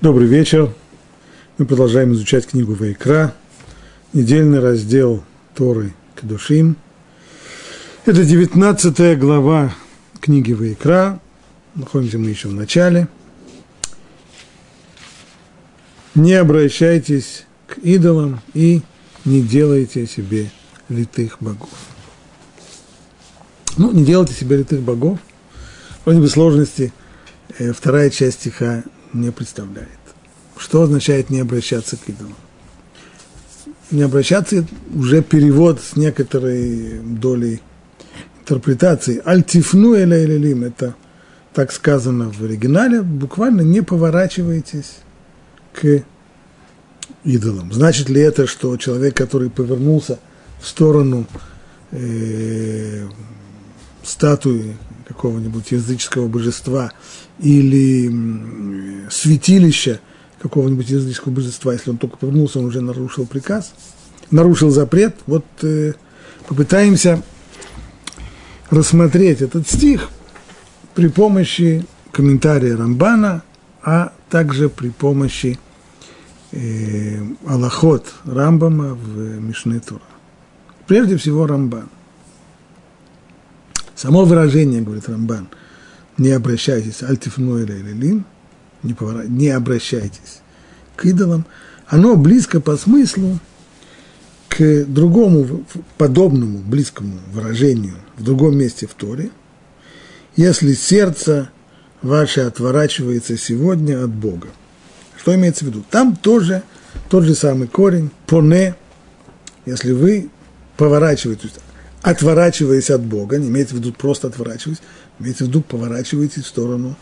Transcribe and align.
Добрый 0.00 0.28
вечер. 0.28 0.72
Мы 1.58 1.66
продолжаем 1.66 2.14
изучать 2.14 2.46
книгу 2.46 2.72
Вайкра, 2.72 3.34
недельный 4.14 4.58
раздел 4.58 5.22
Торы 5.54 5.92
Кедушим. 6.18 6.76
Это 8.06 8.24
19 8.24 9.18
глава 9.18 9.74
книги 10.18 10.54
Вайкра. 10.54 11.20
Находимся 11.74 12.16
мы 12.16 12.30
еще 12.30 12.48
в 12.48 12.54
начале. 12.54 13.08
Не 16.14 16.32
обращайтесь 16.32 17.44
к 17.66 17.76
идолам 17.80 18.40
и 18.54 18.80
не 19.26 19.42
делайте 19.42 20.06
себе 20.06 20.50
литых 20.88 21.36
богов. 21.40 21.68
Ну, 23.76 23.92
не 23.92 24.06
делайте 24.06 24.32
себе 24.32 24.56
литых 24.56 24.80
богов. 24.80 25.18
Вроде 26.06 26.20
бы 26.20 26.28
сложности 26.28 26.90
э, 27.58 27.74
вторая 27.74 28.08
часть 28.08 28.40
стиха 28.40 28.82
не 29.12 29.30
представляет. 29.30 29.88
Что 30.56 30.82
означает 30.82 31.30
не 31.30 31.40
обращаться 31.40 31.96
к 31.96 32.08
идолам? 32.08 32.36
Не 33.90 34.02
обращаться 34.02 34.66
уже 34.94 35.22
перевод 35.22 35.80
с 35.80 35.96
некоторой 35.96 37.00
долей 37.02 37.60
интерпретации. 38.40 39.22
Альтифну 39.24 39.94
эля 39.94 40.24
элилим, 40.24 40.64
это 40.64 40.94
так 41.54 41.72
сказано 41.72 42.30
в 42.30 42.42
оригинале, 42.42 43.02
буквально 43.02 43.62
не 43.62 43.82
поворачивайтесь 43.82 44.98
к 45.72 46.04
идолам. 47.24 47.72
Значит 47.72 48.08
ли 48.08 48.20
это, 48.20 48.46
что 48.46 48.76
человек, 48.76 49.16
который 49.16 49.50
повернулся 49.50 50.18
в 50.60 50.66
сторону 50.66 51.26
э, 51.90 53.06
статуи 54.02 54.76
какого-нибудь 55.08 55.72
языческого 55.72 56.28
божества 56.28 56.92
или 57.42 59.08
святилища 59.10 60.00
какого-нибудь 60.40 60.88
языческого 60.88 61.32
божества, 61.32 61.72
если 61.72 61.90
он 61.90 61.98
только 61.98 62.16
повернулся, 62.16 62.58
он 62.58 62.66
уже 62.66 62.80
нарушил 62.80 63.26
приказ, 63.26 63.74
нарушил 64.30 64.70
запрет. 64.70 65.16
Вот 65.26 65.44
э, 65.62 65.92
попытаемся 66.48 67.22
рассмотреть 68.70 69.42
этот 69.42 69.68
стих 69.68 70.08
при 70.94 71.08
помощи 71.08 71.84
комментария 72.12 72.76
Рамбана, 72.76 73.42
а 73.82 74.12
также 74.30 74.68
при 74.68 74.88
помощи 74.88 75.58
э, 76.52 77.18
Аллахот 77.46 78.06
Рамбама 78.24 78.94
в 78.94 79.40
Мишне 79.40 79.80
Тура. 79.80 80.00
Прежде 80.86 81.16
всего 81.16 81.46
Рамбан. 81.46 81.88
Само 83.94 84.24
выражение, 84.24 84.80
говорит 84.80 85.08
Рамбан, 85.08 85.48
не 86.20 86.32
обращайтесь, 86.32 87.02
альтифну 87.02 87.58
или 87.58 87.72
лилим, 87.72 88.26
не, 88.82 88.92
повора... 88.92 89.24
не 89.24 89.48
обращайтесь 89.48 90.42
к 90.94 91.06
идолам, 91.06 91.46
оно 91.86 92.14
близко 92.14 92.60
по 92.60 92.76
смыслу 92.76 93.40
к 94.50 94.84
другому 94.84 95.64
подобному, 95.96 96.58
близкому 96.58 97.18
выражению 97.32 97.96
в 98.18 98.22
другом 98.22 98.58
месте 98.58 98.86
в 98.86 98.92
Торе, 98.92 99.30
если 100.36 100.74
сердце 100.74 101.48
ваше 102.02 102.42
отворачивается 102.42 103.38
сегодня 103.38 104.04
от 104.04 104.10
Бога. 104.10 104.48
Что 105.16 105.34
имеется 105.34 105.64
в 105.64 105.68
виду? 105.68 105.82
Там 105.90 106.16
тоже 106.16 106.62
тот 107.08 107.24
же 107.24 107.34
самый 107.34 107.66
корень, 107.66 108.10
поне, 108.26 108.74
если 109.64 109.92
вы 109.92 110.28
поворачиваетесь, 110.76 111.54
отворачиваясь 112.02 112.90
от 112.90 113.00
Бога, 113.00 113.38
не 113.38 113.48
имеется 113.48 113.74
в 113.74 113.78
виду 113.78 113.94
просто 113.94 114.28
отворачиваясь, 114.28 114.82
имеется 115.20 115.44
в 115.44 115.48
виду 115.48 115.60
поворачиваетесь 115.60 116.44
в 116.44 116.48
сторону 116.48 116.96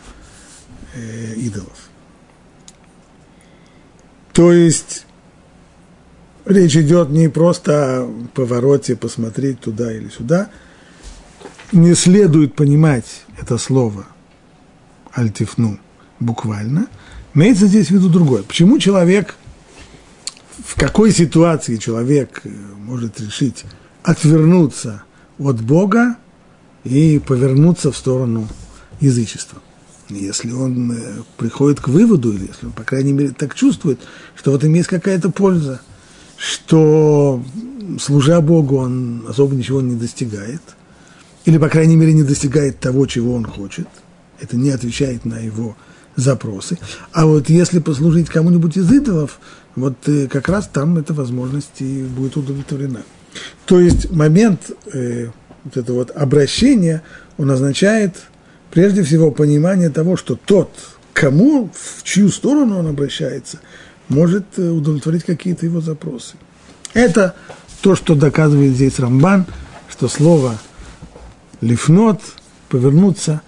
э, 0.93 1.33
идолов. 1.35 1.89
То 4.33 4.53
есть 4.53 5.05
речь 6.45 6.75
идет 6.75 7.09
не 7.09 7.29
просто 7.29 8.03
о 8.03 8.27
повороте, 8.33 8.95
посмотреть 8.95 9.59
туда 9.61 9.91
или 9.91 10.09
сюда. 10.09 10.49
Не 11.71 11.93
следует 11.95 12.55
понимать 12.55 13.23
это 13.39 13.57
слово 13.57 14.05
альтифну 15.11 15.79
буквально. 16.19 16.87
Имеется 17.33 17.67
здесь 17.67 17.87
в 17.87 17.91
виду 17.91 18.09
другое. 18.09 18.43
Почему 18.43 18.79
человек, 18.79 19.35
в 20.65 20.75
какой 20.75 21.11
ситуации 21.11 21.77
человек 21.77 22.41
э, 22.43 22.49
может 22.77 23.19
решить 23.19 23.65
отвернуться 24.03 25.03
от 25.37 25.61
Бога 25.61 26.17
и 26.83 27.19
повернуться 27.19 27.91
в 27.91 27.97
сторону 27.97 28.47
язычества. 28.99 29.59
Если 30.09 30.51
он 30.51 30.91
э, 30.91 31.21
приходит 31.37 31.79
к 31.79 31.87
выводу, 31.87 32.33
или 32.33 32.47
если 32.47 32.65
он, 32.65 32.71
по 32.71 32.83
крайней 32.83 33.13
мере, 33.13 33.29
так 33.29 33.53
чувствует, 33.53 33.99
что 34.35 34.51
в 34.51 34.55
этом 34.55 34.73
есть 34.73 34.87
какая-то 34.87 35.29
польза, 35.29 35.81
что, 36.35 37.43
служа 37.99 38.41
Богу, 38.41 38.77
он 38.77 39.25
особо 39.27 39.55
ничего 39.55 39.81
не 39.81 39.95
достигает, 39.95 40.61
или, 41.45 41.57
по 41.57 41.69
крайней 41.69 41.95
мере, 41.95 42.13
не 42.13 42.23
достигает 42.23 42.79
того, 42.79 43.05
чего 43.05 43.35
он 43.35 43.45
хочет, 43.45 43.87
это 44.39 44.57
не 44.57 44.71
отвечает 44.71 45.25
на 45.25 45.39
его 45.39 45.75
запросы. 46.15 46.77
А 47.11 47.25
вот 47.25 47.49
если 47.49 47.79
послужить 47.79 48.29
кому-нибудь 48.29 48.77
из 48.77 48.91
идолов, 48.91 49.39
вот 49.75 49.95
э, 50.07 50.27
как 50.27 50.49
раз 50.49 50.67
там 50.71 50.97
эта 50.97 51.13
возможность 51.13 51.81
и 51.81 52.03
будет 52.03 52.35
удовлетворена. 52.35 53.03
То 53.65 53.79
есть 53.79 54.11
момент 54.11 54.71
э, 54.91 55.29
вот 55.75 55.83
этого 55.83 55.97
вот 55.97 56.11
обращения, 56.11 57.01
он 57.37 57.51
означает 57.51 58.15
прежде 58.71 59.03
всего 59.03 59.31
понимание 59.31 59.89
того, 59.89 60.17
что 60.17 60.35
тот, 60.35 60.71
кому, 61.13 61.69
в 61.73 62.03
чью 62.03 62.29
сторону 62.29 62.79
он 62.79 62.87
обращается, 62.87 63.59
может 64.07 64.45
э, 64.57 64.69
удовлетворить 64.69 65.23
какие-то 65.23 65.65
его 65.65 65.81
запросы. 65.81 66.35
Это 66.93 67.35
то, 67.81 67.95
что 67.95 68.15
доказывает 68.15 68.73
здесь 68.73 68.99
Рамбан, 68.99 69.45
что 69.89 70.07
слово 70.07 70.57
лифнот, 71.61 72.21
повернуться, 72.69 73.41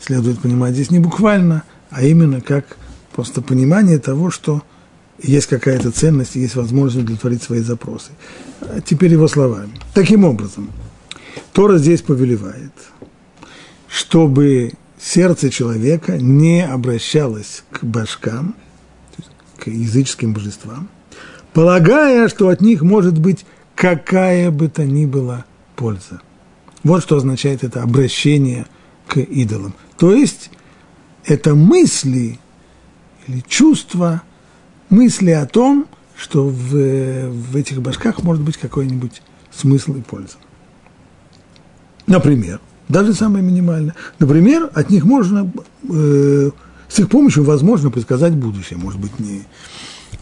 следует 0.00 0.40
понимать 0.40 0.74
здесь 0.74 0.90
не 0.90 0.98
буквально, 0.98 1.62
а 1.90 2.02
именно 2.02 2.40
как 2.40 2.76
просто 3.14 3.40
понимание 3.42 3.98
того, 3.98 4.30
что 4.30 4.62
есть 5.22 5.46
какая-то 5.46 5.90
ценность, 5.92 6.34
есть 6.34 6.56
возможность 6.56 7.04
удовлетворить 7.04 7.42
свои 7.42 7.60
запросы. 7.60 8.10
А 8.60 8.80
теперь 8.80 9.12
его 9.12 9.28
словами. 9.28 9.72
Таким 9.94 10.24
образом, 10.24 10.70
Тора 11.52 11.76
здесь 11.78 12.00
повелевает, 12.00 12.72
чтобы 13.88 14.72
сердце 14.98 15.50
человека 15.50 16.16
не 16.16 16.64
обращалось 16.64 17.64
к 17.70 17.84
башкам, 17.84 18.54
к 19.58 19.66
языческим 19.66 20.32
божествам, 20.32 20.88
полагая, 21.52 22.28
что 22.28 22.48
от 22.48 22.62
них 22.62 22.82
может 22.82 23.18
быть 23.18 23.44
какая 23.74 24.50
бы 24.50 24.68
то 24.68 24.84
ни 24.84 25.04
была 25.04 25.44
польза. 25.76 26.22
Вот 26.84 27.02
что 27.02 27.16
означает 27.16 27.64
это 27.64 27.82
обращение 27.82 28.66
к 29.06 29.18
идолам. 29.18 29.74
То 29.98 30.14
есть 30.14 30.50
это 31.24 31.54
мысли 31.54 32.38
или 33.26 33.40
чувства, 33.46 34.22
мысли 34.88 35.30
о 35.30 35.46
том, 35.46 35.86
что 36.16 36.48
в, 36.48 37.28
в 37.28 37.56
этих 37.56 37.82
башках 37.82 38.22
может 38.22 38.42
быть 38.42 38.56
какой-нибудь 38.56 39.22
смысл 39.50 39.94
и 39.94 40.00
польза. 40.00 40.36
Например, 42.06 42.60
даже 42.88 43.14
самое 43.14 43.44
минимальное. 43.44 43.94
Например, 44.18 44.70
от 44.74 44.90
них 44.90 45.04
можно, 45.04 45.50
э, 45.88 46.50
с 46.88 46.98
их 46.98 47.08
помощью 47.08 47.44
возможно 47.44 47.90
предсказать 47.90 48.34
будущее. 48.34 48.78
Может 48.78 49.00
быть, 49.00 49.18
не, 49.18 49.42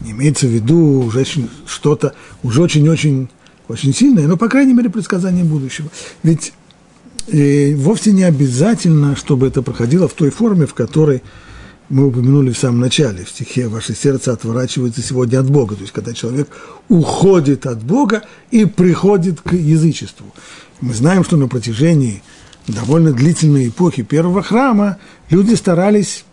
не 0.00 0.12
имеется 0.12 0.46
в 0.46 0.50
виду 0.50 1.02
уже 1.04 1.24
что-то 1.66 2.14
уже 2.42 2.62
очень-очень 2.62 3.28
очень 3.70 3.94
сильное, 3.94 4.26
но, 4.26 4.36
по 4.36 4.48
крайней 4.48 4.74
мере, 4.74 4.90
предсказание 4.90 5.44
будущего. 5.44 5.88
Ведь 6.22 6.52
э, 7.28 7.74
вовсе 7.76 8.12
не 8.12 8.24
обязательно, 8.24 9.16
чтобы 9.16 9.46
это 9.46 9.62
проходило 9.62 10.08
в 10.08 10.12
той 10.12 10.30
форме, 10.30 10.66
в 10.66 10.74
которой 10.74 11.22
мы 11.88 12.06
упомянули 12.06 12.52
в 12.52 12.58
самом 12.58 12.80
начале, 12.80 13.24
в 13.24 13.30
стихе 13.30 13.68
«Ваше 13.68 13.94
сердце 13.94 14.32
отворачивается 14.32 15.02
сегодня 15.02 15.40
от 15.40 15.50
Бога». 15.50 15.74
То 15.74 15.82
есть, 15.82 15.92
когда 15.92 16.12
человек 16.12 16.48
уходит 16.88 17.66
от 17.66 17.82
Бога 17.82 18.22
и 18.50 18.64
приходит 18.64 19.40
к 19.40 19.52
язычеству. 19.52 20.26
Мы 20.80 20.94
знаем, 20.94 21.24
что 21.24 21.36
на 21.36 21.46
протяжении 21.46 22.22
довольно 22.66 23.12
длительной 23.12 23.68
эпохи 23.68 24.02
первого 24.02 24.42
храма 24.42 24.98
люди 25.28 25.54
старались 25.54 26.24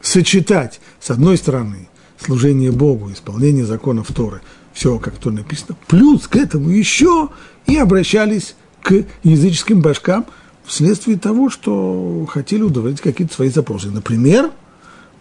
сочетать, 0.00 0.80
с 1.00 1.10
одной 1.10 1.36
стороны, 1.36 1.88
служение 2.18 2.72
Богу, 2.72 3.12
исполнение 3.12 3.64
законов 3.64 4.08
Торы, 4.12 4.40
все, 4.72 4.98
как 4.98 5.16
тут 5.18 5.34
написано, 5.34 5.76
плюс 5.86 6.26
к 6.26 6.36
этому 6.36 6.70
еще 6.70 7.28
и 7.66 7.76
обращались 7.76 8.56
к 8.82 9.04
языческим 9.22 9.80
башкам 9.80 10.26
вследствие 10.64 11.18
того, 11.18 11.50
что 11.50 12.26
хотели 12.28 12.62
удовлетворить 12.62 13.00
какие-то 13.00 13.34
свои 13.34 13.50
запросы. 13.50 13.90
Например, 13.90 14.50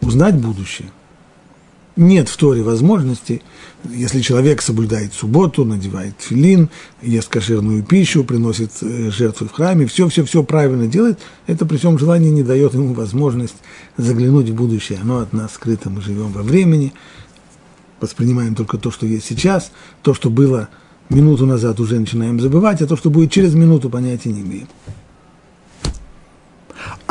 узнать 0.02 0.36
будущее. 0.36 0.90
Нет 1.96 2.30
в 2.30 2.38
Торе 2.38 2.62
возможности, 2.62 3.42
если 3.90 4.22
человек 4.22 4.62
соблюдает 4.62 5.14
субботу, 5.14 5.66
надевает 5.66 6.16
филин, 6.20 6.70
ест 7.02 7.30
кошерную 7.30 7.84
пищу, 7.84 8.24
приносит 8.24 8.72
э, 8.82 9.10
жертвы 9.12 9.48
в 9.48 9.52
храме, 9.52 9.88
все-все-все 9.88 10.44
правильно 10.44 10.88
делает, 10.88 11.20
это 11.48 11.66
при 11.66 11.78
всем 11.78 11.98
желании 11.98 12.30
не 12.30 12.44
дает 12.44 12.74
ему 12.74 12.94
возможность 12.94 13.56
заглянуть 13.98 14.50
в 14.50 14.56
будущее. 14.56 15.00
Оно 15.02 15.20
от 15.20 15.34
нас 15.34 15.54
скрыто, 15.54 15.90
мы 15.90 16.02
живем 16.02 16.32
во 16.32 16.44
времени, 16.44 16.94
воспринимаем 18.00 18.56
только 18.56 18.78
то, 18.78 18.92
что 18.92 19.06
есть 19.06 19.26
сейчас, 19.26 19.72
то, 20.02 20.14
что 20.14 20.30
было 20.30 20.70
минуту 21.10 21.46
назад, 21.46 21.80
уже 21.80 22.00
начинаем 22.00 22.40
забывать, 22.40 22.82
а 22.82 22.88
то, 22.88 22.96
что 22.96 23.10
будет 23.10 23.32
через 23.32 23.54
минуту, 23.54 23.90
понятия 23.90 24.32
не 24.32 24.42
имеем. 24.42 24.68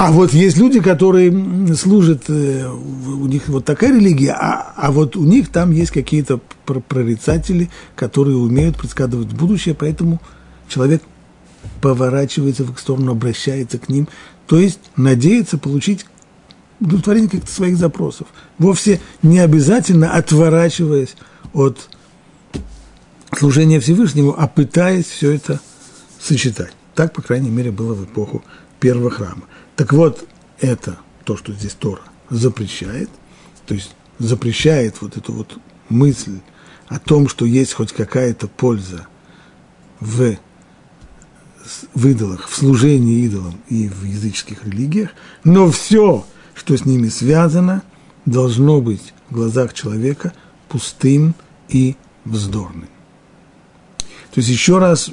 А 0.02 0.12
вот 0.12 0.32
есть 0.32 0.56
люди, 0.56 0.80
которые 0.80 1.30
служат, 1.76 2.22
э, 2.30 2.66
у 2.66 3.26
них 3.26 3.48
вот 3.48 3.66
такая 3.66 3.94
религия, 3.94 4.32
а, 4.32 4.72
а 4.74 4.92
вот 4.92 5.14
у 5.14 5.24
них 5.24 5.50
там 5.50 5.72
есть 5.72 5.90
какие-то 5.90 6.40
прорицатели, 6.64 7.68
которые 7.96 8.38
умеют 8.38 8.78
предсказывать 8.78 9.34
будущее, 9.34 9.74
поэтому 9.74 10.18
человек 10.70 11.02
поворачивается 11.82 12.64
в 12.64 12.72
их 12.72 12.78
сторону, 12.78 13.12
обращается 13.12 13.78
к 13.78 13.90
ним, 13.90 14.08
то 14.46 14.58
есть 14.58 14.80
надеется 14.96 15.58
получить 15.58 16.06
удовлетворение 16.80 17.28
каких-то 17.28 17.52
своих 17.52 17.76
запросов. 17.76 18.26
Вовсе 18.56 19.02
не 19.22 19.38
обязательно 19.38 20.14
отворачиваясь 20.14 21.14
от 21.52 21.90
служения 23.36 23.80
Всевышнему, 23.80 24.34
а 24.34 24.48
пытаясь 24.48 25.04
все 25.04 25.32
это 25.32 25.60
сочетать. 26.18 26.72
Так, 26.94 27.12
по 27.12 27.20
крайней 27.20 27.50
мере, 27.50 27.70
было 27.70 27.92
в 27.92 28.06
эпоху 28.06 28.42
первого 28.80 29.10
храма. 29.10 29.42
Так 29.80 29.94
вот, 29.94 30.28
это 30.58 30.98
то, 31.24 31.38
что 31.38 31.54
здесь 31.54 31.72
Тора 31.72 32.02
запрещает, 32.28 33.08
то 33.64 33.72
есть 33.72 33.94
запрещает 34.18 35.00
вот 35.00 35.16
эту 35.16 35.32
вот 35.32 35.58
мысль 35.88 36.40
о 36.88 36.98
том, 36.98 37.28
что 37.28 37.46
есть 37.46 37.72
хоть 37.72 37.90
какая-то 37.90 38.46
польза 38.46 39.06
в, 39.98 40.36
в 41.94 42.08
идолах, 42.08 42.46
в 42.46 42.54
служении 42.54 43.24
идолам 43.24 43.58
и 43.70 43.88
в 43.88 44.04
языческих 44.04 44.66
религиях, 44.66 45.12
но 45.44 45.70
все, 45.70 46.26
что 46.52 46.76
с 46.76 46.84
ними 46.84 47.08
связано, 47.08 47.82
должно 48.26 48.82
быть 48.82 49.14
в 49.30 49.34
глазах 49.34 49.72
человека 49.72 50.34
пустым 50.68 51.34
и 51.70 51.96
вздорным. 52.26 52.90
То 53.98 54.40
есть 54.40 54.50
еще 54.50 54.76
раз 54.76 55.10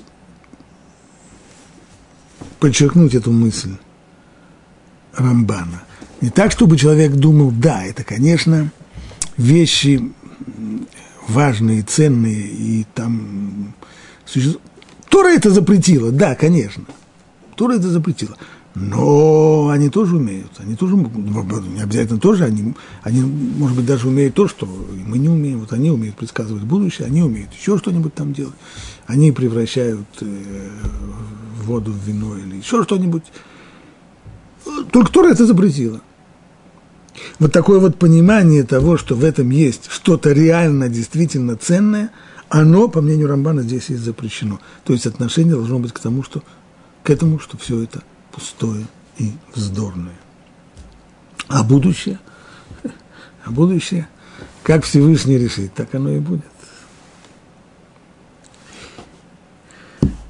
подчеркнуть 2.60 3.16
эту 3.16 3.32
мысль. 3.32 3.78
Рамбана. 5.18 5.84
Не 6.22 6.30
так, 6.30 6.52
чтобы 6.52 6.78
человек 6.78 7.14
думал, 7.14 7.52
да, 7.52 7.84
это, 7.84 8.04
конечно, 8.04 8.72
вещи 9.36 10.12
важные, 11.28 11.84
ценные, 11.84 12.48
и 12.48 12.86
там 12.94 13.74
существует. 14.26 14.62
Тора 15.10 15.30
это 15.30 15.50
запретила, 15.50 16.12
да, 16.12 16.36
конечно. 16.36 16.86
Тора 17.56 17.74
это 17.74 17.90
запретила. 17.90 18.38
Но 18.76 19.70
они 19.70 19.90
тоже 19.90 20.18
умеют. 20.18 20.52
Они 20.60 20.76
тоже, 20.76 20.96
не 20.96 21.82
обязательно 21.82 22.20
тоже, 22.20 22.44
они, 22.44 22.76
они, 23.02 23.22
может 23.22 23.76
быть, 23.76 23.88
даже 23.88 24.08
умеют 24.08 24.36
то, 24.36 24.48
что 24.48 24.68
мы 24.68 25.18
не 25.18 25.30
умеем. 25.30 25.62
Вот 25.62 25.74
они 25.74 25.90
умеют 25.90 26.16
предсказывать 26.16 26.64
будущее, 26.64 27.08
они 27.08 27.24
умеют 27.24 27.52
еще 27.54 27.80
что-нибудь 27.80 28.14
там 28.14 28.34
делать. 28.34 28.54
Они 29.08 29.32
превращают 29.32 30.06
э, 30.22 30.70
воду 31.64 31.92
в 31.92 32.08
вино 32.08 32.38
или 32.38 32.58
еще 32.58 32.84
что-нибудь. 32.84 33.24
Только 34.92 35.12
Тора 35.12 35.32
это 35.32 35.46
запретила. 35.46 36.02
Вот 37.40 37.52
такое 37.52 37.80
вот 37.80 37.98
понимание 37.98 38.64
того, 38.64 38.98
что 38.98 39.16
в 39.16 39.24
этом 39.24 39.50
есть 39.50 39.90
что-то 39.90 40.32
реально, 40.32 40.90
действительно 40.90 41.56
ценное, 41.56 42.12
оно, 42.50 42.88
по 42.88 43.02
мнению 43.02 43.28
Рамбана, 43.28 43.62
здесь 43.62 43.90
есть 43.90 44.04
запрещено. 44.04 44.60
То 44.86 44.94
есть 44.94 45.06
отношение 45.06 45.56
должно 45.56 45.80
быть 45.80 45.94
к 45.94 46.00
тому, 46.00 46.24
что, 46.24 46.44
к 47.04 47.10
этому, 47.10 47.40
что 47.40 47.58
все 47.58 47.82
это 47.84 48.04
пустое 48.32 48.86
и 49.18 49.34
вздорное. 49.54 50.16
А 51.48 51.64
будущее? 51.64 52.20
А 53.46 53.52
будущее, 53.52 54.10
как 54.62 54.84
Всевышний 54.84 55.38
решит, 55.38 55.74
так 55.74 55.96
оно 55.96 56.12
и 56.12 56.20
будет. 56.20 56.44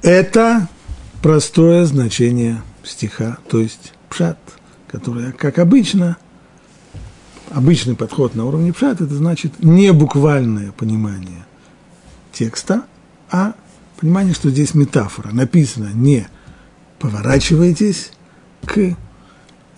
Это 0.02 0.68
простое 1.20 1.84
значение 1.84 2.62
стиха, 2.84 3.38
то 3.48 3.58
есть 3.58 3.92
пшат, 4.08 4.38
который, 4.86 5.32
как 5.32 5.58
обычно, 5.58 6.16
обычный 7.50 7.94
подход 7.94 8.34
на 8.34 8.44
уровне 8.44 8.72
пшат, 8.72 9.00
это 9.00 9.14
значит 9.14 9.62
не 9.62 9.92
буквальное 9.92 10.72
понимание 10.72 11.46
текста, 12.32 12.84
а 13.30 13.54
понимание, 14.00 14.34
что 14.34 14.50
здесь 14.50 14.74
метафора. 14.74 15.30
Написано 15.32 15.90
не 15.94 16.28
поворачивайтесь 16.98 18.12
к 18.64 18.96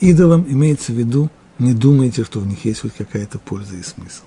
идолам, 0.00 0.44
имеется 0.48 0.92
в 0.92 0.96
виду, 0.96 1.30
не 1.58 1.74
думайте, 1.74 2.24
что 2.24 2.40
в 2.40 2.46
них 2.46 2.64
есть 2.64 2.80
хоть 2.80 2.94
какая-то 2.94 3.38
польза 3.38 3.76
и 3.76 3.82
смысл. 3.82 4.22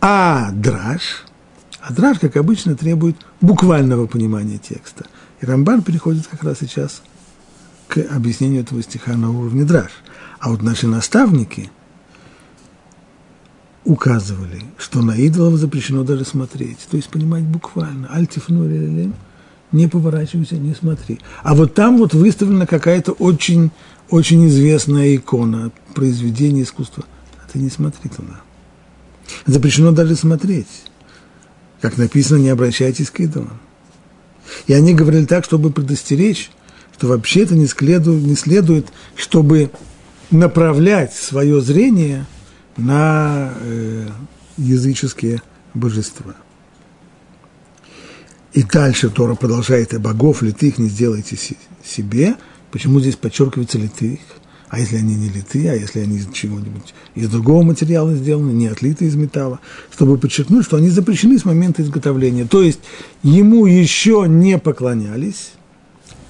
А 0.00 0.50
драж, 0.52 1.24
а 1.80 1.92
драж, 1.92 2.18
как 2.18 2.36
обычно, 2.36 2.76
требует 2.76 3.16
буквального 3.40 4.06
понимания 4.06 4.58
текста. 4.58 5.06
И 5.40 5.46
Рамбан 5.46 5.82
переходит 5.82 6.26
как 6.26 6.42
раз 6.42 6.58
сейчас 6.60 7.02
к 7.90 7.98
объяснению 8.14 8.62
этого 8.62 8.82
стиха 8.82 9.16
на 9.16 9.30
уровне 9.30 9.64
драж. 9.64 9.90
А 10.38 10.50
вот 10.50 10.62
наши 10.62 10.86
наставники 10.86 11.70
указывали, 13.84 14.62
что 14.78 15.02
на 15.02 15.16
идолов 15.16 15.58
запрещено 15.58 16.04
даже 16.04 16.24
смотреть, 16.24 16.78
то 16.88 16.96
есть 16.96 17.08
понимать 17.08 17.42
буквально. 17.42 18.06
Альтифну 18.06 19.12
не 19.72 19.88
поворачивайся, 19.88 20.56
не 20.56 20.72
смотри. 20.72 21.18
А 21.42 21.54
вот 21.56 21.74
там 21.74 21.98
вот 21.98 22.14
выставлена 22.14 22.66
какая-то 22.66 23.10
очень, 23.12 23.72
очень 24.08 24.46
известная 24.46 25.16
икона, 25.16 25.72
произведение 25.94 26.62
искусства. 26.62 27.04
А 27.42 27.50
ты 27.50 27.58
не 27.58 27.70
смотри 27.70 28.08
туда. 28.08 28.40
Запрещено 29.46 29.90
даже 29.90 30.14
смотреть. 30.14 30.68
Как 31.80 31.98
написано, 31.98 32.38
не 32.38 32.50
обращайтесь 32.50 33.10
к 33.10 33.18
идолам. 33.18 33.58
И 34.68 34.72
они 34.72 34.94
говорили 34.94 35.24
так, 35.24 35.44
чтобы 35.44 35.70
предостеречь 35.70 36.50
то 37.00 37.06
вообще-то 37.06 37.56
не 37.56 37.66
следует, 37.66 38.22
не 38.22 38.36
следует, 38.36 38.88
чтобы 39.16 39.70
направлять 40.30 41.14
свое 41.14 41.62
зрение 41.62 42.26
на 42.76 43.54
э, 43.58 44.06
языческие 44.58 45.40
божества. 45.72 46.34
И 48.52 48.62
дальше 48.62 49.08
Тора 49.08 49.34
продолжает, 49.34 49.94
и 49.94 49.98
богов 49.98 50.42
литых 50.42 50.76
не 50.76 50.88
сделайте 50.88 51.38
себе. 51.82 52.36
Почему 52.70 53.00
здесь 53.00 53.16
подчеркивается 53.16 53.78
литых? 53.78 54.20
А 54.68 54.78
если 54.78 54.96
они 54.96 55.14
не 55.14 55.30
литые, 55.30 55.72
а 55.72 55.74
если 55.74 56.00
они 56.00 56.18
из 56.18 56.28
чего-нибудь, 56.32 56.94
из 57.14 57.30
другого 57.30 57.62
материала 57.62 58.14
сделаны, 58.14 58.52
не 58.52 58.68
отлиты 58.68 59.06
из 59.06 59.14
металла, 59.14 59.58
чтобы 59.90 60.18
подчеркнуть, 60.18 60.66
что 60.66 60.76
они 60.76 60.90
запрещены 60.90 61.38
с 61.38 61.46
момента 61.46 61.80
изготовления. 61.80 62.44
То 62.44 62.62
есть 62.62 62.80
ему 63.22 63.64
еще 63.64 64.26
не 64.28 64.58
поклонялись, 64.58 65.52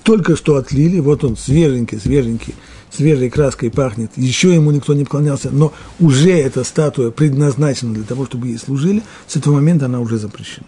только 0.03 0.37
что 0.37 0.57
отлили, 0.57 0.99
вот 0.99 1.25
он 1.25 1.37
свеженький, 1.37 1.99
свеженький, 1.99 2.55
свежей 2.91 3.31
краской 3.31 3.71
пахнет, 3.71 4.11
еще 4.17 4.55
ему 4.55 4.71
никто 4.71 4.95
не 4.95 5.05
поклонялся, 5.05 5.51
но 5.51 5.73
уже 5.99 6.31
эта 6.31 6.65
статуя 6.65 7.11
предназначена 7.11 7.95
для 7.95 8.05
того, 8.05 8.27
чтобы 8.27 8.49
ей 8.49 8.59
служили, 8.59 9.03
с 9.27 9.37
этого 9.37 9.55
момента 9.55 9.87
она 9.87 10.01
уже 10.01 10.19
запрещена. 10.19 10.67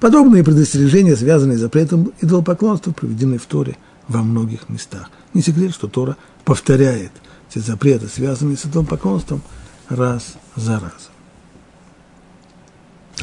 Подобные 0.00 0.44
предостережения, 0.44 1.16
связанные 1.16 1.58
с 1.58 1.60
запретом 1.60 2.12
идолопоклонства, 2.20 2.92
проведены 2.92 3.38
в 3.38 3.46
Торе 3.46 3.76
во 4.08 4.22
многих 4.22 4.68
местах. 4.68 5.10
Не 5.34 5.42
секрет, 5.42 5.72
что 5.72 5.88
Тора 5.88 6.16
повторяет 6.44 7.12
эти 7.50 7.58
запреты, 7.58 8.08
связанные 8.08 8.56
с 8.56 8.66
идолопоклонством, 8.66 9.42
раз 9.88 10.34
за 10.56 10.74
разом. 10.74 11.12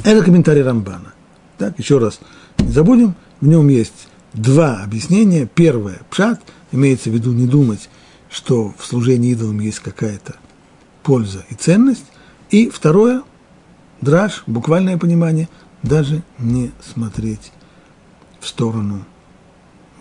Это 0.03 0.23
комментарий 0.23 0.63
Рамбана. 0.63 1.13
Так, 1.57 1.77
еще 1.77 1.97
раз 1.97 2.19
не 2.57 2.71
забудем, 2.71 3.15
в 3.41 3.47
нем 3.47 3.67
есть 3.67 4.08
два 4.33 4.83
объяснения. 4.83 5.47
Первое, 5.47 6.01
пшат, 6.09 6.41
имеется 6.71 7.09
в 7.09 7.13
виду 7.13 7.33
не 7.33 7.47
думать, 7.47 7.89
что 8.29 8.73
в 8.77 8.85
служении 8.85 9.31
идолам 9.31 9.59
есть 9.59 9.79
какая-то 9.79 10.35
польза 11.03 11.45
и 11.49 11.55
ценность. 11.55 12.05
И 12.49 12.69
второе, 12.69 13.23
драж, 14.01 14.43
буквальное 14.47 14.97
понимание, 14.97 15.49
даже 15.83 16.23
не 16.37 16.71
смотреть 16.81 17.51
в 18.39 18.47
сторону 18.47 19.05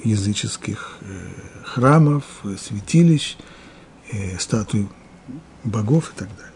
языческих 0.05 0.99
э, 1.01 1.29
храмов, 1.65 2.25
святилищ, 2.59 3.37
э, 4.13 4.39
статуй 4.39 4.89
богов 5.65 6.13
и 6.15 6.19
так 6.19 6.29
далее. 6.37 6.53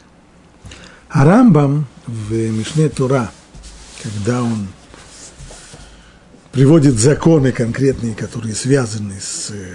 А 1.09 1.25
Рамбам 1.25 1.87
в 2.07 2.33
Мишне 2.33 2.89
Тура, 2.89 3.31
когда 4.03 4.43
он 4.43 4.69
приводит 6.53 6.99
законы 6.99 7.51
конкретные, 7.51 8.15
которые 8.15 8.55
связаны 8.55 9.15
с 9.21 9.51
э, 9.51 9.75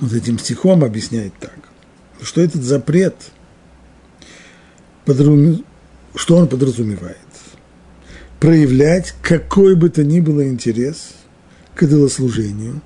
вот 0.00 0.12
этим 0.12 0.38
стихом, 0.38 0.84
объясняет 0.84 1.32
так, 1.40 1.58
что 2.22 2.40
этот 2.40 2.62
запрет 2.62 3.16
что 6.14 6.36
он 6.36 6.48
подразумевает? 6.48 7.16
Проявлять 8.38 9.14
какой 9.22 9.74
бы 9.74 9.90
то 9.90 10.04
ни 10.04 10.20
было 10.20 10.46
интерес 10.46 11.14
к 11.74 11.82
идолослужению 11.82 12.80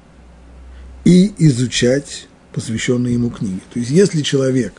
и 1.04 1.32
изучать 1.38 2.28
посвященные 2.52 3.14
ему 3.14 3.30
книги. 3.30 3.60
То 3.72 3.78
есть, 3.78 3.90
если 3.90 4.22
человек 4.22 4.72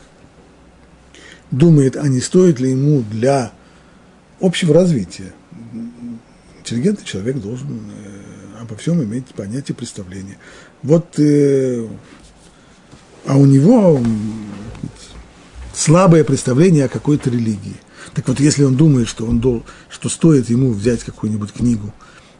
думает, 1.50 1.96
а 1.96 2.08
не 2.08 2.20
стоит 2.20 2.58
ли 2.58 2.70
ему 2.70 3.02
для 3.10 3.52
общего 4.40 4.74
развития, 4.74 5.32
интеллигентный 6.66 7.06
человек 7.06 7.36
должен 7.36 7.90
э, 7.90 8.62
обо 8.62 8.74
всем 8.76 9.02
иметь 9.02 9.26
понятие 9.26 9.76
представления. 9.76 10.36
Вот, 10.82 11.18
э, 11.18 11.86
а 13.24 13.36
у 13.36 13.46
него 13.46 14.02
слабое 15.72 16.24
представление 16.24 16.86
о 16.86 16.88
какой-то 16.88 17.30
религии. 17.30 17.76
Так 18.14 18.26
вот, 18.26 18.40
если 18.40 18.64
он 18.64 18.76
думает, 18.76 19.08
что, 19.08 19.26
он 19.26 19.40
дол, 19.40 19.64
что 19.88 20.08
стоит 20.08 20.50
ему 20.50 20.72
взять 20.72 21.04
какую-нибудь 21.04 21.52
книгу, 21.52 21.94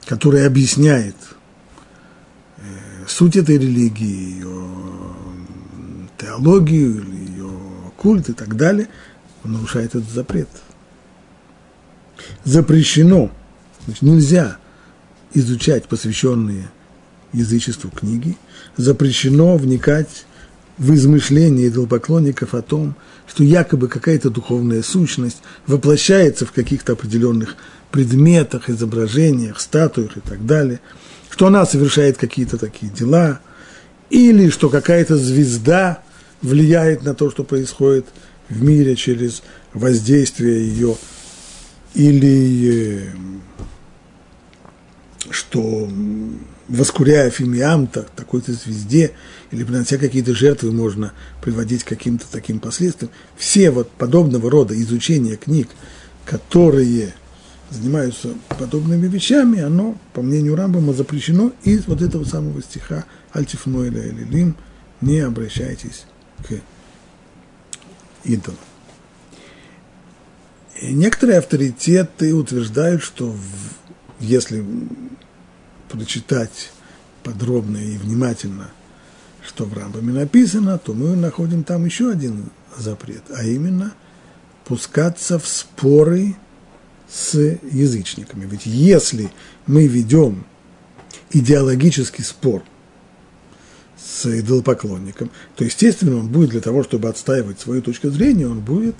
которая 0.07 0.47
объясняет 0.47 1.17
э, 2.59 2.63
суть 3.07 3.37
этой 3.37 3.59
религии, 3.59 4.39
ее 4.39 4.67
теологию, 6.19 7.05
ее 7.13 7.51
культ 7.97 8.29
и 8.29 8.33
так 8.33 8.57
далее, 8.57 8.89
он 9.45 9.53
нарушает 9.53 9.95
этот 9.95 10.11
запрет. 10.11 10.49
Запрещено, 12.43 13.31
значит, 13.87 14.03
нельзя 14.03 14.59
изучать 15.35 15.87
посвященные 15.87 16.69
язычеству 17.33 17.91
книги, 17.91 18.37
запрещено 18.77 19.57
вникать 19.57 20.27
в 20.79 20.95
измышления 20.95 21.69
идолопоклонников 21.69 22.55
о 22.55 22.63
том, 22.63 22.95
что 23.27 23.43
якобы 23.43 23.89
какая-то 23.89 24.31
духовная 24.31 24.83
сущность 24.83 25.39
воплощается 25.67 26.47
в 26.47 26.53
каких-то 26.53 26.93
определенных 26.93 27.57
предметах, 27.91 28.69
изображениях, 28.69 29.61
статуях 29.61 30.17
и 30.17 30.21
так 30.21 30.45
далее, 30.45 30.81
что 31.31 31.47
она 31.47 31.65
совершает 31.67 32.19
какие-то 32.19 32.59
такие 32.59 32.93
дела, 32.93 33.41
или 34.11 34.51
что 34.51 34.69
какая-то 34.69 35.17
звезда 35.17 36.03
влияет 36.43 37.03
на 37.03 37.15
то, 37.15 37.31
что 37.31 37.43
происходит 37.43 38.07
в 38.49 38.63
мире 38.63 38.97
через 38.97 39.43
воздействие 39.73 40.69
ее, 40.69 40.97
или 41.95 43.03
э, 43.03 43.11
что 45.31 45.89
воскуряя 46.69 47.31
фимиамта, 47.31 48.07
такой-то 48.17 48.53
звезде, 48.53 49.13
или 49.51 49.65
принося 49.65 49.99
какие-то 49.99 50.35
жертвы, 50.35 50.73
можно 50.73 51.13
приводить 51.43 51.85
к 51.85 51.89
каким-то 51.89 52.27
таким 52.31 52.59
последствиям. 52.59 53.13
Все 53.37 53.71
вот 53.71 53.91
подобного 53.91 54.51
рода 54.51 54.81
изучения 54.81 55.37
книг, 55.37 55.69
которые 56.25 57.15
занимаются 57.71 58.31
подобными 58.49 59.07
вещами, 59.07 59.61
оно, 59.61 59.97
по 60.13 60.23
мнению 60.23 60.57
Рамбама, 60.57 60.93
запрещено 60.93 61.53
из 61.63 61.87
вот 61.87 62.03
этого 62.03 62.25
самого 62.25 62.63
стиха 62.63 63.05
«Альтифнойля 63.33 64.03
или 64.03 64.25
лим» 64.25 64.57
не 65.01 65.21
обращайтесь 65.21 66.05
к 66.49 66.61
идолам. 68.25 68.59
И 70.81 70.93
некоторые 70.93 71.39
авторитеты 71.39 72.35
утверждают, 72.35 73.03
что 73.03 73.31
в, 73.31 73.41
если 74.21 74.65
прочитать 75.89 76.71
подробно 77.23 77.79
и 77.79 77.97
внимательно, 77.97 78.71
что 79.47 79.65
в 79.65 79.75
Рамбаме 79.75 80.13
написано, 80.13 80.79
то 80.79 80.95
мы 80.95 81.17
находим 81.17 81.65
там 81.65 81.85
еще 81.85 82.11
один 82.11 82.51
запрет, 82.77 83.23
а 83.35 83.45
именно 83.45 83.95
пускаться 84.65 85.39
в 85.39 85.47
споры 85.47 86.37
с 87.09 87.35
язычниками. 87.71 88.47
Ведь 88.47 88.67
если 88.67 89.31
мы 89.67 89.87
ведем 89.87 90.45
идеологический 91.31 92.23
спор 92.23 92.63
с 93.97 94.27
идолопоклонником, 94.27 95.31
то, 95.57 95.65
естественно, 95.65 96.19
он 96.19 96.29
будет 96.29 96.51
для 96.51 96.61
того, 96.61 96.83
чтобы 96.83 97.09
отстаивать 97.09 97.61
свою 97.61 97.83
точку 97.83 98.11
зрения, 98.11 98.47
он 98.49 98.61
будет 98.61 98.97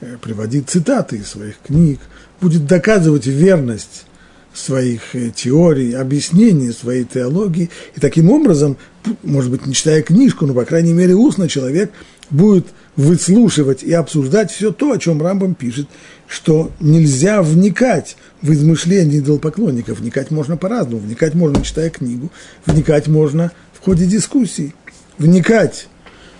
э, 0.00 0.16
приводить 0.20 0.68
цитаты 0.68 1.18
из 1.18 1.28
своих 1.28 1.58
книг, 1.58 2.00
будет 2.40 2.66
доказывать 2.66 3.26
верность 3.26 4.06
своих 4.54 5.14
э, 5.14 5.30
теорий, 5.34 5.92
объяснений 5.92 6.72
своей 6.72 7.04
теологии. 7.04 7.70
И 7.96 8.00
таким 8.00 8.30
образом, 8.30 8.76
может 9.22 9.50
быть, 9.50 9.66
не 9.66 9.74
читая 9.74 10.02
книжку, 10.02 10.46
но, 10.46 10.54
по 10.54 10.64
крайней 10.64 10.92
мере, 10.92 11.14
устно 11.14 11.48
человек 11.48 11.90
будет 12.30 12.66
выслушивать 12.96 13.82
и 13.82 13.92
обсуждать 13.92 14.52
все 14.52 14.72
то, 14.72 14.92
о 14.92 14.98
чем 14.98 15.20
Рамбам 15.20 15.54
пишет, 15.54 15.88
что 16.28 16.70
нельзя 16.80 17.42
вникать 17.42 18.16
в 18.40 18.52
измышления 18.52 19.18
идолопоклонников. 19.18 19.98
Вникать 19.98 20.30
можно 20.30 20.56
по-разному. 20.56 21.00
Вникать 21.00 21.34
можно, 21.34 21.62
читая 21.62 21.90
книгу. 21.90 22.30
Вникать 22.66 23.08
можно 23.08 23.50
в 23.72 23.84
ходе 23.84 24.06
дискуссий. 24.06 24.74
Вникать 25.18 25.88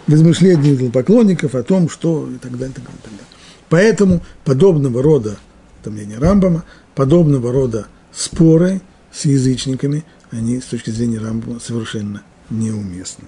в 0.06 0.14
измышления 0.14 0.74
идолопоклонников 0.74 1.54
о 1.54 1.62
том, 1.64 1.88
что 1.88 2.28
и 2.30 2.38
так 2.38 2.52
далее, 2.52 2.70
и 2.70 2.74
так 2.74 2.84
далее, 2.84 3.00
и 3.00 3.02
так 3.02 3.12
далее. 3.12 3.26
Поэтому 3.68 4.22
подобного 4.44 5.02
рода, 5.02 5.36
это 5.80 5.90
мнение 5.90 6.18
Рамбама, 6.18 6.64
подобного 6.94 7.52
рода 7.52 7.88
споры 8.14 8.80
с 9.12 9.24
язычниками, 9.24 10.04
они 10.30 10.60
с 10.60 10.66
точки 10.66 10.90
зрения 10.90 11.18
Рамбова 11.18 11.58
совершенно 11.58 12.22
неуместны. 12.50 13.26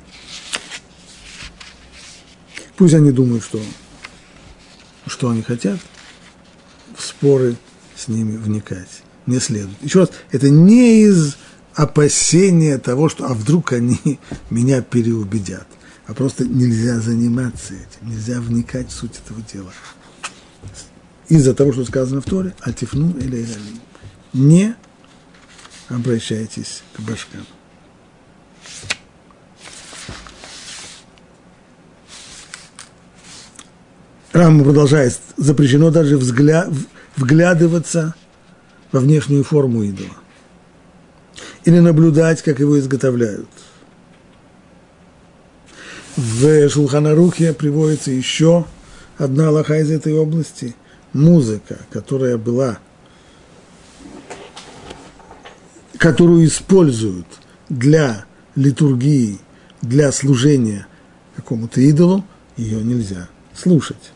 Пусть 2.77 2.95
они 2.95 3.11
думают, 3.11 3.43
что, 3.43 3.61
что 5.07 5.31
они 5.31 5.43
хотят, 5.43 5.79
в 6.97 7.03
споры 7.03 7.57
с 7.95 8.09
ними 8.09 8.37
вникать 8.37 9.03
не 9.27 9.41
следует. 9.41 9.83
Еще 9.83 10.01
раз, 10.01 10.11
это 10.31 10.51
не 10.51 11.03
из 11.03 11.37
опасения 11.75 12.79
того, 12.79 13.09
что 13.09 13.27
а 13.27 13.35
вдруг 13.35 13.73
они 13.73 14.19
меня 14.51 14.83
переубедят, 14.83 15.67
а 16.07 16.15
просто 16.15 16.45
нельзя 16.45 17.01
заниматься 17.01 17.75
этим, 17.75 18.11
нельзя 18.11 18.41
вникать 18.41 18.91
в 18.91 18.93
суть 18.93 19.21
этого 19.25 19.41
дела. 19.53 19.73
Из-за 21.29 21.55
того, 21.55 21.73
что 21.73 21.85
сказано 21.85 22.21
в 22.21 22.25
Торе, 22.25 22.55
альтифну 22.61 23.17
или 23.19 23.39
элялим 23.39 23.81
не 24.37 24.75
обращайтесь 25.89 26.83
к 26.95 27.01
башкам. 27.01 27.47
Рама 34.33 34.65
продолжает, 34.65 35.19
запрещено 35.39 35.91
даже 35.91 36.19
взгля... 36.19 36.69
вглядываться 37.17 38.15
во 38.93 39.01
внешнюю 39.01 39.45
форму 39.45 39.83
идола. 39.83 40.11
Или 41.65 41.79
наблюдать, 41.79 42.43
как 42.43 42.61
его 42.61 42.79
изготовляют. 42.79 43.49
В 46.17 46.69
Шулханарухе 46.69 47.55
приводится 47.55 48.11
еще 48.11 48.67
одна 49.17 49.51
лоха 49.51 49.79
из 49.79 49.91
этой 49.91 50.13
области. 50.13 50.77
Музыка, 51.13 51.79
которая 51.91 52.37
была 52.37 52.79
которую 55.99 56.47
используют 56.47 57.27
для 57.69 58.27
литургии, 58.55 59.39
для 59.83 60.13
служения 60.13 60.87
какому-то 61.35 61.81
идолу, 61.81 62.25
ее 62.57 62.83
нельзя 62.83 63.29
слушать. 63.55 64.13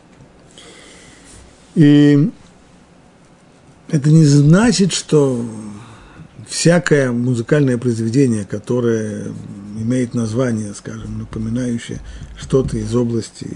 И 1.75 2.31
это 3.89 4.09
не 4.09 4.25
значит, 4.25 4.91
что 4.91 5.45
всякое 6.47 7.11
музыкальное 7.11 7.77
произведение, 7.77 8.45
которое 8.45 9.27
имеет 9.77 10.13
название, 10.13 10.73
скажем, 10.73 11.19
напоминающее 11.19 12.01
что-то 12.37 12.77
из 12.77 12.93
области 12.95 13.47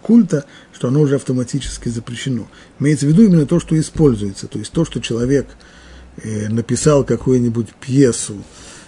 культа, 0.00 0.44
что 0.72 0.88
оно 0.88 1.00
уже 1.00 1.16
автоматически 1.16 1.88
запрещено. 1.88 2.48
Имеется 2.78 3.06
в 3.06 3.10
виду 3.10 3.24
именно 3.24 3.46
то, 3.46 3.60
что 3.60 3.78
используется, 3.78 4.46
то 4.46 4.58
есть 4.58 4.72
то, 4.72 4.84
что 4.84 5.00
человек– 5.00 5.48
написал 6.24 7.04
какую-нибудь 7.04 7.68
пьесу, 7.80 8.36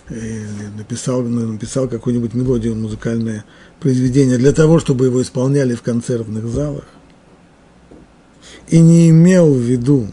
э, 0.08 0.44
написал, 0.76 1.22
написал 1.22 1.88
какую-нибудь 1.88 2.34
мелодию, 2.34 2.74
музыкальное 2.74 3.44
произведение 3.80 4.38
для 4.38 4.52
того, 4.52 4.78
чтобы 4.78 5.06
его 5.06 5.22
исполняли 5.22 5.74
в 5.74 5.82
концертных 5.82 6.46
залах, 6.46 6.84
и 8.68 8.78
не 8.80 9.10
имел 9.10 9.52
в 9.52 9.58
виду 9.58 10.08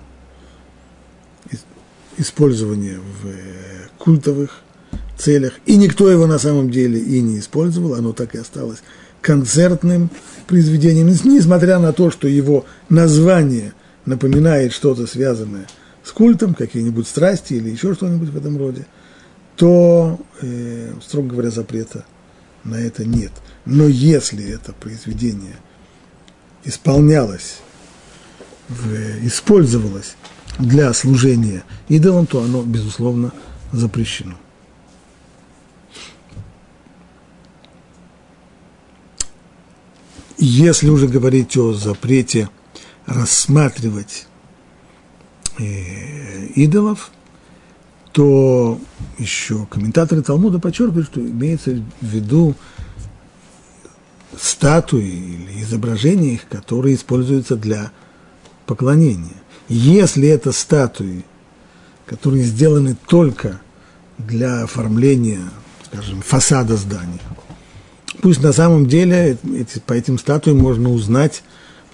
использование 2.18 3.00
в 3.00 3.28
э, 3.28 3.88
культовых 3.98 4.62
целях, 5.18 5.54
и 5.66 5.76
никто 5.76 6.10
его 6.10 6.28
на 6.28 6.40
самом 6.40 6.70
деле 6.70 7.00
и 7.00 7.22
не 7.22 7.40
использовал, 7.40 7.96
оно 7.96 8.14
так 8.14 8.36
и 8.36 8.38
осталось 8.38 8.80
концертным 9.22 10.10
произведением, 10.48 11.08
несмотря 11.08 11.80
на 11.80 11.92
то, 11.92 12.10
что 12.10 12.28
его 12.28 12.66
название 12.88 13.74
напоминает 14.06 14.72
что-то 14.72 15.06
связанное– 15.06 15.68
с 16.10 16.12
культом, 16.12 16.56
какие-нибудь 16.56 17.08
страсти 17.08 17.54
или 17.54 17.70
еще 17.70 17.94
что-нибудь 17.94 18.30
в 18.30 18.38
этом 18.38 18.58
роде, 18.58 18.88
то, 19.56 20.20
э, 20.42 20.94
строго 21.04 21.28
говоря, 21.30 21.52
запрета 21.52 22.04
на 22.64 22.76
это 22.76 23.06
нет. 23.06 23.32
Но 23.66 23.88
если 23.88 24.44
это 24.52 24.74
произведение 24.74 25.58
исполнялось 26.64 27.60
использовалось 29.24 30.16
для 30.58 30.94
служения 30.94 31.64
идолам, 31.88 32.26
то 32.28 32.44
оно, 32.44 32.64
безусловно, 32.64 33.32
запрещено. 33.72 34.36
Если 40.38 40.90
уже 40.90 41.08
говорить 41.08 41.58
о 41.58 41.74
запрете 41.74 42.50
рассматривать 43.08 44.29
идолов, 45.60 47.12
то 48.12 48.80
еще 49.18 49.66
комментаторы 49.68 50.22
Талмуда 50.22 50.60
подчеркивают, 50.60 51.08
что 51.08 51.22
имеется 51.22 51.84
в 52.02 52.06
виду 52.06 52.56
статуи 54.38 55.06
или 55.06 55.62
изображения 55.64 56.34
их, 56.34 56.48
которые 56.48 56.96
используются 56.96 57.56
для 57.56 57.92
поклонения. 58.66 59.36
Если 59.68 60.28
это 60.28 60.52
статуи, 60.52 61.24
которые 62.06 62.44
сделаны 62.44 62.96
только 63.08 63.62
для 64.18 64.64
оформления, 64.64 65.42
скажем, 65.86 66.22
фасада 66.22 66.76
здания, 66.78 67.20
пусть 68.22 68.42
на 68.42 68.54
самом 68.54 68.88
деле 68.88 69.38
эти, 69.56 69.80
по 69.80 69.94
этим 69.94 70.18
статуям 70.18 70.58
можно 70.58 70.90
узнать, 70.90 71.44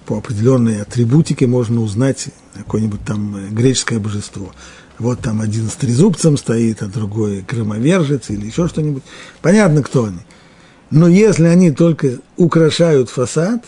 по 0.05 0.17
определенной 0.17 0.81
атрибутике 0.81 1.47
можно 1.47 1.81
узнать 1.81 2.29
какое-нибудь 2.53 3.01
там 3.05 3.35
э, 3.35 3.50
греческое 3.50 4.00
божество. 4.00 4.51
Вот 4.97 5.19
там 5.19 5.41
один 5.41 5.69
с 5.69 5.74
трезубцем 5.74 6.38
стоит, 6.38 6.81
а 6.81 6.88
другой 6.88 7.41
громовержец 7.41 8.29
или 8.29 8.45
еще 8.45 8.67
что-нибудь. 8.67 9.03
Понятно, 9.41 9.83
кто 9.83 10.05
они. 10.05 10.19
Но 10.89 11.07
если 11.07 11.45
они 11.45 11.71
только 11.71 12.19
украшают 12.38 13.09
фасад, 13.09 13.65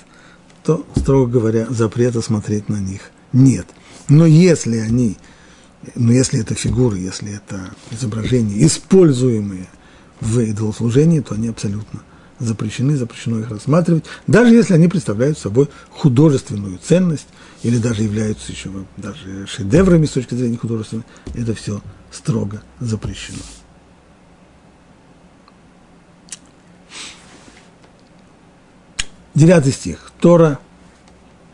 то, 0.63 0.85
строго 0.95 1.29
говоря, 1.31 1.67
запрета 1.69 2.21
смотреть 2.21 2.69
на 2.69 2.77
них 2.77 3.11
нет. 3.33 3.67
Но 4.07 4.25
если 4.25 4.77
они, 4.77 5.17
но 5.95 6.13
если 6.13 6.39
это 6.39 6.55
фигуры, 6.55 6.97
если 6.97 7.35
это 7.35 7.71
изображения, 7.91 8.65
используемые 8.65 9.67
в 10.21 10.39
идолослужении, 10.39 11.19
то 11.19 11.35
они 11.35 11.49
абсолютно 11.49 12.01
запрещены, 12.39 12.97
запрещено 12.97 13.39
их 13.39 13.49
рассматривать, 13.49 14.05
даже 14.27 14.53
если 14.53 14.73
они 14.73 14.87
представляют 14.87 15.37
собой 15.37 15.69
художественную 15.89 16.77
ценность 16.77 17.27
или 17.63 17.77
даже 17.77 18.03
являются 18.03 18.51
еще 18.51 18.69
даже 18.97 19.47
шедеврами 19.47 20.05
с 20.05 20.11
точки 20.11 20.35
зрения 20.35 20.57
художественной, 20.57 21.03
это 21.33 21.53
все 21.53 21.81
строго 22.11 22.61
запрещено. 22.79 23.39
Девятый 29.33 29.71
стих. 29.71 30.11
Тора 30.19 30.59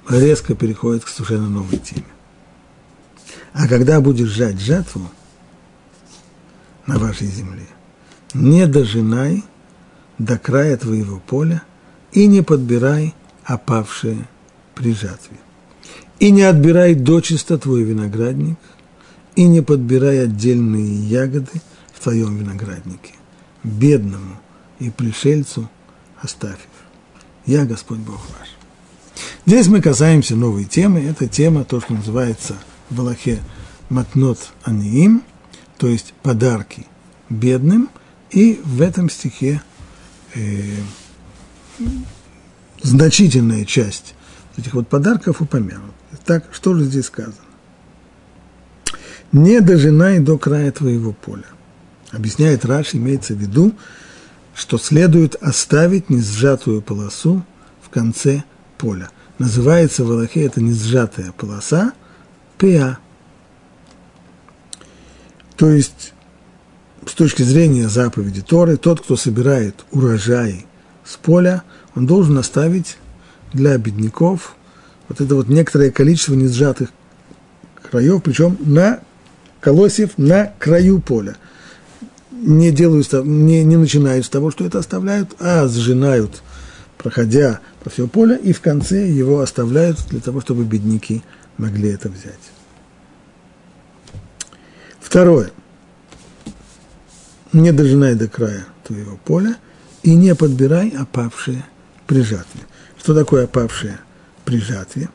резко 0.07 0.55
переходит 0.55 1.03
к 1.03 1.09
совершенно 1.09 1.49
новой 1.49 1.77
теме. 1.77 2.05
А 3.53 3.67
когда 3.67 3.99
будешь 3.99 4.29
жать 4.29 4.59
жатву 4.59 5.11
на 6.87 6.97
вашей 6.97 7.27
земле, 7.27 7.67
не 8.33 8.67
дожинай 8.67 9.43
до 10.23 10.37
края 10.37 10.77
твоего 10.77 11.19
поля 11.19 11.63
и 12.11 12.27
не 12.27 12.41
подбирай 12.41 13.13
опавшие 13.43 14.27
при 14.75 14.93
жатве. 14.93 15.37
И 16.19 16.31
не 16.31 16.43
отбирай 16.43 16.95
дочисто 16.95 17.57
твой 17.57 17.83
виноградник, 17.83 18.57
и 19.35 19.45
не 19.45 19.61
подбирай 19.61 20.23
отдельные 20.23 20.95
ягоды 20.95 21.61
в 21.93 21.99
твоем 21.99 22.37
винограднике. 22.37 23.13
Бедному 23.63 24.39
и 24.79 24.89
пришельцу 24.89 25.69
оставь 26.21 26.53
их. 26.53 27.45
Я 27.45 27.65
Господь 27.65 27.99
Бог 27.99 28.21
ваш. 28.29 28.49
Здесь 29.45 29.67
мы 29.67 29.81
касаемся 29.81 30.35
новой 30.35 30.65
темы. 30.65 31.01
Это 31.01 31.27
тема, 31.27 31.65
то, 31.65 31.81
что 31.81 31.93
называется 31.93 32.55
в 32.89 32.99
Аллахе 32.99 33.39
матнот 33.89 34.39
аниим, 34.63 35.23
то 35.77 35.87
есть 35.87 36.13
подарки 36.21 36.85
бедным. 37.29 37.89
И 38.31 38.61
в 38.63 38.81
этом 38.81 39.09
стихе 39.09 39.61
э, 40.35 40.75
значительная 42.81 43.65
часть 43.65 44.15
этих 44.57 44.73
вот 44.73 44.87
подарков 44.87 45.41
упомянута. 45.41 45.93
Так, 46.25 46.45
что 46.51 46.75
же 46.75 46.85
здесь 46.85 47.05
сказано? 47.05 47.35
Не 49.31 49.61
дожинай 49.61 50.19
до 50.19 50.37
края 50.37 50.71
твоего 50.71 51.11
поля. 51.11 51.47
Объясняет 52.11 52.65
Раш, 52.65 52.93
имеется 52.93 53.33
в 53.33 53.37
виду, 53.37 53.73
что 54.53 54.77
следует 54.77 55.35
оставить 55.35 56.11
несжатую 56.11 56.83
полосу 56.83 57.43
в 57.81 57.89
конце 57.89 58.43
поля. 58.77 59.09
Называется 59.39 60.03
в 60.03 60.11
Аллахе 60.11 60.43
это 60.43 60.61
несжатая 60.61 61.31
полоса 61.31 61.93
пиа. 62.59 62.99
То 65.55 65.69
есть, 65.69 66.13
с 67.07 67.13
точки 67.13 67.43
зрения 67.43 67.89
заповеди 67.89 68.41
Торы, 68.41 68.77
тот, 68.77 69.01
кто 69.01 69.15
собирает 69.15 69.85
урожай 69.91 70.65
с 71.05 71.15
поля, 71.17 71.63
он 71.95 72.05
должен 72.05 72.37
оставить 72.37 72.97
для 73.53 73.77
бедняков 73.77 74.55
вот 75.09 75.21
это 75.21 75.35
вот 75.35 75.47
некоторое 75.47 75.91
количество 75.91 76.33
несжатых 76.33 76.89
краев, 77.89 78.23
причем 78.23 78.57
на 78.61 78.99
колосьев 79.59 80.17
на 80.17 80.53
краю 80.59 80.99
поля 80.99 81.37
не 82.31 82.71
делают, 82.71 83.11
не, 83.13 83.63
не 83.63 83.77
начинают 83.77 84.25
с 84.25 84.29
того, 84.29 84.51
что 84.51 84.65
это 84.65 84.79
оставляют, 84.79 85.35
а 85.39 85.67
сжинают, 85.67 86.41
проходя 86.97 87.59
по 87.83 87.89
всему 87.89 88.07
полю, 88.07 88.37
и 88.37 88.53
в 88.53 88.61
конце 88.61 89.07
его 89.07 89.39
оставляют 89.39 89.99
для 90.09 90.19
того, 90.19 90.41
чтобы 90.41 90.63
бедняки 90.65 91.23
могли 91.57 91.89
это 91.89 92.09
взять. 92.09 92.33
Второе. 94.99 95.51
Не 97.53 97.71
дожинай 97.71 98.15
до 98.15 98.27
края 98.27 98.65
твоего 98.83 99.17
поля 99.23 99.57
и 100.01 100.15
не 100.15 100.33
подбирай 100.35 100.89
опавшие 100.89 101.63
при 102.07 102.21
жатве. 102.21 102.61
Что 102.97 103.13
такое 103.13 103.45
опавшие 103.45 103.99
при 104.43 104.59
жатве? 104.59 105.09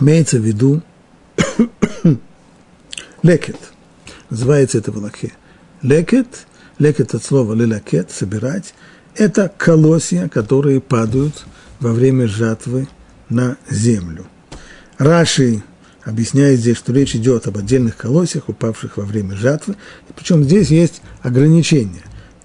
Имеется 0.00 0.38
в 0.38 0.42
виду 0.42 0.82
лекет. 3.22 3.56
Называется 4.30 4.78
это 4.78 4.90
в 4.90 4.96
Аллахе 4.96 5.32
Лекет, 5.82 6.46
лекет 6.78 7.14
от 7.14 7.22
слова 7.24 7.54
лелакет, 7.54 8.10
собирать, 8.10 8.74
это 9.14 9.52
колосья, 9.56 10.28
которые 10.28 10.80
падают 10.80 11.44
во 11.78 11.92
время 11.92 12.26
жатвы 12.26 12.88
на 13.28 13.56
землю. 13.70 14.26
Раши 14.98 15.62
объясняет 16.06 16.60
здесь, 16.60 16.76
что 16.76 16.92
речь 16.92 17.16
идет 17.16 17.46
об 17.48 17.58
отдельных 17.58 17.96
колосьях, 17.96 18.48
упавших 18.48 18.96
во 18.96 19.04
время 19.04 19.34
жатвы, 19.36 19.74
причем 20.14 20.44
здесь 20.44 20.68
есть 20.68 21.02
ограничения. 21.20 22.02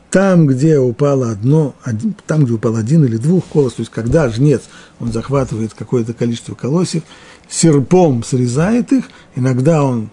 Там, 0.10 0.48
где 0.48 0.78
упало 0.78 1.32
одно, 1.32 1.76
один, 1.84 2.16
там, 2.28 2.44
где 2.44 2.54
упал 2.54 2.76
один 2.76 3.06
или 3.06 3.16
двух 3.16 3.46
колос, 3.46 3.76
то 3.76 3.82
есть 3.82 3.92
когда 3.92 4.28
жнец, 4.30 4.64
он 5.00 5.14
захватывает 5.14 5.74
какое-то 5.74 6.14
количество 6.14 6.56
колосьев, 6.56 7.04
серпом 7.48 8.24
срезает 8.24 8.92
их, 8.92 9.06
иногда 9.36 9.84
он 9.84 10.10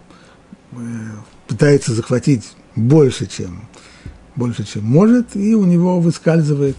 э, 0.72 0.76
пытается 1.48 1.94
захватить 1.94 2.52
больше, 2.76 3.26
чем, 3.26 3.62
больше, 4.36 4.64
чем 4.64 4.84
может, 4.84 5.34
и 5.34 5.54
у 5.54 5.64
него 5.64 5.98
выскальзывает, 6.00 6.76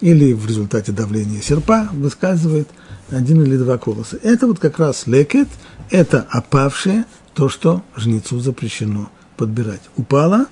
или 0.00 0.32
в 0.32 0.46
результате 0.46 0.90
давления 0.90 1.40
серпа 1.40 1.88
выскальзывает 1.92 2.68
один 3.10 3.42
или 3.42 3.56
два 3.56 3.78
колоса. 3.78 4.18
Это 4.22 4.46
вот 4.46 4.58
как 4.58 4.78
раз 4.78 5.06
лекет, 5.06 5.48
это 5.92 6.26
опавшее, 6.30 7.04
то, 7.34 7.48
что 7.48 7.82
жнецу 7.96 8.40
запрещено 8.40 9.10
подбирать. 9.36 9.82
Упало, 9.96 10.46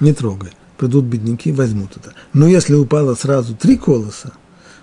не 0.00 0.12
трогай. 0.12 0.52
Придут 0.76 1.04
бедняки, 1.06 1.52
возьмут 1.52 1.96
это. 1.96 2.12
Но 2.32 2.46
если 2.46 2.74
упало 2.74 3.14
сразу 3.14 3.56
три 3.56 3.78
колоса, 3.78 4.32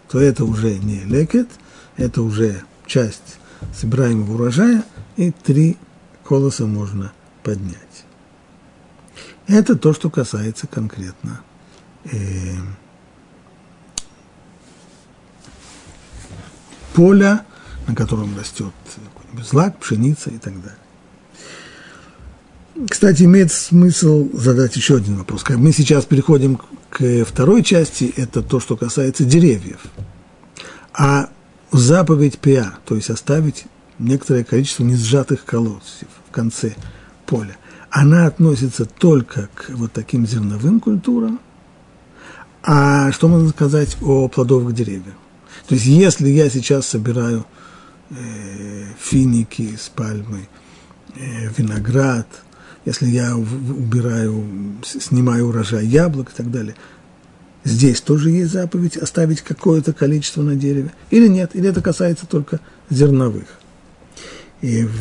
то 0.09 0.19
это 0.19 0.45
уже 0.45 0.79
не 0.79 1.01
лекет, 1.01 1.49
это 1.97 2.23
уже 2.23 2.63
часть 2.87 3.37
собираемого 3.75 4.33
урожая, 4.33 4.83
и 5.17 5.31
три 5.31 5.77
колоса 6.23 6.65
можно 6.65 7.11
поднять. 7.43 7.77
Это 9.45 9.75
то, 9.75 9.93
что 9.93 10.09
касается 10.09 10.67
конкретно 10.67 11.41
э, 12.05 12.55
поля, 16.93 17.45
на 17.87 17.95
котором 17.95 18.37
растет 18.37 18.73
злак, 19.41 19.77
пшеница 19.79 20.29
и 20.29 20.37
так 20.37 20.53
далее. 20.55 20.77
Кстати, 22.89 23.23
имеет 23.23 23.51
смысл 23.51 24.29
задать 24.33 24.75
еще 24.75 24.97
один 24.97 25.17
вопрос. 25.17 25.43
Мы 25.47 25.71
сейчас 25.71 26.05
переходим 26.05 26.59
к 26.89 27.23
второй 27.25 27.63
части, 27.63 28.11
это 28.15 28.41
то, 28.41 28.59
что 28.59 28.75
касается 28.75 29.25
деревьев. 29.25 29.81
А 30.93 31.29
заповедь 31.71 32.39
Пиа, 32.39 32.73
то 32.85 32.95
есть 32.95 33.09
оставить 33.09 33.65
некоторое 33.99 34.43
количество 34.43 34.83
несжатых 34.83 35.45
колодцев 35.45 36.07
в 36.27 36.31
конце 36.31 36.73
поля, 37.25 37.57
она 37.91 38.25
относится 38.25 38.85
только 38.85 39.49
к 39.53 39.69
вот 39.69 39.93
таким 39.93 40.25
зерновым 40.25 40.79
культурам. 40.79 41.39
А 42.63 43.11
что 43.11 43.27
можно 43.27 43.49
сказать 43.49 43.97
о 44.01 44.27
плодовых 44.29 44.73
деревьях? 44.73 45.15
То 45.67 45.75
есть, 45.75 45.85
если 45.85 46.29
я 46.29 46.49
сейчас 46.49 46.87
собираю 46.87 47.45
финики 48.99 49.75
с 49.79 49.89
пальмы, 49.89 50.47
э, 51.15 51.49
виноград, 51.57 52.27
если 52.85 53.07
я 53.07 53.35
убираю, 53.35 54.45
снимаю 54.83 55.47
урожай 55.47 55.85
яблок 55.85 56.31
и 56.31 56.35
так 56.35 56.51
далее, 56.51 56.75
здесь 57.63 58.01
тоже 58.01 58.29
есть 58.29 58.51
заповедь 58.51 58.97
оставить 58.97 59.41
какое-то 59.41 59.93
количество 59.93 60.41
на 60.41 60.55
дереве, 60.55 60.91
или 61.09 61.27
нет, 61.27 61.51
или 61.53 61.69
это 61.69 61.81
касается 61.81 62.27
только 62.27 62.59
зерновых. 62.89 63.47
И 64.61 64.83
в, 64.83 64.93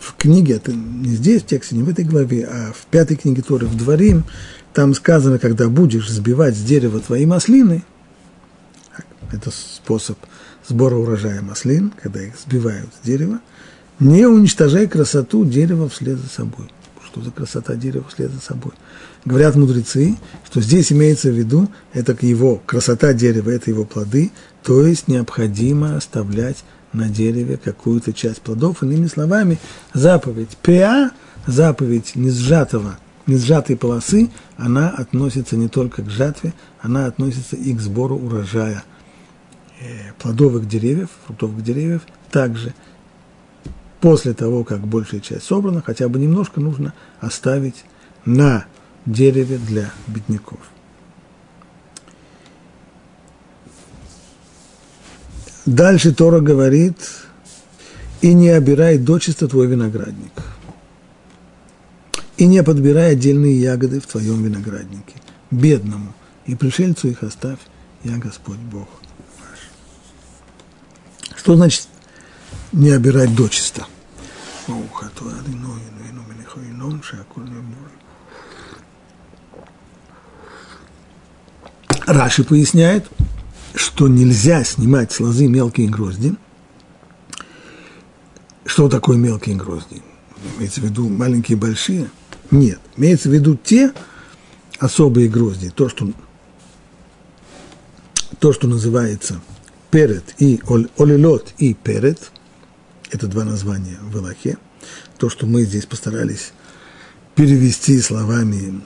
в 0.00 0.14
книге, 0.16 0.54
это 0.54 0.72
не 0.72 1.10
здесь 1.10 1.42
в 1.42 1.46
тексте, 1.46 1.76
не 1.76 1.82
в 1.82 1.88
этой 1.88 2.04
главе, 2.04 2.46
а 2.46 2.72
в 2.72 2.86
пятой 2.86 3.16
книге 3.16 3.42
Торы, 3.42 3.66
в 3.66 3.76
Дворим, 3.76 4.24
там 4.72 4.94
сказано, 4.94 5.38
когда 5.38 5.68
будешь 5.68 6.08
сбивать 6.08 6.56
с 6.56 6.62
дерева 6.62 7.00
твои 7.00 7.26
маслины, 7.26 7.84
это 9.32 9.50
способ 9.50 10.18
сбора 10.66 10.96
урожая 10.96 11.42
маслин, 11.42 11.92
когда 12.02 12.22
их 12.22 12.34
сбивают 12.36 12.90
с 13.00 13.06
дерева, 13.06 13.40
не 13.98 14.26
уничтожай 14.26 14.86
красоту 14.86 15.44
дерева 15.44 15.88
вслед 15.88 16.18
за 16.18 16.28
собой. 16.28 16.70
Что 17.06 17.20
за 17.20 17.30
красота 17.30 17.74
дерева 17.74 18.04
вслед 18.08 18.32
за 18.32 18.40
собой? 18.40 18.72
Говорят 19.24 19.54
мудрецы, 19.54 20.16
что 20.44 20.60
здесь 20.60 20.92
имеется 20.92 21.30
в 21.30 21.34
виду, 21.38 21.68
это 21.92 22.16
его 22.24 22.60
красота 22.64 23.12
дерева, 23.12 23.50
это 23.50 23.70
его 23.70 23.84
плоды, 23.84 24.32
то 24.62 24.84
есть 24.86 25.08
необходимо 25.08 25.96
оставлять 25.96 26.64
на 26.92 27.08
дереве 27.08 27.56
какую-то 27.56 28.12
часть 28.12 28.40
плодов. 28.40 28.82
Иными 28.82 29.06
словами, 29.06 29.58
заповедь 29.94 30.56
ПА, 30.62 31.10
заповедь 31.46 32.16
не 32.16 32.30
сжатого 32.30 32.96
не 33.26 33.36
сжатой 33.36 33.76
полосы, 33.76 34.30
она 34.56 34.90
относится 34.90 35.56
не 35.56 35.68
только 35.68 36.02
к 36.02 36.10
жатве, 36.10 36.54
она 36.80 37.06
относится 37.06 37.56
и 37.56 37.74
к 37.74 37.80
сбору 37.80 38.16
урожая 38.16 38.84
плодовых 40.18 40.68
деревьев, 40.68 41.08
фруктовых 41.26 41.62
деревьев. 41.62 42.02
Также 42.30 42.74
после 44.00 44.34
того, 44.34 44.64
как 44.64 44.86
большая 44.86 45.20
часть 45.20 45.44
собрана, 45.44 45.82
хотя 45.82 46.08
бы 46.08 46.18
немножко 46.18 46.60
нужно 46.60 46.92
оставить 47.20 47.84
на 48.24 48.66
дереве 49.06 49.58
для 49.58 49.90
бедняков. 50.06 50.60
Дальше 55.64 56.12
Тора 56.12 56.40
говорит, 56.40 56.96
и 58.20 58.34
не 58.34 58.48
обирай 58.48 58.98
дочисто 58.98 59.46
твой 59.48 59.68
виноградник– 59.68 60.32
и 62.42 62.46
не 62.46 62.62
подбирай 62.62 63.12
отдельные 63.12 63.60
ягоды 63.60 64.00
в 64.00 64.06
твоем 64.06 64.42
винограднике. 64.42 65.14
Бедному 65.52 66.12
и 66.44 66.56
пришельцу 66.56 67.08
их 67.08 67.22
оставь, 67.22 67.60
я 68.02 68.16
Господь 68.18 68.58
Бог. 68.58 68.88
Что 71.42 71.56
значит 71.56 71.88
не 72.70 72.90
обирать 72.90 73.34
дочисто? 73.34 73.84
Раши 82.06 82.44
поясняет, 82.44 83.08
что 83.74 84.06
нельзя 84.06 84.62
снимать 84.62 85.10
с 85.10 85.18
лозы 85.18 85.48
мелкие 85.48 85.88
грозди. 85.88 86.36
Что 88.64 88.88
такое 88.88 89.16
мелкие 89.16 89.56
грозди? 89.56 90.00
Имеется 90.56 90.80
в 90.80 90.84
виду 90.84 91.08
маленькие, 91.08 91.58
большие– 91.58 92.08
нет, 92.52 92.78
имеется 92.98 93.30
в 93.30 93.32
виду 93.32 93.56
те 93.56 93.92
особые 94.78 95.28
грозди, 95.28 95.70
то, 95.70 95.88
что, 95.88 96.12
то, 98.38 98.52
что 98.52 98.68
называется 98.68 99.40
перед 99.92 100.24
и 100.38 100.60
олилот 100.98 101.54
и 101.58 101.74
перед, 101.74 102.18
это 103.12 103.28
два 103.28 103.44
названия 103.44 103.98
в 104.02 104.16
Илахе, 104.16 104.58
то, 105.18 105.30
что 105.30 105.46
мы 105.46 105.62
здесь 105.62 105.86
постарались 105.86 106.52
перевести 107.36 108.00
словами 108.00 108.82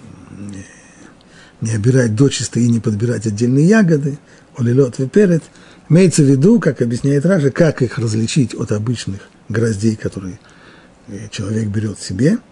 не 1.62 1.70
обирать 1.70 2.14
дочисто 2.14 2.60
и 2.60 2.68
не 2.68 2.80
подбирать 2.80 3.26
отдельные 3.26 3.66
ягоды, 3.66 4.18
олилот 4.58 5.00
и 5.00 5.08
перед, 5.08 5.42
имеется 5.88 6.22
в 6.22 6.26
виду, 6.26 6.60
как 6.60 6.82
объясняет 6.82 7.24
Ража, 7.24 7.50
как 7.50 7.80
их 7.80 7.96
различить 7.96 8.54
от 8.54 8.72
обычных 8.72 9.30
гроздей, 9.48 9.96
которые 9.96 10.38
э, 11.08 11.28
человек 11.30 11.68
берет 11.68 11.98
себе– 11.98 12.36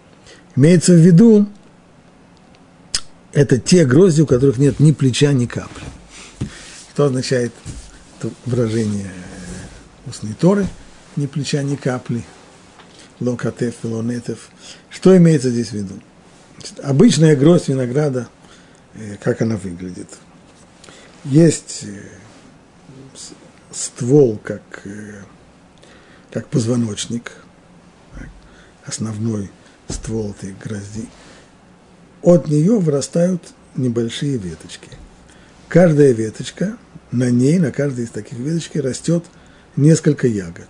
Имеется 0.57 0.93
в 0.93 0.99
виду, 0.99 1.49
это 3.33 3.59
те 3.59 3.85
грозди, 3.85 4.23
у 4.23 4.27
которых 4.27 4.59
нет 4.59 4.79
ни 4.79 4.93
плеча, 4.93 5.33
ни 5.33 5.47
капли. 5.47 5.85
Что 6.93 7.07
означает 7.07 7.53
это 8.19 8.31
выражение 8.47 9.11
устной 10.07 10.35
Торы, 10.35 10.67
ни 11.17 11.27
плеча, 11.27 11.63
ни 11.63 11.77
капли, 11.77 12.25
локатев, 13.21 13.77
лонетев. 13.83 14.51
Что 14.91 15.17
имеется 15.17 15.51
здесь 15.51 15.69
в 15.69 15.75
виду? 15.75 15.95
Обычная 16.83 17.37
гроздь 17.37 17.69
винограда, 17.69 18.29
э, 18.95 19.17
как 19.23 19.43
она 19.43 19.57
выглядит. 19.57 20.09
Есть 21.25 21.85
э, 21.85 22.03
ствол, 23.71 24.39
как, 24.43 24.63
э, 24.85 25.23
как 26.31 26.49
позвоночник, 26.49 27.33
основной 28.85 29.51
ствол 29.89 30.31
этой 30.31 30.55
грозди, 30.63 31.09
от 32.23 32.49
нее 32.49 32.79
вырастают 32.79 33.43
небольшие 33.77 34.37
веточки. 34.37 34.91
Каждая 35.69 36.13
веточка, 36.13 36.77
на 37.15 37.31
ней, 37.31 37.59
на 37.59 37.71
каждой 37.71 38.05
из 38.05 38.11
таких 38.11 38.39
веточек 38.39 38.77
растет 38.77 39.25
несколько 39.77 40.27
ягод. 40.27 40.69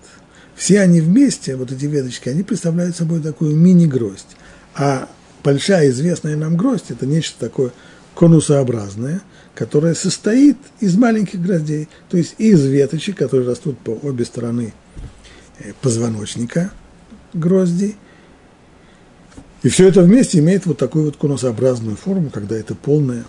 Все 0.54 0.80
они 0.80 1.00
вместе, 1.00 1.56
вот 1.56 1.72
эти 1.72 1.86
веточки, 1.86 2.28
они 2.28 2.42
представляют 2.42 2.96
собой 2.96 3.20
такую 3.20 3.56
мини-гроздь. 3.56 4.36
А 4.74 5.08
большая 5.42 5.90
известная 5.90 6.36
нам 6.36 6.56
гроздь– 6.56 6.86
это 6.90 7.06
нечто 7.06 7.38
такое 7.40 7.72
конусообразное, 8.14 9.22
которое 9.54 9.94
состоит 9.94 10.56
из 10.80 10.96
маленьких 10.96 11.40
гроздей, 11.40 11.88
то 12.08 12.16
есть 12.16 12.36
из 12.38 12.64
веточек, 12.64 13.16
которые 13.16 13.48
растут 13.48 13.78
по 13.78 13.90
обе 13.90 14.24
стороны 14.24 14.72
э, 15.58 15.72
позвоночника 15.80 16.70
грозди, 17.32 17.96
и 19.62 19.68
все 19.68 19.88
это 19.88 20.02
вместе 20.02 20.38
имеет 20.38 20.66
вот 20.66 20.78
такую 20.78 21.06
вот 21.06 21.16
конусообразную 21.16 21.96
форму, 21.96 22.30
когда 22.30 22.54
это 22.54 22.74
полная, 22.74 23.24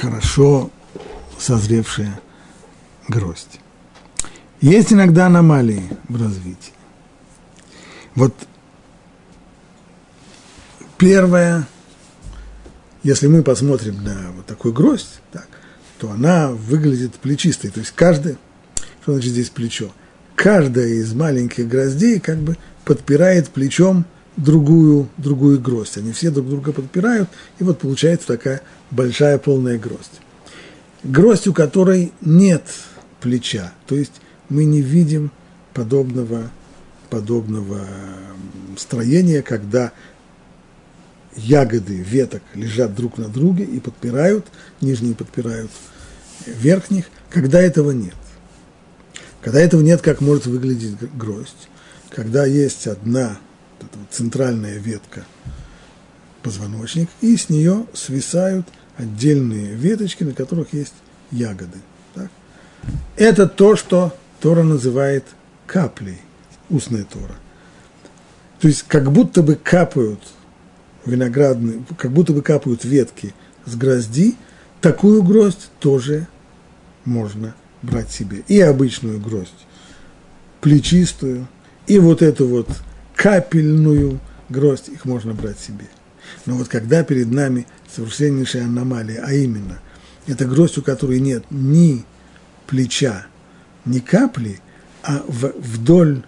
хорошо 0.00 0.70
созревшая 1.44 2.20
гроздь. 3.08 3.60
Есть 4.60 4.92
иногда 4.92 5.26
аномалии 5.26 5.82
в 6.08 6.20
развитии. 6.20 6.72
Вот 8.14 8.34
первое, 10.96 11.68
если 13.02 13.26
мы 13.26 13.42
посмотрим 13.42 14.02
на 14.02 14.32
вот 14.34 14.46
такую 14.46 14.72
гроздь, 14.72 15.20
так, 15.32 15.48
то 15.98 16.10
она 16.10 16.50
выглядит 16.50 17.14
плечистой. 17.16 17.70
То 17.70 17.80
есть 17.80 17.92
каждая, 17.94 18.38
что 19.02 19.12
значит 19.12 19.32
здесь 19.32 19.50
плечо? 19.50 19.90
Каждая 20.36 20.88
из 20.88 21.12
маленьких 21.12 21.68
гроздей 21.68 22.20
как 22.20 22.38
бы 22.38 22.56
подпирает 22.86 23.50
плечом 23.50 24.06
другую, 24.36 25.10
другую 25.18 25.60
гроздь. 25.60 25.98
Они 25.98 26.12
все 26.12 26.30
друг 26.30 26.48
друга 26.48 26.72
подпирают, 26.72 27.28
и 27.58 27.64
вот 27.64 27.80
получается 27.80 28.28
такая 28.28 28.62
большая 28.90 29.36
полная 29.38 29.78
гроздь. 29.78 30.20
Гроздь, 31.04 31.46
у 31.46 31.52
которой 31.52 32.12
нет 32.20 32.64
плеча, 33.20 33.72
то 33.86 33.94
есть 33.94 34.20
мы 34.48 34.64
не 34.64 34.80
видим 34.80 35.30
подобного, 35.72 36.50
подобного 37.10 37.86
строения, 38.76 39.42
когда 39.42 39.92
ягоды 41.36 41.96
веток 41.96 42.42
лежат 42.54 42.94
друг 42.94 43.18
на 43.18 43.28
друге 43.28 43.64
и 43.64 43.80
подпирают, 43.80 44.46
нижние 44.80 45.14
подпирают 45.14 45.70
верхних, 46.46 47.06
когда 47.30 47.60
этого 47.60 47.90
нет. 47.90 48.14
Когда 49.42 49.60
этого 49.60 49.82
нет, 49.82 50.00
как 50.00 50.20
может 50.20 50.46
выглядеть 50.46 50.96
гроздь? 51.14 51.68
Когда 52.10 52.46
есть 52.46 52.86
одна 52.86 53.38
это 53.84 53.98
вот 53.98 54.08
центральная 54.10 54.78
ветка 54.78 55.24
позвоночник, 56.42 57.08
и 57.20 57.36
с 57.36 57.48
нее 57.48 57.86
свисают 57.94 58.66
отдельные 58.96 59.74
веточки, 59.74 60.24
на 60.24 60.32
которых 60.32 60.72
есть 60.72 60.94
ягоды. 61.30 61.78
Так? 62.14 62.30
Это 63.16 63.46
то, 63.46 63.76
что 63.76 64.14
Тора 64.40 64.62
называет 64.62 65.24
каплей, 65.66 66.20
устная 66.70 67.04
Тора. 67.04 67.34
То 68.60 68.68
есть 68.68 68.84
как 68.84 69.10
будто 69.10 69.42
бы 69.42 69.56
капают 69.56 70.20
виноградные, 71.04 71.84
как 71.98 72.12
будто 72.12 72.32
бы 72.32 72.42
капают 72.42 72.84
ветки 72.84 73.34
с 73.66 73.74
грозди, 73.74 74.36
такую 74.80 75.22
гроздь 75.22 75.70
тоже 75.80 76.26
можно 77.04 77.54
брать 77.82 78.10
себе. 78.10 78.42
И 78.48 78.60
обычную 78.60 79.20
гроздь, 79.20 79.52
плечистую, 80.60 81.46
и 81.86 81.98
вот 81.98 82.22
эту 82.22 82.46
вот 82.46 82.68
капельную 83.14 84.20
гроздь, 84.48 84.88
их 84.88 85.04
можно 85.04 85.34
брать 85.34 85.58
себе. 85.58 85.86
Но 86.46 86.54
вот 86.54 86.68
когда 86.68 87.02
перед 87.04 87.30
нами 87.30 87.66
совершеннейшая 87.94 88.64
аномалия, 88.64 89.22
а 89.24 89.32
именно, 89.32 89.80
это 90.26 90.44
гроздь, 90.44 90.78
у 90.78 90.82
которой 90.82 91.20
нет 91.20 91.44
ни 91.50 92.04
плеча 92.66 93.26
не 93.84 94.00
капли, 94.00 94.60
а 95.02 95.22
в, 95.28 95.52
вдоль, 95.58 96.22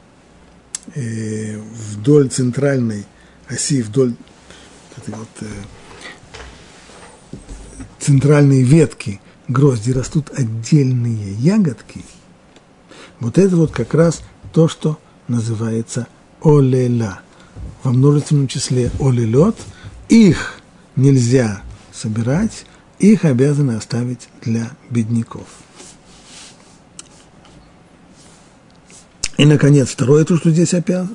э, 0.95 1.59
вдоль 1.59 2.29
центральной 2.29 3.07
оси, 3.49 3.83
вдоль 3.83 4.15
этой 4.97 5.15
вот, 5.15 5.29
э, 5.41 5.47
центральной 7.99 8.63
ветки 8.63 9.21
грозди 9.49 9.93
растут 9.93 10.31
отдельные 10.37 11.33
ягодки, 11.35 12.05
вот 13.21 13.39
это 13.39 13.57
вот 13.57 13.73
как 13.73 13.95
раз 13.95 14.23
то, 14.53 14.69
что 14.69 14.99
называется 15.29 16.07
олела. 16.43 17.21
Во 17.83 17.93
множественном 17.93 18.49
числе 18.49 18.91
олелот. 19.01 19.57
Их 20.09 20.56
нельзя 20.97 21.63
собирать, 21.93 22.67
их 22.99 23.25
обязаны 23.25 23.73
оставить 23.73 24.29
для 24.43 24.71
бедняков. 24.91 25.47
И, 29.37 29.45
наконец, 29.45 29.89
второе, 29.89 30.25
то, 30.25 30.37
что 30.37 30.51
здесь 30.51 30.73
опять 30.73 31.07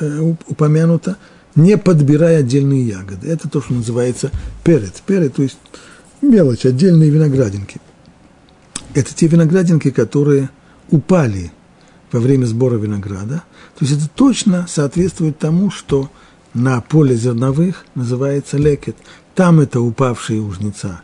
э, 0.00 0.34
упомянуто, 0.46 1.18
не 1.54 1.76
подбирая 1.76 2.38
отдельные 2.38 2.86
ягоды. 2.86 3.28
Это 3.28 3.48
то, 3.48 3.60
что 3.60 3.74
называется 3.74 4.30
перец. 4.64 5.02
Перец, 5.04 5.32
то 5.32 5.42
есть 5.42 5.58
мелочь, 6.22 6.64
отдельные 6.64 7.10
виноградинки. 7.10 7.80
Это 8.94 9.14
те 9.14 9.26
виноградинки, 9.26 9.90
которые 9.90 10.48
упали 10.90 11.52
во 12.12 12.20
время 12.20 12.46
сбора 12.46 12.76
винограда. 12.76 13.42
То 13.78 13.84
есть 13.84 13.92
это 13.92 14.08
точно 14.08 14.66
соответствует 14.68 15.38
тому, 15.38 15.70
что 15.70 16.10
на 16.54 16.80
поле 16.80 17.14
зерновых 17.14 17.84
называется 17.94 18.56
лекет. 18.56 18.96
Там 19.36 19.60
это 19.60 19.82
упавшие 19.82 20.40
у 20.40 20.50
жнеца 20.50 21.02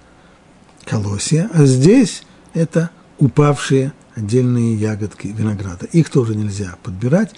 колосья, 0.87 1.51
а 1.53 1.67
здесь 1.67 2.23
это 2.55 2.89
упавшие 3.19 3.93
отдельные 4.15 4.75
ягодки 4.75 5.27
винограда. 5.29 5.85
Их 5.93 6.09
тоже 6.09 6.35
нельзя 6.35 6.77
подбирать, 6.83 7.35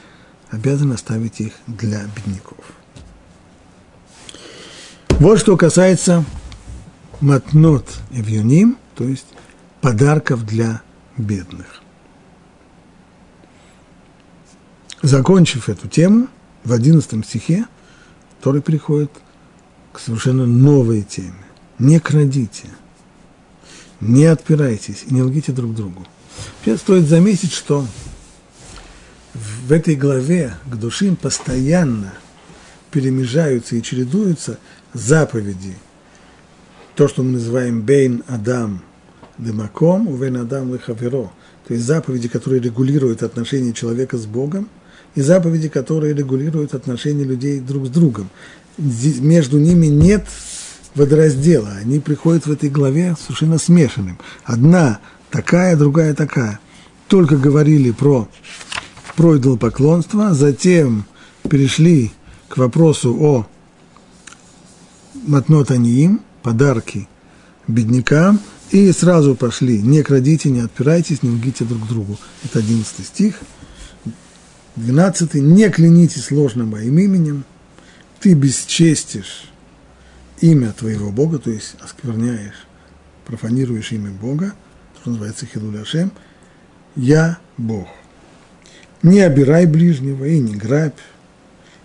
обязаны 0.51 0.95
оставить 0.95 1.41
их 1.41 1.55
для 1.67 2.05
бедняков. 2.05 2.65
Вот 5.09 5.41
что 5.41 5.57
касается 5.57 6.25
матнот 7.21 7.89
эвьюним, 8.13 8.79
то 8.95 9.03
есть 9.03 9.27
подарков 9.81 10.47
для 10.47 10.81
бедных. 11.17 11.83
Закончив 15.03 15.69
эту 15.69 15.89
тему, 15.89 16.29
в 16.63 16.73
одиннадцатом 16.73 17.25
стихе, 17.25 17.67
который 18.39 18.63
приходит 18.63 19.11
к 19.95 20.01
совершенно 20.01 20.45
новой 20.45 21.03
теме. 21.03 21.33
Не 21.79 22.01
крадите, 22.01 22.69
не 24.01 24.25
отпирайтесь 24.25 25.05
и 25.09 25.15
не 25.15 25.23
лгите 25.23 25.53
друг 25.53 25.75
другу. 25.75 26.05
Сейчас 26.63 26.81
стоит 26.81 27.07
заметить, 27.07 27.53
что 27.53 27.87
в 29.35 29.73
этой 29.73 29.95
главе 29.95 30.57
к 30.67 30.75
душим 30.75 31.15
постоянно 31.15 32.13
перемежаются 32.91 33.77
и 33.77 33.83
чередуются 33.83 34.59
заповеди. 34.93 35.77
То, 36.97 37.07
что 37.07 37.23
мы 37.23 37.33
называем 37.33 37.83
бейн 37.83 38.25
адам 38.27 38.83
демаком, 39.39 40.09
увен 40.09 40.37
адам 40.37 40.75
лехаверо. 40.75 41.31
То 41.67 41.75
есть 41.75 41.87
заповеди, 41.87 42.29
которые 42.29 42.61
регулируют 42.61 43.23
отношения 43.23 43.73
человека 43.73 44.19
с 44.19 44.27
Богом, 44.27 44.69
и 45.15 45.21
заповеди, 45.21 45.69
которые 45.69 46.15
регулируют 46.15 46.75
отношения 46.75 47.25
людей 47.25 47.61
друг 47.61 47.87
с 47.87 47.89
другом. 47.89 48.29
Между 48.79 49.59
ними 49.59 49.87
нет 49.87 50.27
водораздела. 50.95 51.71
Они 51.81 52.01
приходят 52.01 52.47
в 52.47 52.53
этой 52.53 52.71
главе 52.71 53.17
совершенно 53.21 53.59
смешанным. 53.59 54.19
Одна 54.45 55.01
такая, 55.31 55.77
другая 55.77 56.15
такая. 56.15 56.61
Только 57.09 57.37
говорили 57.37 57.91
про, 57.91 58.29
про 59.17 59.37
идолопоклонство, 59.37 60.35
затем 60.35 61.05
перешли 61.49 62.13
к 62.49 62.57
вопросу 62.57 63.17
о 63.21 63.47
матнотаниим, 65.27 66.21
подарки 66.43 67.09
беднякам, 67.69 68.41
и 68.71 68.91
сразу 68.93 69.35
пошли, 69.35 69.81
не 69.81 70.03
крадите, 70.03 70.51
не 70.51 70.61
отпирайтесь, 70.61 71.23
не 71.23 71.31
лгите 71.31 71.65
друг 71.65 71.87
другу. 71.87 72.19
Это 72.45 72.59
11 72.59 73.07
стих. 73.07 73.37
12. 74.77 75.35
Не 75.35 75.71
клянитесь 75.71 76.31
ложным 76.33 76.71
моим 76.71 76.99
именем, 76.99 77.45
ты 78.25 78.33
бесчестишь 78.33 79.51
имя 80.41 80.73
твоего 80.73 81.11
Бога, 81.11 81.39
то 81.39 81.51
есть 81.51 81.77
оскверняешь, 81.83 82.67
профанируешь 83.27 83.93
имя 83.93 84.13
Бога, 84.13 84.55
что 84.99 85.11
называется 85.11 85.45
Хилуль 85.45 85.83
Ашем, 85.83 86.11
я 86.97 87.37
Бог. 87.59 87.87
Не 89.03 89.21
обирай 89.21 89.67
ближнего 89.67 90.25
и 90.25 90.39
не 90.39 90.57
грабь, 90.57 90.99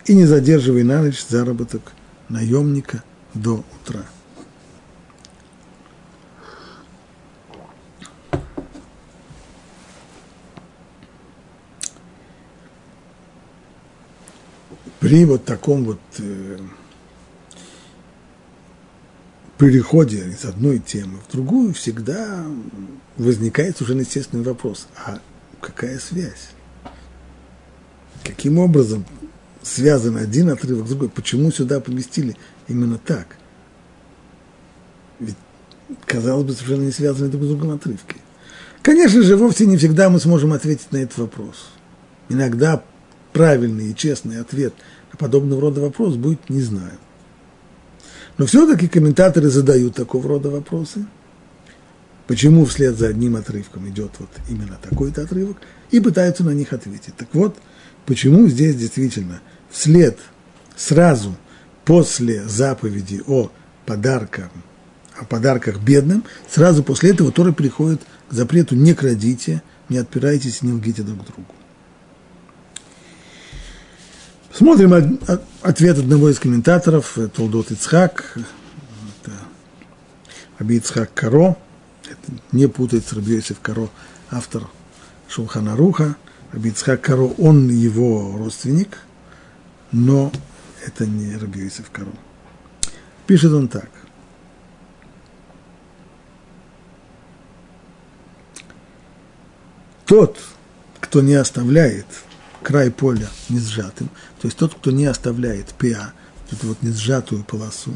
и 0.06 0.16
не 0.16 0.26
задерживай 0.26 0.84
на 0.84 1.02
ночь 1.02 1.26
заработок 1.28 1.92
наемника 2.30 3.04
до 3.34 3.66
утра. 3.82 4.06
При 15.10 15.26
вот 15.26 15.44
таком 15.44 15.86
вот 15.86 16.00
э, 16.20 16.60
переходе 19.58 20.18
из 20.18 20.46
одной 20.46 20.78
темы 20.78 21.18
в 21.28 21.32
другую 21.32 21.74
всегда 21.74 22.46
возникает 23.18 23.76
совершенно 23.76 24.02
естественный 24.02 24.44
вопрос, 24.44 24.88
а 24.96 25.20
какая 25.62 25.98
связь? 25.98 26.52
Каким 28.24 28.60
образом 28.60 29.04
связан 29.64 30.16
один 30.16 30.52
отрывок 30.52 30.86
с 30.86 30.90
другой? 30.90 31.10
Почему 31.10 31.52
сюда 31.52 31.80
поместили 31.80 32.38
именно 32.68 33.00
так? 33.00 33.36
Ведь, 35.20 35.38
казалось 36.06 36.46
бы, 36.46 36.54
совершенно 36.54 36.84
не 36.84 36.92
связаны 36.92 37.32
друг 37.32 37.46
с 37.46 37.48
другом 37.48 37.72
отрывки. 37.72 38.18
Конечно 38.84 39.24
же, 39.24 39.36
вовсе 39.38 39.66
не 39.66 39.78
всегда 39.78 40.12
мы 40.12 40.20
сможем 40.20 40.54
ответить 40.54 40.92
на 40.92 40.98
этот 40.98 41.18
вопрос. 41.18 41.72
Иногда 42.30 42.84
правильный 43.34 43.92
и 43.92 43.96
честный 43.96 44.40
ответ 44.40 44.76
на 45.12 45.18
подобного 45.18 45.62
рода 45.62 45.82
вопрос 45.82 46.16
будет 46.16 46.50
«не 46.50 46.62
знаю». 46.62 46.98
Но 48.38 48.46
все-таки 48.46 48.88
комментаторы 48.88 49.50
задают 49.50 49.96
такого 49.96 50.28
рода 50.28 50.50
вопросы. 50.50 51.06
Почему 52.26 52.64
вслед 52.66 52.98
за 52.98 53.08
одним 53.08 53.36
отрывком 53.36 53.90
идет 53.90 54.12
вот 54.20 54.30
именно 54.50 54.78
такой-то 54.82 55.24
отрывок, 55.24 55.58
и 55.92 56.00
пытаются 56.00 56.44
на 56.44 56.52
них 56.52 56.74
ответить. 56.74 57.16
Так 57.16 57.28
вот, 57.34 57.58
почему 58.06 58.48
здесь 58.48 58.76
действительно 58.76 59.42
вслед, 59.70 60.18
сразу 60.76 61.36
после 61.86 62.48
заповеди 62.48 63.22
о 63.28 63.52
подарках, 63.86 64.50
о 65.18 65.26
подарках 65.26 65.82
бедным, 65.82 66.24
сразу 66.50 66.84
после 66.84 67.12
этого 67.12 67.32
Тора 67.32 67.52
переходит 67.52 68.02
к 68.30 68.34
запрету 68.34 68.76
«не 68.76 68.94
крадите, 68.94 69.64
не 69.90 69.98
отпирайтесь, 69.98 70.62
не 70.62 70.72
лгите 70.72 71.02
друг 71.02 71.26
другу». 71.26 71.59
Смотрим 74.54 75.20
ответ 75.62 76.00
одного 76.00 76.30
из 76.30 76.40
комментаторов, 76.40 77.18
Толдот 77.36 77.72
Ицхак, 77.72 78.38
это 79.22 79.32
Ицхак 80.74 81.14
Каро, 81.14 81.56
это 82.04 82.32
не 82.52 82.68
путать 82.68 83.06
с 83.06 83.14
Раби 83.14 83.36
Йосиф 83.36 83.60
Каро, 83.62 83.90
автор 84.32 84.64
Шулхана 85.28 85.76
Руха. 85.76 86.16
Раби 86.52 86.72
Ицхак 86.72 87.02
Каро, 87.02 87.26
он 87.38 87.70
его 87.70 88.36
родственник, 88.38 88.98
но 89.92 90.32
это 90.86 91.06
не 91.06 91.38
Раби 91.38 91.62
Йосиф 91.62 91.92
Каро. 91.92 92.12
Пишет 93.28 93.54
он 93.54 93.68
так. 93.68 93.90
Тот, 100.08 100.40
кто 101.00 101.22
не 101.22 101.36
оставляет 101.36 102.08
край 102.64 102.92
поля 102.92 103.30
не 103.50 103.60
сжатым, 103.60 104.10
то 104.42 104.48
есть 104.48 104.58
тот, 104.58 104.74
кто 104.76 104.92
не 104.92 105.06
оставляет 105.06 105.74
пиа, 105.74 106.14
эту 106.52 106.68
вот 106.68 106.82
не 106.82 106.92
сжатую 106.92 107.44
полосу, 107.44 107.94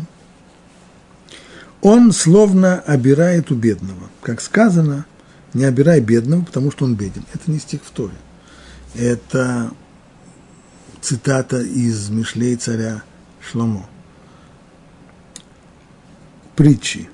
он 1.81 2.13
словно 2.13 2.79
обирает 2.79 3.51
у 3.51 3.55
бедного. 3.55 4.09
Как 4.21 4.39
сказано, 4.39 5.05
не 5.53 5.65
обирай 5.65 5.99
бедного, 5.99 6.43
потому 6.43 6.71
что 6.71 6.85
он 6.85 6.95
беден. 6.95 7.25
Это 7.33 7.51
не 7.51 7.59
стих 7.59 7.81
в 7.83 7.91
Торе. 7.91 8.15
Это 8.95 9.71
цитата 11.01 11.61
из 11.61 12.09
Мишлей 12.09 12.55
царя 12.55 13.03
Шломо. 13.41 13.89
Притчи 16.55 17.09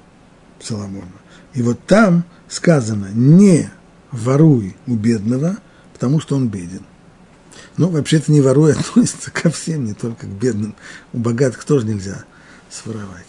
Соломона. 0.62 1.08
И 1.54 1.64
вот 1.64 1.84
там 1.86 2.24
сказано, 2.48 3.10
не 3.14 3.72
воруй 4.12 4.76
у 4.86 4.96
бедного, 4.96 5.58
потому 5.94 6.20
что 6.20 6.36
он 6.36 6.48
беден. 6.48 6.84
Ну, 7.78 7.90
вообще-то 7.90 8.32
не 8.32 8.42
воруй 8.42 8.74
относится 8.74 9.32
ко 9.34 9.50
всем, 9.50 9.86
не 9.86 9.94
только 9.94 10.26
к 10.26 10.30
бедным. 10.30 10.76
У 11.14 11.20
богатых 11.20 11.64
тоже 11.64 11.86
нельзя 11.86 12.24
своровать. 12.70 13.26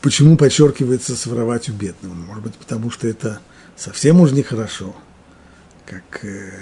Почему 0.00 0.36
подчеркивается 0.36 1.14
своровать 1.14 1.68
у 1.68 1.72
бедного? 1.72 2.14
Может 2.14 2.42
быть, 2.42 2.54
потому 2.54 2.90
что 2.90 3.06
это 3.06 3.40
совсем 3.76 4.20
уж 4.20 4.32
нехорошо. 4.32 4.96
Как 5.84 6.24
э, 6.24 6.52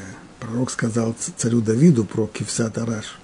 пророк 0.40 0.70
сказал 0.70 1.14
царю 1.36 1.60
Давиду 1.60 2.04
про 2.04 2.26
Кивсат 2.26 2.78
Араш, 2.78 3.18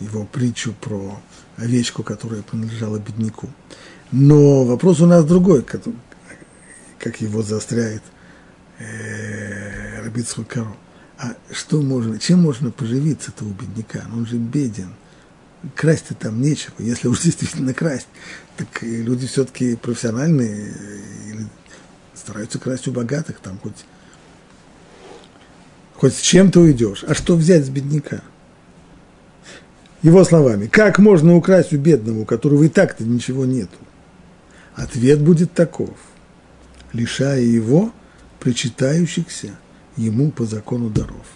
его 0.00 0.24
притчу 0.24 0.74
про 0.80 1.20
овечку, 1.56 2.02
которая 2.02 2.42
принадлежала 2.42 2.98
бедняку. 2.98 3.48
Но 4.10 4.64
вопрос 4.64 5.00
у 5.00 5.06
нас 5.06 5.24
другой, 5.24 5.64
как 6.98 7.20
его 7.20 7.42
заостряет 7.42 8.02
э, 8.78 10.02
Рабицху. 10.02 10.44
А 11.18 11.36
что 11.52 11.80
можно, 11.82 12.18
чем 12.18 12.40
можно 12.40 12.70
поживиться-то 12.70 13.44
у 13.44 13.50
бедняка? 13.50 14.04
Он 14.12 14.26
же 14.26 14.36
беден 14.36 14.92
красть-то 15.74 16.14
там 16.14 16.40
нечего. 16.40 16.74
Если 16.78 17.08
уж 17.08 17.20
действительно 17.22 17.74
красть, 17.74 18.08
так 18.56 18.82
люди 18.82 19.26
все-таки 19.26 19.76
профессиональные, 19.76 20.72
или 21.28 21.46
стараются 22.14 22.58
красть 22.58 22.88
у 22.88 22.92
богатых, 22.92 23.38
там 23.40 23.58
хоть, 23.58 23.84
хоть 25.94 26.14
с 26.14 26.20
чем-то 26.20 26.60
уйдешь. 26.60 27.04
А 27.06 27.14
что 27.14 27.36
взять 27.36 27.64
с 27.64 27.68
бедняка? 27.68 28.20
Его 30.02 30.24
словами, 30.24 30.66
как 30.66 30.98
можно 30.98 31.36
украсть 31.36 31.72
у 31.72 31.78
бедного, 31.78 32.20
у 32.20 32.24
которого 32.24 32.64
и 32.64 32.68
так-то 32.68 33.04
ничего 33.04 33.46
нету? 33.46 33.78
Ответ 34.74 35.20
будет 35.20 35.52
таков, 35.52 35.96
лишая 36.92 37.40
его 37.40 37.92
причитающихся 38.42 39.58
ему 39.96 40.30
по 40.30 40.44
закону 40.44 40.90
даров. 40.90 41.26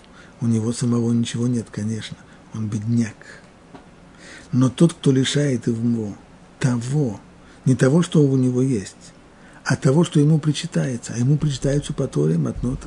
У 0.40 0.46
него 0.46 0.72
самого 0.72 1.12
ничего 1.12 1.46
нет, 1.46 1.68
конечно, 1.70 2.16
он 2.52 2.68
бедняк– 2.68 3.16
но 4.52 4.70
тот, 4.70 4.94
кто 4.94 5.12
лишает 5.12 5.66
его 5.66 6.14
того, 6.58 7.20
не 7.64 7.74
того, 7.74 8.02
что 8.02 8.22
у 8.22 8.36
него 8.36 8.62
есть, 8.62 8.96
а 9.64 9.76
того, 9.76 10.04
что 10.04 10.20
ему 10.20 10.38
причитается, 10.38 11.12
а 11.14 11.18
ему 11.18 11.36
причитаются 11.36 11.92
по 11.92 12.06
Торе 12.06 12.38
Матнот 12.38 12.80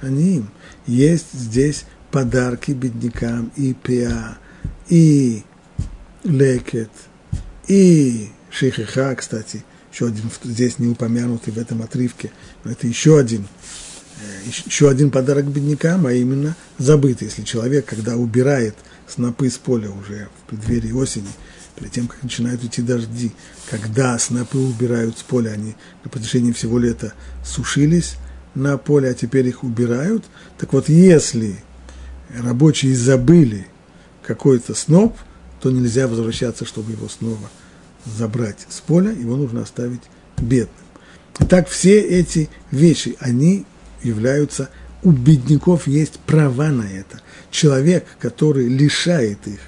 они 0.00 0.38
им. 0.38 0.50
Есть 0.86 1.32
здесь 1.32 1.84
подарки 2.10 2.72
беднякам. 2.72 3.52
И 3.54 3.72
пиа, 3.72 4.36
и 4.88 5.44
лекет, 6.24 6.90
и 7.68 8.30
шейхиха, 8.50 9.14
кстати, 9.14 9.64
еще 9.92 10.06
один 10.06 10.30
здесь 10.44 10.78
не 10.78 10.88
упомянутый 10.88 11.52
в 11.52 11.58
этом 11.58 11.82
отрывке, 11.82 12.32
но 12.64 12.70
это 12.70 12.86
еще 12.86 13.18
один, 13.18 13.46
э, 14.20 14.48
еще 14.66 14.88
один 14.88 15.10
подарок 15.10 15.46
беднякам, 15.46 16.06
а 16.06 16.12
именно 16.12 16.56
забытый. 16.78 17.28
Если 17.28 17.42
человек, 17.42 17.86
когда 17.86 18.16
убирает– 18.16 18.74
снопы 19.12 19.50
с 19.50 19.58
поля 19.58 19.90
уже 19.90 20.28
в 20.42 20.50
преддверии 20.50 20.92
осени, 20.92 21.28
перед 21.76 21.92
тем, 21.92 22.06
как 22.06 22.22
начинают 22.22 22.64
идти 22.64 22.82
дожди, 22.82 23.32
когда 23.70 24.18
снопы 24.18 24.58
убирают 24.58 25.18
с 25.18 25.22
поля, 25.22 25.50
они 25.50 25.74
на 26.04 26.10
протяжении 26.10 26.52
всего 26.52 26.78
лета 26.78 27.12
сушились 27.44 28.16
на 28.54 28.78
поле, 28.78 29.10
а 29.10 29.14
теперь 29.14 29.46
их 29.46 29.64
убирают. 29.64 30.24
Так 30.58 30.72
вот, 30.72 30.88
если 30.88 31.56
рабочие 32.34 32.96
забыли 32.96 33.66
какой-то 34.26 34.74
сноп, 34.74 35.16
то 35.60 35.70
нельзя 35.70 36.08
возвращаться, 36.08 36.64
чтобы 36.64 36.92
его 36.92 37.08
снова 37.08 37.50
забрать 38.04 38.66
с 38.68 38.80
поля, 38.80 39.10
его 39.12 39.36
нужно 39.36 39.62
оставить 39.62 40.02
бедным. 40.38 40.68
Итак, 41.38 41.68
все 41.68 42.00
эти 42.00 42.50
вещи, 42.70 43.16
они 43.20 43.64
являются, 44.02 44.68
у 45.02 45.10
бедняков 45.10 45.86
есть 45.86 46.18
права 46.20 46.68
на 46.68 46.82
это– 46.82 47.20
человек, 47.52 48.04
который 48.18 48.66
лишает 48.66 49.46
их 49.46 49.60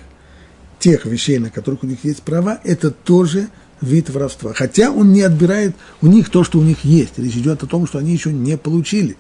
тех 0.81 1.05
вещей, 1.05 1.39
на 1.39 1.51
которых 1.51 1.85
у 1.85 1.87
них 1.87 1.99
есть 2.03 2.23
права, 2.23 2.59
это 2.65 2.91
тоже 2.91 3.49
вид 3.81 4.11
воровства. 4.11 4.53
Хотя 4.55 4.91
он 4.91 5.13
не 5.13 5.23
отбирает 5.23 5.77
у 6.03 6.09
них 6.09 6.31
то, 6.31 6.43
что 6.43 6.59
у 6.59 6.63
них 6.63 6.85
есть. 6.85 7.19
Речь 7.19 7.37
идет 7.37 7.63
о 7.63 7.67
том, 7.67 7.87
что 7.87 7.99
они 7.99 8.13
еще 8.13 8.33
не 8.33 8.59
получили. 8.59 9.17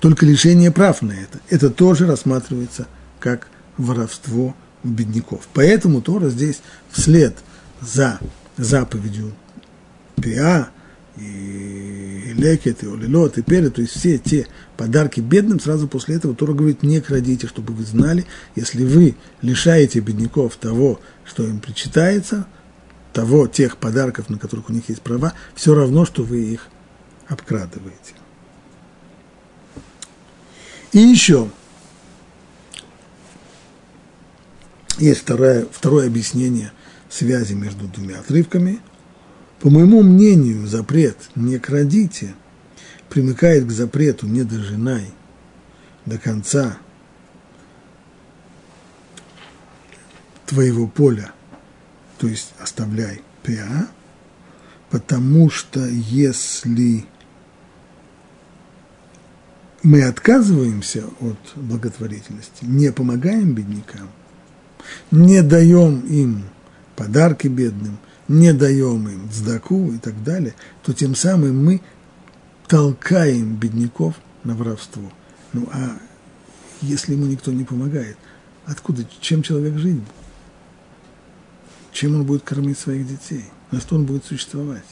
Только 0.00 0.26
лишение 0.26 0.70
прав 0.70 1.00
на 1.02 1.12
это. 1.12 1.40
Это 1.48 1.70
тоже 1.70 2.06
рассматривается 2.06 2.86
как 3.18 3.48
воровство 3.76 4.54
у 4.84 4.88
бедняков. 4.88 5.48
Поэтому 5.54 6.00
Тора 6.02 6.28
здесь 6.28 6.60
вслед 6.90 7.36
за 7.80 8.20
заповедью 8.56 9.32
Пиа 10.16 10.70
и 11.16 12.32
лекет, 12.34 12.82
и 12.82 12.86
олилот, 12.86 13.38
и 13.38 13.42
перед, 13.42 13.74
то 13.74 13.82
есть 13.82 13.96
все 13.96 14.18
те 14.18 14.46
подарки 14.76 15.20
бедным, 15.20 15.60
сразу 15.60 15.88
после 15.88 16.16
этого 16.16 16.34
Тора 16.34 16.52
говорит, 16.52 16.82
не 16.82 17.00
крадите, 17.00 17.46
чтобы 17.46 17.74
вы 17.74 17.84
знали, 17.84 18.26
если 18.54 18.84
вы 18.84 19.16
лишаете 19.42 20.00
бедняков 20.00 20.56
того, 20.56 21.00
что 21.24 21.46
им 21.46 21.60
причитается, 21.60 22.46
того, 23.12 23.46
тех 23.48 23.76
подарков, 23.76 24.30
на 24.30 24.38
которых 24.38 24.70
у 24.70 24.72
них 24.72 24.88
есть 24.88 25.02
права, 25.02 25.34
все 25.54 25.74
равно, 25.74 26.04
что 26.04 26.22
вы 26.22 26.42
их 26.42 26.68
обкрадываете. 27.28 28.14
И 30.92 30.98
еще 30.98 31.48
есть 34.98 35.20
второе, 35.20 35.66
второе 35.70 36.06
объяснение 36.06 36.72
связи 37.10 37.54
между 37.54 37.86
двумя 37.88 38.20
отрывками– 38.20 38.80
по 39.60 39.68
моему 39.68 40.02
мнению, 40.02 40.66
запрет 40.66 41.16
«не 41.34 41.58
крадите» 41.58 42.34
примыкает 43.10 43.66
к 43.66 43.70
запрету 43.70 44.26
«не 44.26 44.42
дожинай» 44.42 45.12
до 46.06 46.18
конца 46.18 46.78
твоего 50.46 50.86
поля, 50.88 51.32
то 52.18 52.26
есть 52.26 52.54
оставляй 52.58 53.20
пиа, 53.42 53.88
потому 54.88 55.50
что 55.50 55.86
если 55.86 57.04
мы 59.82 60.02
отказываемся 60.04 61.04
от 61.20 61.38
благотворительности, 61.54 62.64
не 62.64 62.90
помогаем 62.92 63.52
беднякам, 63.52 64.08
не 65.10 65.42
даем 65.42 66.00
им 66.06 66.44
подарки 67.00 67.48
бедным– 67.48 67.98
не 68.30 68.52
даем 68.52 69.08
им 69.08 69.28
сдаку 69.32 69.90
и 69.90 69.98
так 69.98 70.22
далее, 70.22 70.54
то 70.84 70.92
тем 70.92 71.16
самым 71.16 71.64
мы 71.64 71.82
толкаем 72.68 73.56
бедняков 73.56 74.14
на 74.44 74.54
воровство. 74.54 75.02
Ну 75.52 75.68
а 75.72 75.98
если 76.80 77.14
ему 77.14 77.26
никто 77.26 77.50
не 77.50 77.64
помогает, 77.64 78.16
откуда, 78.66 79.04
чем 79.20 79.42
человек 79.42 79.76
жить? 79.78 80.00
Чем 81.92 82.14
он 82.14 82.24
будет 82.24 82.44
кормить 82.44 82.78
своих 82.78 83.08
детей? 83.08 83.46
На 83.72 83.80
что 83.80 83.96
он 83.96 84.06
будет 84.06 84.24
существовать? 84.24 84.86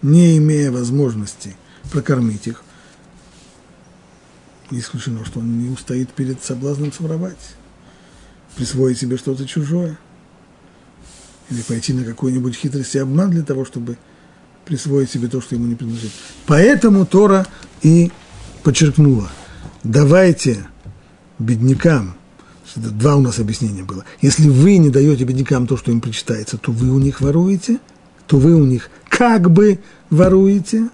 Не 0.00 0.38
имея 0.38 0.70
возможности 0.70 1.56
прокормить 1.90 2.46
их, 2.46 2.62
не 4.70 4.78
исключено, 4.78 5.24
что 5.24 5.40
он 5.40 5.58
не 5.58 5.70
устоит 5.70 6.12
перед 6.12 6.40
соблазном 6.40 6.92
своровать, 6.92 7.56
присвоить 8.54 8.98
себе 8.98 9.16
что-то 9.16 9.44
чужое– 9.44 9.98
или 11.50 11.60
пойти 11.62 11.92
на 11.92 12.04
какую-нибудь 12.04 12.54
хитрость 12.54 12.94
и 12.94 12.98
обман 12.98 13.30
для 13.30 13.42
того, 13.42 13.64
чтобы 13.64 13.96
присвоить 14.64 15.10
себе 15.10 15.28
то, 15.28 15.40
что 15.40 15.54
ему 15.54 15.66
не 15.66 15.74
принадлежит. 15.74 16.10
Поэтому 16.46 17.06
Тора 17.06 17.46
и 17.82 18.10
подчеркнула, 18.62 19.30
давайте 19.82 20.66
беднякам, 21.38 22.16
два 22.74 23.16
у 23.16 23.20
нас 23.20 23.38
объяснения 23.38 23.82
было, 23.82 24.04
если 24.20 24.48
вы 24.48 24.78
не 24.78 24.90
даете 24.90 25.24
беднякам 25.24 25.66
то, 25.66 25.76
что 25.76 25.90
им 25.90 26.00
причитается, 26.00 26.56
то 26.56 26.72
вы 26.72 26.90
у 26.90 26.98
них 26.98 27.20
воруете, 27.20 27.78
то 28.26 28.38
вы 28.38 28.54
у 28.54 28.64
них 28.64 28.90
как 29.08 29.50
бы 29.50 29.80
воруете. 30.10 30.88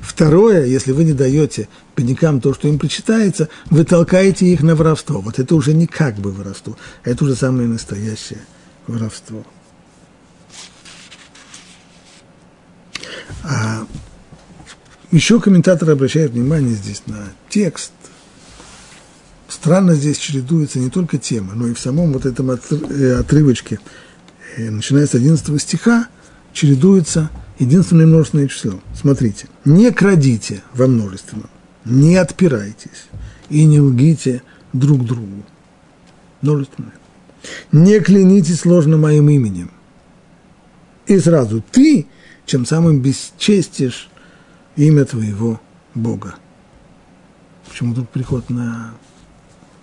Второе, 0.00 0.64
если 0.66 0.92
вы 0.92 1.02
не 1.02 1.12
даете 1.12 1.68
беднякам 1.96 2.40
то, 2.40 2.54
что 2.54 2.68
им 2.68 2.78
причитается, 2.78 3.48
вы 3.68 3.84
толкаете 3.84 4.46
их 4.46 4.62
на 4.62 4.76
воровство. 4.76 5.20
Вот 5.20 5.40
это 5.40 5.56
уже 5.56 5.74
не 5.74 5.86
как 5.86 6.16
бы 6.16 6.30
воровство, 6.30 6.76
это 7.02 7.24
уже 7.24 7.34
самое 7.34 7.68
настоящее 7.68 8.40
воровство. 8.86 9.44
А 13.44 13.86
еще 15.10 15.40
комментаторы 15.40 15.92
обращают 15.92 16.32
внимание 16.32 16.74
здесь 16.74 17.02
на 17.06 17.32
текст. 17.48 17.92
Странно 19.48 19.94
здесь 19.94 20.16
чередуются 20.16 20.78
не 20.78 20.88
только 20.88 21.18
темы, 21.18 21.52
но 21.54 21.68
и 21.68 21.74
в 21.74 21.78
самом 21.78 22.12
вот 22.12 22.24
этом 22.24 22.50
э, 22.50 23.14
отрывочке, 23.18 23.78
начиная 24.56 25.06
с 25.06 25.14
11 25.14 25.60
стиха, 25.60 26.08
чередуется 26.54 27.30
единственное 27.58 28.06
множественное 28.06 28.48
число. 28.48 28.80
Смотрите, 28.94 29.48
не 29.66 29.90
крадите 29.90 30.62
во 30.72 30.86
множественном, 30.86 31.50
не 31.84 32.16
отпирайтесь 32.16 33.08
и 33.50 33.64
не 33.64 33.80
лгите 33.80 34.42
друг 34.72 35.04
другу. 35.04 35.44
Множественное. 36.40 36.94
Не 37.70 38.00
клянитесь 38.00 38.64
ложно 38.64 38.96
моим 38.96 39.28
именем. 39.28 39.70
И 41.06 41.18
сразу 41.18 41.62
ты 41.70 42.06
чем 42.46 42.66
самым 42.66 43.00
бесчестишь 43.00 44.08
имя 44.76 45.04
твоего 45.04 45.60
Бога. 45.94 46.34
Почему 47.68 47.94
тут 47.94 48.08
приход 48.10 48.50
на 48.50 48.94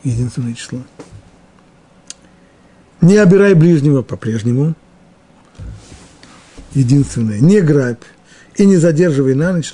единственное 0.04 0.54
число? 0.54 0.82
Не 3.02 3.18
обирай 3.18 3.54
ближнего 3.54 4.02
по-прежнему. 4.02 4.76
единственное, 6.74 7.40
не 7.40 7.62
грабь 7.62 8.04
и 8.56 8.66
не 8.66 8.78
задерживай 8.78 9.34
на 9.34 9.54
ночь 9.54 9.72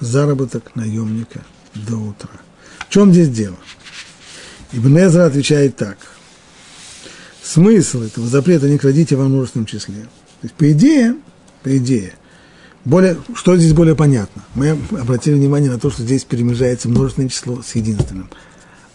заработок 0.00 0.74
наемника 0.74 1.42
до 1.74 1.96
утра. 1.96 2.30
В 2.78 2.90
чем 2.90 3.12
здесь 3.12 3.28
дело? 3.28 3.56
Ибн 4.72 4.98
Эзра 4.98 5.26
отвечает 5.26 5.76
так. 5.76 5.98
Смысл 7.42 8.02
этого 8.02 8.26
запрета 8.26 8.68
не 8.68 8.78
крадите 8.78 9.16
во 9.16 9.24
множественном 9.24 9.66
числе. 9.66 10.02
То 10.40 10.44
есть, 10.44 10.54
по 10.54 10.70
идее, 10.72 11.16
по 11.64 11.76
идее, 11.78 12.12
более, 12.84 13.16
что 13.34 13.56
здесь 13.56 13.72
более 13.72 13.96
понятно? 13.96 14.42
Мы 14.54 14.78
обратили 15.00 15.34
внимание 15.34 15.70
на 15.70 15.80
то, 15.80 15.90
что 15.90 16.02
здесь 16.02 16.22
перемежается 16.24 16.90
множественное 16.90 17.30
число 17.30 17.62
с 17.62 17.74
единственным. 17.74 18.28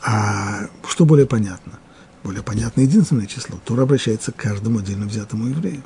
А 0.01 0.67
что 0.87 1.05
более 1.05 1.25
понятно? 1.25 1.79
Более 2.23 2.43
понятно 2.43 2.81
единственное 2.81 3.25
число. 3.25 3.59
Тора 3.65 3.83
обращается 3.83 4.31
к 4.31 4.35
каждому 4.35 4.79
отдельно 4.79 5.07
взятому 5.07 5.47
еврею. 5.47 5.81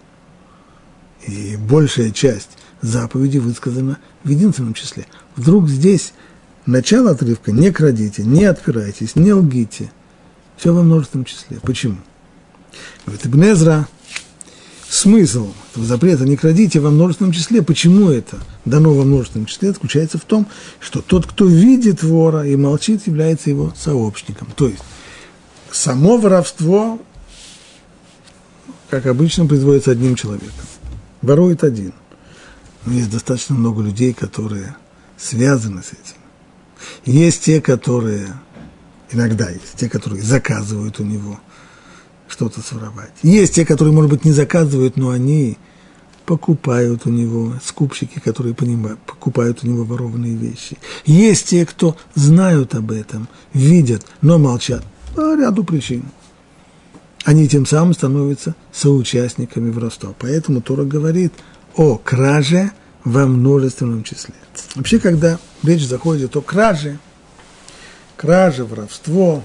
И 1.26 1.56
большая 1.56 2.12
часть 2.12 2.50
заповедей 2.82 3.40
высказана 3.40 3.98
в 4.26 4.30
единственном 4.30 4.74
числе. 4.74 5.06
Вдруг 5.38 5.70
здесь 5.70 6.14
начало 6.66 7.12
отрывка 7.12 7.54
«не 7.54 7.72
крадите», 7.72 8.24
«не 8.24 8.44
отпирайтесь», 8.44 9.16
«не 9.16 9.32
лгите». 9.32 9.90
Все 10.58 10.74
во 10.74 10.84
множественном 10.84 11.24
числе. 11.24 11.60
Почему? 11.62 11.98
Говорит 13.06 13.26
Ибн 13.26 13.86
смысл 14.94 15.52
этого 15.72 15.86
запрета 15.86 16.24
«не 16.24 16.38
крадите» 16.38 16.80
во 16.80 16.92
множественном 16.92 17.32
числе. 17.32 17.64
Почему 17.64 18.10
это 18.10 18.38
дано 18.64 18.94
во 18.94 19.04
множественном 19.04 19.48
числе? 19.48 19.70
заключается 19.70 20.20
в 20.20 20.24
том, 20.24 20.48
что 20.80 21.02
тот, 21.02 21.26
кто 21.26 21.46
видит 21.46 22.04
вора 22.04 22.46
и 22.46 22.56
молчит, 22.56 23.08
является 23.08 23.50
его 23.50 23.74
сообщником. 23.76 24.48
То 24.56 24.68
есть 24.68 24.84
само 25.72 26.18
воровство, 26.18 27.02
как 28.90 29.08
обычно, 29.08 29.48
производится 29.48 29.92
одним 29.92 30.16
человеком. 30.16 30.54
Ворует 31.24 31.64
один. 31.64 31.94
Но 32.86 32.94
есть 32.94 33.10
достаточно 33.10 33.56
много 33.56 33.82
людей, 33.82 34.14
которые 34.14 34.76
связаны 35.18 35.82
с 35.82 35.94
этим. 35.94 36.22
Есть 37.06 37.44
те, 37.44 37.62
которые, 37.62 38.28
иногда 39.10 39.50
есть 39.50 39.76
те, 39.76 39.90
которые 39.90 40.22
заказывают 40.22 41.00
у 41.00 41.04
него 41.04 41.40
что-то 42.34 42.62
своровать. 42.62 43.14
Есть 43.22 43.54
те, 43.54 43.64
которые, 43.64 43.94
может 43.94 44.10
быть, 44.10 44.26
не 44.26 44.32
заказывают, 44.32 44.98
но 44.98 45.12
они 45.12 45.60
покупают 46.26 47.06
у 47.06 47.12
него, 47.12 47.54
скупщики, 47.64 48.20
которые 48.20 48.56
понимают, 48.56 49.00
покупают 49.02 49.60
у 49.62 49.68
него 49.68 49.84
ворованные 49.84 50.36
вещи. 50.36 50.80
Есть 51.06 51.50
те, 51.50 51.64
кто 51.64 51.96
знают 52.16 52.74
об 52.74 52.92
этом, 52.92 53.28
видят, 53.54 54.04
но 54.22 54.40
молчат 54.40 54.84
по 55.16 55.36
ряду 55.36 55.64
причин. 55.64 56.06
Они 57.24 57.48
тем 57.48 57.68
самым 57.68 57.94
становятся 57.94 58.56
соучастниками 58.72 59.70
воровства. 59.70 60.14
Поэтому 60.18 60.62
Тора 60.62 60.86
говорит 60.86 61.34
о 61.76 61.98
краже 61.98 62.72
во 63.04 63.28
множественном 63.28 64.04
числе. 64.04 64.34
Вообще, 64.74 64.98
когда 64.98 65.38
речь 65.62 65.88
заходит 65.88 66.36
о 66.36 66.42
краже, 66.42 66.98
краже, 68.18 68.66
воровство, 68.66 69.44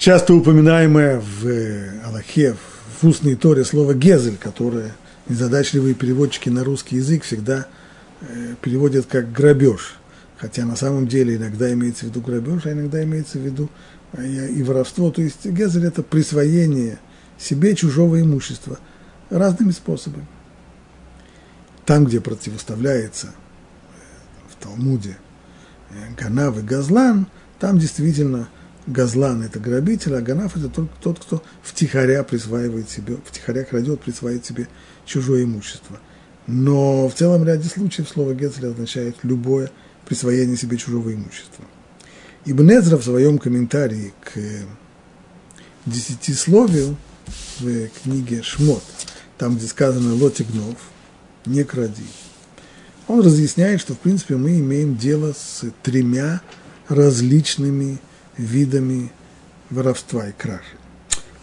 часто 0.00 0.34
упоминаемое 0.34 1.20
в 1.20 1.46
э, 1.46 2.00
Аллахе, 2.06 2.56
в 3.00 3.06
устной 3.06 3.36
Торе 3.36 3.64
слово 3.64 3.92
«гезель», 3.92 4.38
которое 4.38 4.94
незадачливые 5.28 5.94
переводчики 5.94 6.48
на 6.48 6.64
русский 6.64 6.96
язык 6.96 7.22
всегда 7.22 7.66
э, 8.22 8.54
переводят 8.62 9.04
как 9.06 9.30
«грабеж». 9.30 9.96
Хотя 10.38 10.64
на 10.64 10.74
самом 10.74 11.06
деле 11.06 11.36
иногда 11.36 11.70
имеется 11.74 12.06
в 12.06 12.08
виду 12.08 12.22
грабеж, 12.22 12.64
а 12.64 12.72
иногда 12.72 13.04
имеется 13.04 13.38
в 13.38 13.42
виду 13.42 13.68
э, 14.14 14.48
и 14.48 14.62
воровство. 14.62 15.10
То 15.10 15.20
есть 15.20 15.44
гезель– 15.44 15.84
это 15.86 16.02
присвоение 16.02 16.98
себе 17.38 17.76
чужого 17.76 18.22
имущества 18.22 18.78
разными 19.28 19.70
способами. 19.70 20.26
Там, 21.84 22.06
где 22.06 22.22
противоставляется 22.22 23.34
в 24.48 24.62
Талмуде 24.64 25.18
Ганав 26.18 26.56
и 26.56 26.62
Газлан, 26.62 27.26
там 27.58 27.78
действительно– 27.78 28.48
Газлан– 28.86 29.42
это 29.44 29.58
грабитель, 29.58 30.14
а 30.16 30.20
Ганаф– 30.20 30.56
это 30.56 30.68
тот, 30.68 30.90
тот, 31.00 31.18
кто 31.18 31.42
втихаря 31.62 32.22
присваивает 32.22 32.88
себе, 32.88 33.16
втихаря 33.24 33.64
крадет, 33.64 34.00
присваивает 34.00 34.44
себе 34.44 34.68
чужое 35.04 35.44
имущество. 35.44 35.98
Но 36.46 37.08
в 37.08 37.14
целом 37.14 37.44
ряде 37.44 37.68
случаев 37.68 38.08
слово 38.08 38.34
Гецель 38.34 38.68
означает 38.68 39.16
любое 39.22 39.70
присвоение 40.06 40.56
себе 40.56 40.76
чужого 40.76 41.14
имущества. 41.14 41.64
Ибн 42.46 42.70
Эзра 42.70 42.96
в 42.96 43.04
своем 43.04 43.38
комментарии 43.38 44.12
к 44.20 44.38
десятисловию 45.86 46.96
в 47.60 47.88
книге 48.02 48.42
Шмот, 48.42 48.82
там, 49.38 49.56
где 49.56 49.66
сказано 49.66 50.14
«лотигнов», 50.14 50.76
«не 51.44 51.64
кради», 51.64 52.06
он 53.10 53.20
разъясняет, 53.22 53.80
что, 53.80 53.94
в 53.94 53.98
принципе, 53.98 54.36
мы 54.36 54.60
имеем 54.60 54.96
дело 54.96 55.32
с 55.32 55.64
тремя 55.82 56.42
различными 56.88 57.98
видами 58.40 59.12
воровства 59.68 60.28
и 60.28 60.32
кражи. 60.32 60.76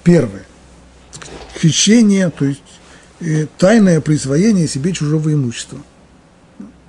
Первое. 0.03 0.45
Хищение, 1.57 2.29
то 2.29 2.45
есть 2.45 2.61
э, 3.19 3.47
тайное 3.57 4.01
присвоение 4.01 4.67
себе 4.67 4.93
чужого 4.93 5.33
имущества. 5.33 5.79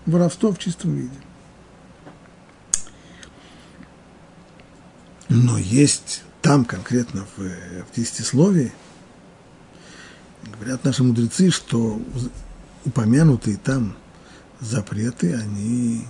Воровство 0.07 0.53
в 0.53 0.59
чистом 0.59 0.97
виде. 0.97 1.11
Но 5.29 5.59
есть 5.59 6.23
там 6.41 6.65
конкретно 6.65 7.27
в, 7.37 7.41
в 7.41 7.97
десятисловии, 7.97 8.73
говорят 10.59 10.85
наши 10.85 11.05
мудрецы, 11.05 11.51
что 11.51 12.01
упомянутые 12.87 13.59
там 13.59 13.97
запреты, 14.61 15.35
они 15.35 16.07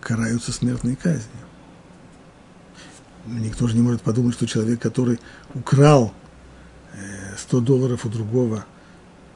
караются 0.00 0.52
смертной 0.52 0.96
казнью 0.96 1.51
никто 3.26 3.66
же 3.66 3.74
не 3.74 3.82
может 3.82 4.02
подумать, 4.02 4.34
что 4.34 4.46
человек, 4.46 4.80
который 4.80 5.18
украл 5.54 6.12
100 7.38 7.58
э, 7.58 7.60
долларов 7.60 8.04
у 8.04 8.08
другого, 8.08 8.64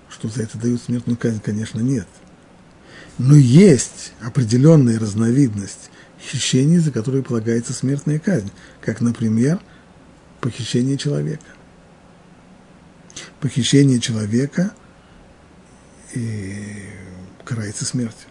что 0.09 0.29
за 0.29 0.43
это 0.43 0.59
дают 0.59 0.83
смертную 0.83 1.17
казнь, 1.17 1.41
конечно, 1.41 1.81
нет. 1.81 2.07
Но 3.19 3.35
есть 3.35 4.13
определенная 4.21 4.99
разновидность 4.99 5.91
хищений, 6.21 6.79
за 6.79 6.91
которые 6.91 7.23
полагается 7.23 7.73
смертная 7.73 8.19
казнь, 8.19 8.51
как, 8.81 9.01
например, 9.01 9.61
похищение 10.41 10.99
человека. 10.99 11.45
Похищение 13.41 14.01
человека 14.01 14.73
и 16.15 16.89
карается 17.45 17.85
смертью. 17.85 18.29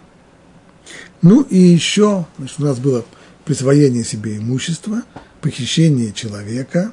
Ну 1.21 1.41
и 1.41 1.57
еще, 1.57 2.27
значит, 2.37 2.59
у 2.59 2.63
нас 2.63 2.77
было 2.79 3.05
присвоение 3.45 4.03
себе 4.03 4.37
имущества– 4.37 5.03
похищение 5.45 6.11
человека 6.11 6.91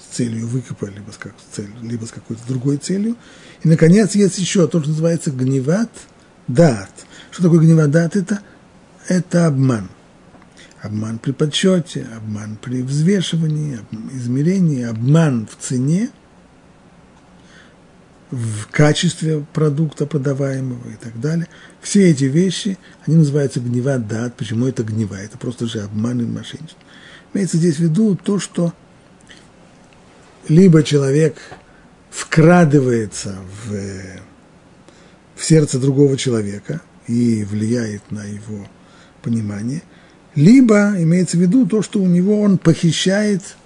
с 0.00 0.16
целью 0.16 0.48
выкупа, 0.48 0.86
либо 0.86 1.12
с, 1.12 1.16
как, 1.16 1.32
с 1.38 1.54
целью, 1.54 1.74
либо 1.80 2.04
с 2.06 2.10
какой-то 2.10 2.42
другой 2.48 2.78
целью. 2.78 3.16
И, 3.62 3.68
наконец, 3.68 4.16
есть 4.16 4.36
еще 4.36 4.66
то, 4.66 4.80
что 4.80 4.90
называется 4.90 5.30
гневат 5.30 5.90
дат. 6.48 6.90
Что 7.30 7.44
такое 7.44 7.60
гневат 7.60 7.92
дат? 7.92 8.16
Это, 8.16 8.40
это 9.06 9.46
обман. 9.46 9.90
Обман 10.82 11.20
при 11.20 11.30
подсчете, 11.30 12.04
обман 12.16 12.58
при 12.60 12.82
взвешивании, 12.82 13.78
измерении, 14.12 14.82
обман 14.82 15.46
в 15.46 15.56
цене, 15.62 16.10
в 18.34 18.66
качестве 18.70 19.44
продукта 19.52 20.06
продаваемого 20.06 20.88
и 20.88 20.96
так 20.96 21.18
далее. 21.20 21.46
Все 21.80 22.10
эти 22.10 22.24
вещи, 22.24 22.78
они 23.06 23.16
называются 23.16 23.60
гневат 23.60 24.08
дат. 24.08 24.36
Почему 24.36 24.66
это 24.66 24.82
гнева? 24.82 25.14
Это 25.14 25.38
просто 25.38 25.66
же 25.66 25.80
обман 25.80 26.20
и 26.20 26.24
мошенничество. 26.24 26.80
Имеется 27.32 27.58
здесь 27.58 27.76
в 27.76 27.80
виду 27.80 28.16
то, 28.16 28.38
что 28.38 28.72
либо 30.48 30.82
человек 30.82 31.36
вкрадывается 32.10 33.36
в, 33.66 33.74
в 35.36 35.44
сердце 35.44 35.78
другого 35.78 36.16
человека 36.16 36.80
и 37.06 37.44
влияет 37.44 38.10
на 38.10 38.24
его 38.24 38.66
понимание, 39.22 39.82
либо 40.34 40.94
имеется 40.96 41.36
в 41.36 41.40
виду 41.40 41.66
то, 41.66 41.82
что 41.82 42.00
у 42.00 42.06
него 42.06 42.40
он 42.40 42.58
похищает 42.58 43.56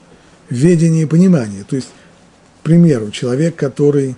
ведение 0.51 1.05
и 1.05 1.07
понимание. 1.07 1.65
То 1.65 1.77
есть, 1.77 1.89
к 2.61 2.65
примеру, 2.65 3.11
человек, 3.11 3.57
который 3.57 4.17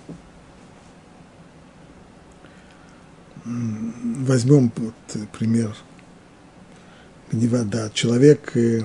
возьмем 4.26 4.72
вот, 4.76 4.94
пример 5.38 5.74
да, 7.32 7.90
человек 7.90 8.56
э, 8.56 8.82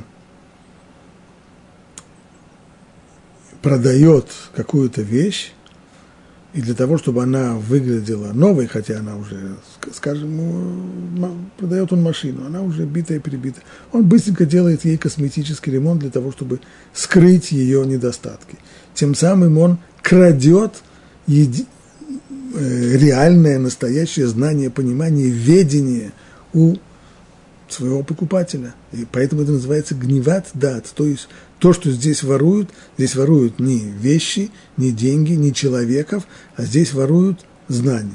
продает 3.61 4.27
какую-то 4.55 5.01
вещь, 5.01 5.51
и 6.53 6.61
для 6.61 6.73
того, 6.73 6.97
чтобы 6.97 7.21
она 7.23 7.55
выглядела 7.55 8.31
новой, 8.31 8.67
хотя 8.67 8.99
она 8.99 9.17
уже, 9.17 9.57
скажем, 9.93 11.49
продает 11.57 11.91
он 11.91 12.01
машину, 12.01 12.45
она 12.45 12.61
уже 12.61 12.85
битая, 12.85 13.19
перебитая, 13.19 13.63
он 13.91 14.07
быстренько 14.07 14.45
делает 14.45 14.85
ей 14.85 14.97
косметический 14.97 15.73
ремонт 15.73 15.99
для 15.99 16.11
того, 16.11 16.31
чтобы 16.31 16.61
скрыть 16.93 17.51
ее 17.51 17.85
недостатки. 17.85 18.57
Тем 18.93 19.15
самым 19.15 19.57
он 19.57 19.79
крадет. 20.01 20.75
Э, 22.55 22.97
реальное, 22.97 23.59
настоящее 23.59 24.27
знание, 24.27 24.69
понимание, 24.69 25.29
ведение 25.29 26.11
у 26.53 26.75
своего 27.69 28.03
покупателя. 28.03 28.73
И 28.93 29.05
поэтому 29.11 29.41
это 29.41 29.51
называется 29.51 29.95
гневат 29.95 30.47
дат, 30.53 30.91
то 30.95 31.05
есть 31.05 31.27
то, 31.59 31.73
что 31.73 31.89
здесь 31.91 32.23
воруют, 32.23 32.69
здесь 32.97 33.15
воруют 33.15 33.59
не 33.59 33.79
вещи, 33.79 34.51
не 34.77 34.91
деньги, 34.91 35.33
не 35.33 35.53
человеков, 35.53 36.27
а 36.55 36.63
здесь 36.63 36.93
воруют 36.93 37.45
знания. 37.67 38.11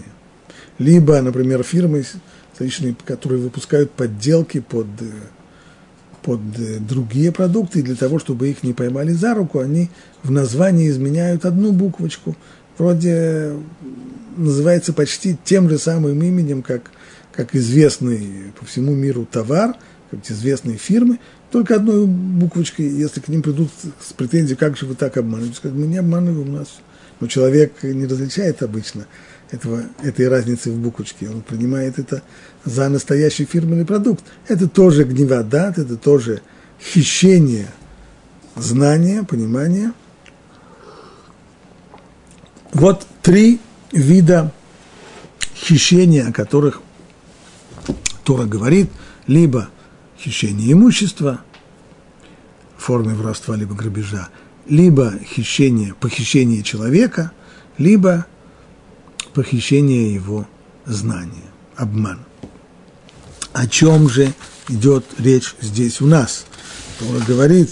Либо, 0.78 1.20
например, 1.20 1.62
фирмы, 1.62 2.04
которые 3.04 3.40
выпускают 3.40 3.90
подделки 3.90 4.60
под, 4.60 4.86
под 6.22 6.40
другие 6.86 7.32
продукты, 7.32 7.80
и 7.80 7.82
для 7.82 7.96
того, 7.96 8.18
чтобы 8.18 8.50
их 8.50 8.62
не 8.62 8.72
поймали 8.72 9.12
за 9.12 9.34
руку, 9.34 9.60
они 9.60 9.90
в 10.22 10.30
названии 10.30 10.88
изменяют 10.88 11.44
одну 11.44 11.72
буквочку. 11.72 12.36
Вроде 12.80 13.58
называется 14.38 14.94
почти 14.94 15.36
тем 15.44 15.68
же 15.68 15.76
самым 15.76 16.22
именем, 16.22 16.62
как, 16.62 16.90
как 17.30 17.54
известный 17.54 18.54
по 18.58 18.64
всему 18.64 18.94
миру 18.94 19.28
товар, 19.30 19.76
как 20.10 20.20
известные 20.30 20.78
фирмы, 20.78 21.18
только 21.50 21.74
одной 21.74 22.06
буквочкой, 22.06 22.88
если 22.88 23.20
к 23.20 23.28
ним 23.28 23.42
придут 23.42 23.68
с 24.00 24.14
претензией, 24.14 24.56
как 24.56 24.78
же 24.78 24.86
вы 24.86 24.94
так 24.94 25.18
обманываете, 25.18 25.56
скажут, 25.56 25.76
мы 25.76 25.88
не 25.88 25.98
обманываем 25.98 26.54
нас. 26.54 26.68
Но 27.20 27.26
человек 27.26 27.82
не 27.82 28.06
различает 28.06 28.62
обычно 28.62 29.06
этого, 29.50 29.82
этой 30.02 30.28
разницы 30.28 30.70
в 30.70 30.78
буквочке. 30.78 31.28
Он 31.28 31.42
принимает 31.42 31.98
это 31.98 32.22
за 32.64 32.88
настоящий 32.88 33.44
фирменный 33.44 33.84
продукт. 33.84 34.24
Это 34.48 34.66
тоже 34.66 35.04
гневодат, 35.04 35.76
это 35.76 35.98
тоже 35.98 36.40
хищение 36.80 37.68
знания, 38.56 39.22
понимания. 39.22 39.92
Вот 42.72 43.06
три 43.22 43.60
вида 43.92 44.52
хищения, 45.54 46.28
о 46.28 46.32
которых 46.32 46.80
Тора 48.24 48.44
говорит, 48.44 48.90
либо– 49.26 49.68
хищение 50.22 50.72
имущества 50.72 51.40
в 52.76 52.82
форме 52.82 53.14
воровства 53.14 53.56
либо 53.56 53.74
грабежа, 53.74 54.28
либо 54.66 55.14
хищение, 55.24 55.94
похищение 55.94 56.62
человека, 56.62 57.32
либо 57.78 58.26
похищение 59.34 60.14
его 60.14 60.46
знания, 60.86 61.50
обман. 61.76 62.20
О 63.52 63.66
чем 63.66 64.08
же 64.08 64.32
идет 64.68 65.04
речь 65.18 65.54
здесь 65.60 66.00
у 66.00 66.06
нас? 66.06 66.46
Тора 66.98 67.20
говорит, 67.26 67.70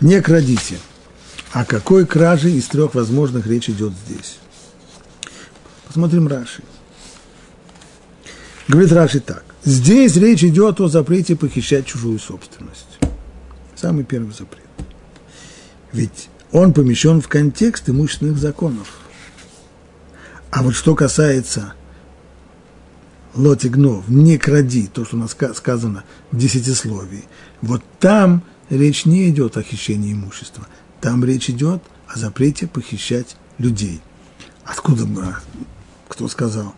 не 0.00 0.20
крадите. 0.20 0.78
О 1.52 1.64
какой 1.64 2.06
краже 2.06 2.50
из 2.50 2.66
трех 2.66 2.94
возможных 2.94 3.46
речь 3.46 3.68
идет 3.68 3.92
здесь? 4.06 4.38
Посмотрим 5.86 6.28
Раши. 6.28 6.62
Говорит 8.68 8.92
Раши 8.92 9.18
так. 9.18 9.44
Здесь 9.64 10.16
речь 10.16 10.44
идет 10.44 10.80
о 10.80 10.88
запрете 10.88 11.34
похищать 11.34 11.86
чужую 11.86 12.20
собственность. 12.20 12.98
Самый 13.74 14.04
первый 14.04 14.32
запрет. 14.32 14.64
Ведь 15.92 16.28
он 16.52 16.72
помещен 16.72 17.20
в 17.20 17.28
контекст 17.28 17.88
имущественных 17.88 18.38
законов. 18.38 19.00
А 20.50 20.62
вот 20.62 20.74
что 20.74 20.94
касается 20.94 21.74
лотигнов, 23.34 24.08
не 24.08 24.38
кради, 24.38 24.86
то, 24.86 25.04
что 25.04 25.16
у 25.16 25.20
нас 25.20 25.36
сказано 25.54 26.04
в 26.30 26.38
десятисловии, 26.38 27.24
вот 27.60 27.82
там 27.98 28.44
речь 28.68 29.04
не 29.04 29.28
идет 29.28 29.56
о 29.56 29.62
хищении 29.62 30.12
имущества, 30.12 30.66
там 31.00 31.24
речь 31.24 31.50
идет 31.50 31.82
о 32.06 32.18
запрете 32.18 32.66
похищать 32.66 33.36
людей. 33.58 34.00
Откуда, 34.64 35.06
кто 36.08 36.28
сказал? 36.28 36.74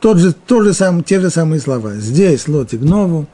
Тот 0.00 0.18
же, 0.18 0.32
то 0.32 0.62
же 0.62 0.74
сам, 0.74 1.02
те 1.02 1.20
же 1.20 1.30
самые 1.30 1.60
слова. 1.60 1.96
Здесь 1.96 2.46
лотик 2.48 2.80
нову, 2.80 3.26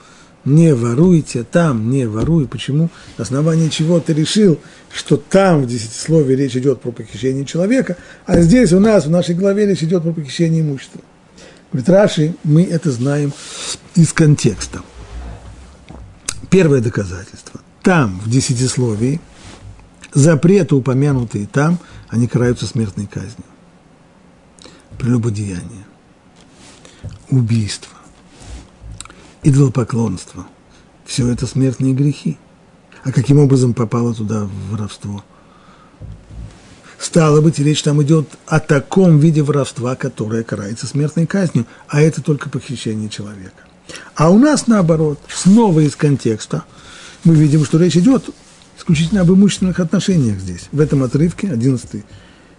не 0.45 0.75
воруйте, 0.75 1.45
там 1.45 1.91
не 1.91 2.07
воруй. 2.07 2.47
Почему? 2.47 2.91
На 3.19 3.25
основании 3.25 3.69
чего 3.69 4.01
ты 4.01 4.13
решил, 4.13 4.59
что 4.93 5.17
там 5.17 5.63
в 5.63 5.67
десятисловии 5.67 6.35
речь 6.35 6.57
идет 6.57 6.81
про 6.81 6.91
похищение 6.91 7.45
человека, 7.45 7.97
а 8.27 8.41
здесь 8.41 8.73
у 8.73 8.81
нас, 8.81 9.07
в 9.07 9.11
нашей 9.11 9.35
главе 9.35 9.67
речь 9.67 9.83
идет 9.83 10.03
про 10.03 10.13
похищение 10.13 10.63
имущества. 10.63 11.01
Говорит, 11.73 11.89
Раши, 11.89 12.35
мы 12.45 12.63
это 12.63 12.91
знаем 12.91 13.33
из 13.95 14.13
контекста. 14.13 14.81
Первое 16.51 16.81
доказательство. 16.81 17.61
Там, 17.83 18.21
в 18.25 18.31
десятисловии, 18.31 19.21
запреты, 20.15 20.75
упомянутые 20.75 21.47
там, 21.47 21.79
они 22.09 22.27
караются 22.27 22.67
смертной 22.67 23.07
казнью. 23.07 23.45
Прелюбодеяние 24.99 25.85
убийство, 27.31 27.93
идолопоклонство. 29.43 30.47
Все 31.05 31.29
это 31.29 31.47
смертные 31.47 31.93
грехи. 31.93 32.39
А 33.03 33.13
каким 33.13 33.39
образом 33.39 33.75
попало 33.75 34.15
туда 34.15 34.49
воровство? 34.71 35.23
Стало 36.99 37.43
быть, 37.43 37.59
речь 37.59 37.83
там 37.83 38.03
идет 38.03 38.29
о 38.47 38.61
таком 38.61 39.19
виде 39.19 39.43
воровства, 39.43 39.95
которое 39.95 40.43
карается 40.43 40.87
смертной 40.87 41.27
казнью, 41.27 41.67
а 41.87 42.01
это 42.01 42.23
только 42.23 42.49
похищение 42.49 43.11
человека. 43.11 43.65
А 44.15 44.31
у 44.31 44.39
нас, 44.39 44.67
наоборот, 44.67 45.19
снова 45.29 45.81
из 45.81 45.97
контекста, 45.97 46.65
мы 47.25 47.35
видим, 47.35 47.65
что 47.67 47.79
речь 47.79 47.97
идет 47.97 48.31
исключительно 48.85 49.23
об 49.23 49.31
имущественных 49.31 49.81
отношениях 49.81 50.39
здесь. 50.39 50.69
В 50.71 50.81
этом 50.81 51.03
отрывке, 51.03 51.51
11 51.51 52.05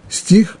стих, 0.08 0.58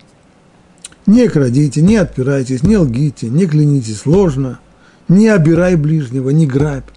не 1.06 1.28
крадите, 1.28 1.82
не 1.82 1.96
отпирайтесь, 1.96 2.62
не 2.62 2.76
лгите, 2.76 3.28
не 3.28 3.46
клянитесь 3.46 4.06
ложно, 4.06 4.60
не 5.08 5.28
обирай 5.28 5.76
ближнего, 5.76 6.30
не 6.30 6.46
грабь, 6.46 6.88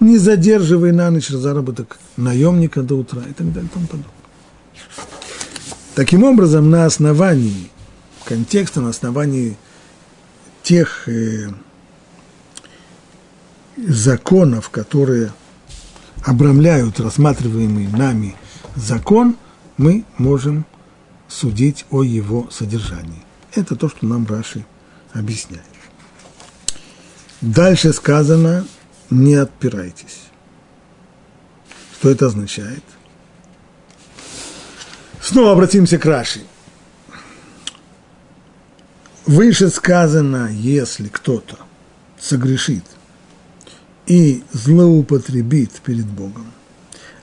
не 0.00 0.18
задерживай 0.18 0.92
на 0.92 1.10
ночь 1.10 1.28
заработок 1.28 1.98
наемника 2.16 2.82
до 2.82 2.96
утра 2.96 3.22
и 3.28 3.32
так 3.32 3.52
далее 3.52 3.68
и 3.70 3.74
тому 3.74 3.86
подобное. 3.86 4.10
Таким 5.94 6.24
образом, 6.24 6.70
на 6.70 6.86
основании 6.86 7.70
контекста, 8.24 8.80
на 8.80 8.88
основании 8.88 9.56
тех 10.62 11.08
э, 11.08 11.50
законов, 13.76 14.70
которые 14.70 15.32
обрамляют 16.24 17.00
рассматриваемый 17.00 17.86
нами 17.86 18.34
закон, 18.74 19.36
мы 19.76 20.04
можем 20.16 20.64
судить 21.28 21.84
о 21.90 22.02
его 22.02 22.48
содержании. 22.50 23.22
Это 23.52 23.76
то, 23.76 23.88
что 23.88 24.06
нам 24.06 24.26
Раши 24.26 24.64
объясняет. 25.12 25.62
Дальше 27.40 27.92
сказано, 27.92 28.66
не 29.10 29.34
отпирайтесь. 29.34 30.22
Что 31.98 32.10
это 32.10 32.26
означает? 32.26 32.82
Снова 35.20 35.52
обратимся 35.52 35.98
к 35.98 36.06
Раши. 36.06 36.42
Выше 39.26 39.68
сказано, 39.70 40.50
если 40.52 41.08
кто-то 41.08 41.58
согрешит 42.18 42.84
и 44.06 44.42
злоупотребит 44.52 45.72
перед 45.84 46.06
Богом, 46.06 46.46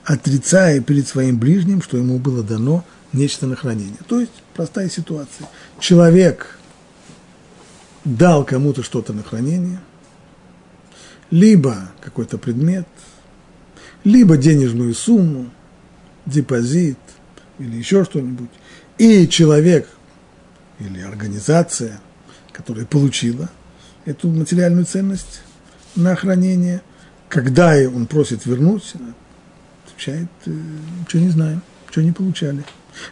отрицая 0.04 0.80
перед 0.80 1.06
своим 1.06 1.38
ближним, 1.38 1.82
что 1.82 1.96
ему 1.96 2.18
было 2.18 2.42
дано 2.42 2.84
нечто 3.12 3.46
на 3.46 3.56
хранение. 3.56 3.98
То 4.08 4.20
есть 4.20 4.32
простая 4.54 4.88
ситуация. 4.88 5.48
Человек 5.78 6.58
дал 8.04 8.44
кому-то 8.44 8.82
что-то 8.82 9.12
на 9.12 9.22
хранение, 9.22 9.80
либо 11.30 11.90
какой-то 12.00 12.36
предмет, 12.38 12.88
либо 14.04 14.36
денежную 14.36 14.94
сумму, 14.94 15.50
депозит 16.26 16.98
или 17.58 17.76
еще 17.76 18.04
что-нибудь, 18.04 18.50
и 18.98 19.28
человек 19.28 19.88
или 20.80 21.00
организация, 21.00 22.00
которая 22.52 22.86
получила 22.86 23.48
эту 24.04 24.28
материальную 24.28 24.84
ценность 24.84 25.42
на 25.96 26.16
хранение, 26.16 26.82
когда 27.28 27.74
он 27.88 28.06
просит 28.06 28.46
вернуть, 28.46 28.94
отвечает, 29.86 30.28
«Э, 30.46 30.52
что 31.08 31.18
не 31.18 31.28
знаем, 31.30 31.62
что 31.90 32.02
не 32.02 32.12
получали. 32.12 32.64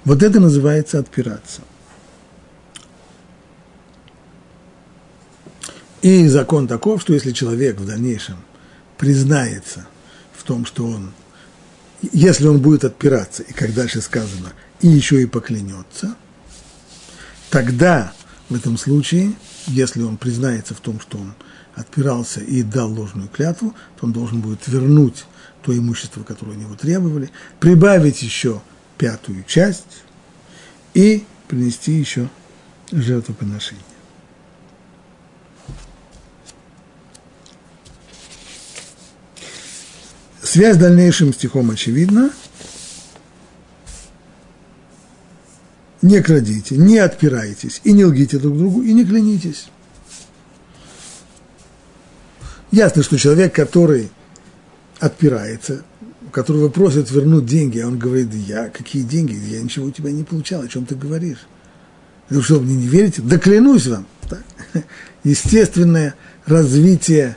Вот 0.04 0.22
это 0.22 0.40
называется 0.40 0.98
отпираться. 0.98 1.62
И 6.02 6.26
закон 6.28 6.66
таков, 6.66 7.02
что 7.02 7.12
если 7.12 7.32
человек 7.32 7.78
в 7.78 7.86
дальнейшем 7.86 8.36
признается 8.96 9.86
в 10.32 10.44
том, 10.44 10.64
что 10.64 10.86
он, 10.86 11.12
если 12.00 12.46
он 12.46 12.60
будет 12.60 12.84
отпираться, 12.84 13.42
и 13.42 13.52
как 13.52 13.74
дальше 13.74 14.00
сказано, 14.00 14.52
и 14.80 14.88
еще 14.88 15.20
и 15.20 15.26
поклянется, 15.26 16.14
тогда 17.50 18.14
в 18.48 18.54
этом 18.54 18.78
случае, 18.78 19.34
если 19.66 20.02
он 20.02 20.16
признается 20.16 20.74
в 20.74 20.80
том, 20.80 21.00
что 21.00 21.18
он 21.18 21.34
отпирался 21.74 22.40
и 22.40 22.62
дал 22.62 22.92
ложную 22.92 23.28
клятву, 23.28 23.74
то 23.96 24.06
он 24.06 24.12
должен 24.12 24.40
будет 24.40 24.66
вернуть 24.66 25.24
то 25.62 25.76
имущество, 25.76 26.22
которое 26.22 26.52
у 26.52 26.60
него 26.60 26.74
требовали, 26.74 27.30
прибавить 27.58 28.22
еще 28.22 28.62
пятую 28.96 29.44
часть 29.44 30.02
и 30.94 31.24
принести 31.48 31.92
еще 31.92 32.28
жертвоприношения. 32.90 33.82
Связь 40.42 40.76
с 40.76 40.78
дальнейшим 40.78 41.32
стихом 41.32 41.70
очевидна. 41.70 42.30
Не 46.02 46.20
крадите, 46.22 46.76
не 46.76 46.98
отпирайтесь, 46.98 47.80
и 47.84 47.92
не 47.92 48.04
лгите 48.04 48.38
друг 48.38 48.56
другу, 48.56 48.82
и 48.82 48.92
не 48.92 49.04
клянитесь. 49.04 49.68
Ясно, 52.70 53.02
что 53.02 53.18
человек, 53.18 53.54
который 53.54 54.10
отпирается, 55.00 55.82
у 56.26 56.30
которого 56.30 56.68
просят 56.68 57.10
вернуть 57.10 57.46
деньги, 57.46 57.78
а 57.80 57.88
он 57.88 57.98
говорит, 57.98 58.32
я, 58.32 58.68
какие 58.68 59.02
деньги, 59.02 59.34
я 59.34 59.60
ничего 59.60 59.86
у 59.86 59.90
тебя 59.90 60.12
не 60.12 60.22
получал, 60.22 60.62
о 60.62 60.68
чем 60.68 60.86
ты 60.86 60.94
говоришь? 60.94 61.46
Ну 62.28 62.42
что, 62.42 62.60
мне 62.60 62.76
не 62.76 62.86
верите? 62.86 63.22
Да 63.22 63.38
клянусь 63.38 63.88
вам. 63.88 64.06
Так? 64.28 64.44
Естественное 65.24 66.14
развитие 66.46 67.36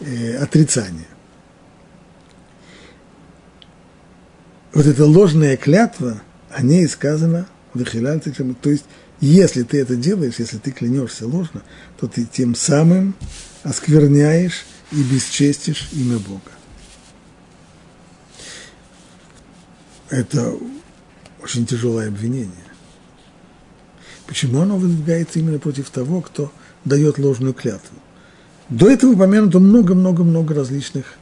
э, 0.00 0.36
отрицания. 0.38 1.06
Вот 4.72 4.86
эта 4.86 5.06
ложная 5.06 5.56
клятва, 5.56 6.20
о 6.50 6.62
ней 6.62 6.88
сказано 6.88 7.46
в 7.74 8.54
То 8.60 8.70
есть, 8.70 8.84
если 9.20 9.62
ты 9.62 9.80
это 9.80 9.94
делаешь, 9.94 10.34
если 10.38 10.58
ты 10.58 10.72
клянешься 10.72 11.28
ложно, 11.28 11.62
то 11.98 12.08
ты 12.08 12.24
тем 12.24 12.56
самым 12.56 13.14
оскверняешь 13.64 14.64
и 14.92 15.02
бесчестишь 15.02 15.88
имя 15.92 16.18
Бога. 16.18 16.52
Это 20.10 20.54
очень 21.42 21.66
тяжелое 21.66 22.08
обвинение. 22.08 22.52
Почему 24.26 24.60
оно 24.60 24.76
выдвигается 24.76 25.38
именно 25.38 25.58
против 25.58 25.90
того, 25.90 26.20
кто 26.20 26.52
дает 26.84 27.18
ложную 27.18 27.52
клятву? 27.54 27.96
До 28.68 28.88
этого 28.88 29.12
упомянуто 29.12 29.58
много-много-много 29.58 30.54
различных 30.54 31.14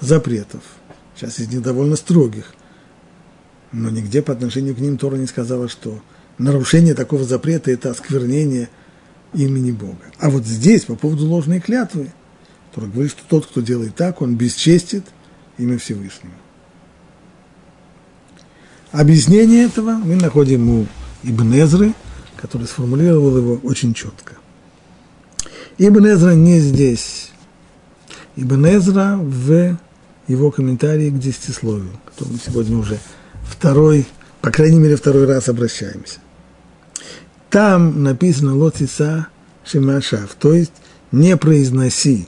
запретов. 0.00 0.62
Сейчас 1.16 1.38
из 1.38 1.48
них 1.48 1.62
довольно 1.62 1.96
строгих. 1.96 2.54
Но 3.72 3.90
нигде 3.90 4.22
по 4.22 4.32
отношению 4.32 4.76
к 4.76 4.78
ним 4.78 4.98
Тора 4.98 5.16
не 5.16 5.26
сказала, 5.26 5.68
что 5.68 6.00
нарушение 6.38 6.94
такого 6.94 7.24
запрета– 7.24 7.70
это 7.72 7.90
осквернение 7.90 8.68
имени 9.34 9.72
Бога. 9.72 9.98
А 10.18 10.30
вот 10.30 10.44
здесь, 10.44 10.84
по 10.84 10.94
поводу 10.94 11.26
ложной 11.26 11.60
клятвы, 11.60 12.12
Тора 12.74 12.86
говорит, 12.86 13.12
что 13.12 13.22
тот, 13.28 13.46
кто 13.46 13.60
делает 13.60 13.94
так, 13.94 14.20
он 14.22 14.36
бесчестит 14.36 15.04
имя 15.58 15.78
Всевышнего. 15.78 16.34
Объяснение 18.90 19.64
этого 19.64 19.92
мы 19.92 20.16
находим 20.16 20.68
у 20.70 20.86
Ибн 21.22 21.54
Эзры, 21.54 21.94
который 22.36 22.66
сформулировал 22.66 23.36
его 23.36 23.54
очень 23.62 23.94
четко. 23.94 24.34
Ибн 25.78 26.06
Эзра 26.06 26.34
не 26.34 26.60
здесь. 26.60 27.30
Ибн 28.36 28.66
Эзра 28.66 29.16
в 29.16 29.76
его 30.28 30.50
комментарии 30.50 31.10
к 31.10 31.18
десятисловию, 31.18 31.90
к 32.04 32.10
которому 32.10 32.38
сегодня 32.44 32.76
уже 32.76 32.98
второй, 33.42 34.06
по 34.40 34.50
крайней 34.50 34.78
мере, 34.78 34.96
второй 34.96 35.26
раз 35.26 35.48
обращаемся. 35.48 36.20
Там 37.54 38.02
написано 38.02 38.56
«Лотиса 38.56 39.28
Шимашав», 39.64 40.34
то 40.34 40.54
есть 40.54 40.72
«не 41.12 41.36
произноси 41.36 42.26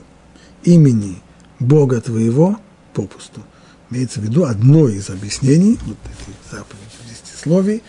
имени 0.63 1.21
Бога 1.59 1.99
твоего 1.99 2.61
попусту». 2.93 3.41
Имеется 3.89 4.21
в 4.21 4.23
виду 4.23 4.45
одно 4.45 4.87
из 4.87 5.09
объяснений 5.09 5.77
вот 5.85 5.97
этой 6.05 6.33
заповеди 6.49 6.79
десятисловий, 7.09 7.83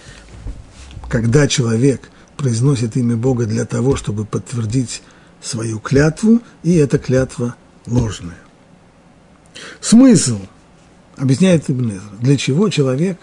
когда 1.09 1.47
человек 1.47 2.11
произносит 2.37 2.97
имя 2.97 3.17
Бога 3.17 3.47
для 3.47 3.67
того, 3.67 3.95
чтобы 3.95 4.25
подтвердить 4.25 5.01
свою 5.41 5.79
клятву, 5.79 6.43
и 6.65 6.75
эта 6.75 6.99
клятва 6.99 7.55
ложная. 7.87 8.43
Смысл, 9.81 10.41
объясняет 11.17 11.71
Ибн 11.71 12.01
для 12.21 12.37
чего 12.37 12.69
человек 12.69 13.21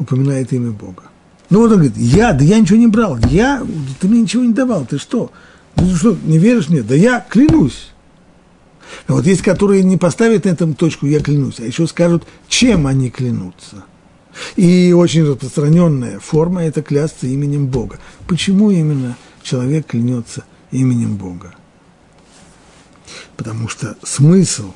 упоминает 0.00 0.52
имя 0.52 0.72
Бога. 0.72 1.11
Ну 1.52 1.58
вот 1.58 1.70
он 1.70 1.80
говорит, 1.80 1.98
я, 1.98 2.32
да 2.32 2.42
я 2.42 2.58
ничего 2.58 2.78
не 2.78 2.86
брал, 2.86 3.18
я, 3.28 3.62
ты 4.00 4.08
мне 4.08 4.22
ничего 4.22 4.42
не 4.42 4.54
давал, 4.54 4.86
ты 4.86 4.96
что? 4.96 5.30
Ты 5.74 5.94
что, 5.94 6.16
не 6.24 6.38
веришь 6.38 6.70
мне? 6.70 6.80
Да 6.80 6.94
я 6.94 7.20
клянусь. 7.20 7.90
А 9.06 9.12
вот 9.12 9.26
есть, 9.26 9.42
которые 9.42 9.82
не 9.82 9.98
поставят 9.98 10.46
на 10.46 10.48
этом 10.48 10.72
точку, 10.72 11.04
я 11.04 11.20
клянусь, 11.20 11.60
а 11.60 11.64
еще 11.64 11.86
скажут, 11.86 12.26
чем 12.48 12.86
они 12.86 13.10
клянутся. 13.10 13.84
И 14.56 14.94
очень 14.96 15.24
распространенная 15.24 16.20
форма– 16.20 16.64
это 16.64 16.82
клясться 16.82 17.26
именем 17.26 17.66
Бога. 17.66 17.98
Почему 18.26 18.70
именно 18.70 19.18
человек 19.42 19.88
клянется 19.88 20.44
именем 20.70 21.16
Бога? 21.16 21.54
Потому 23.36 23.68
что 23.68 23.98
смысл 24.02 24.72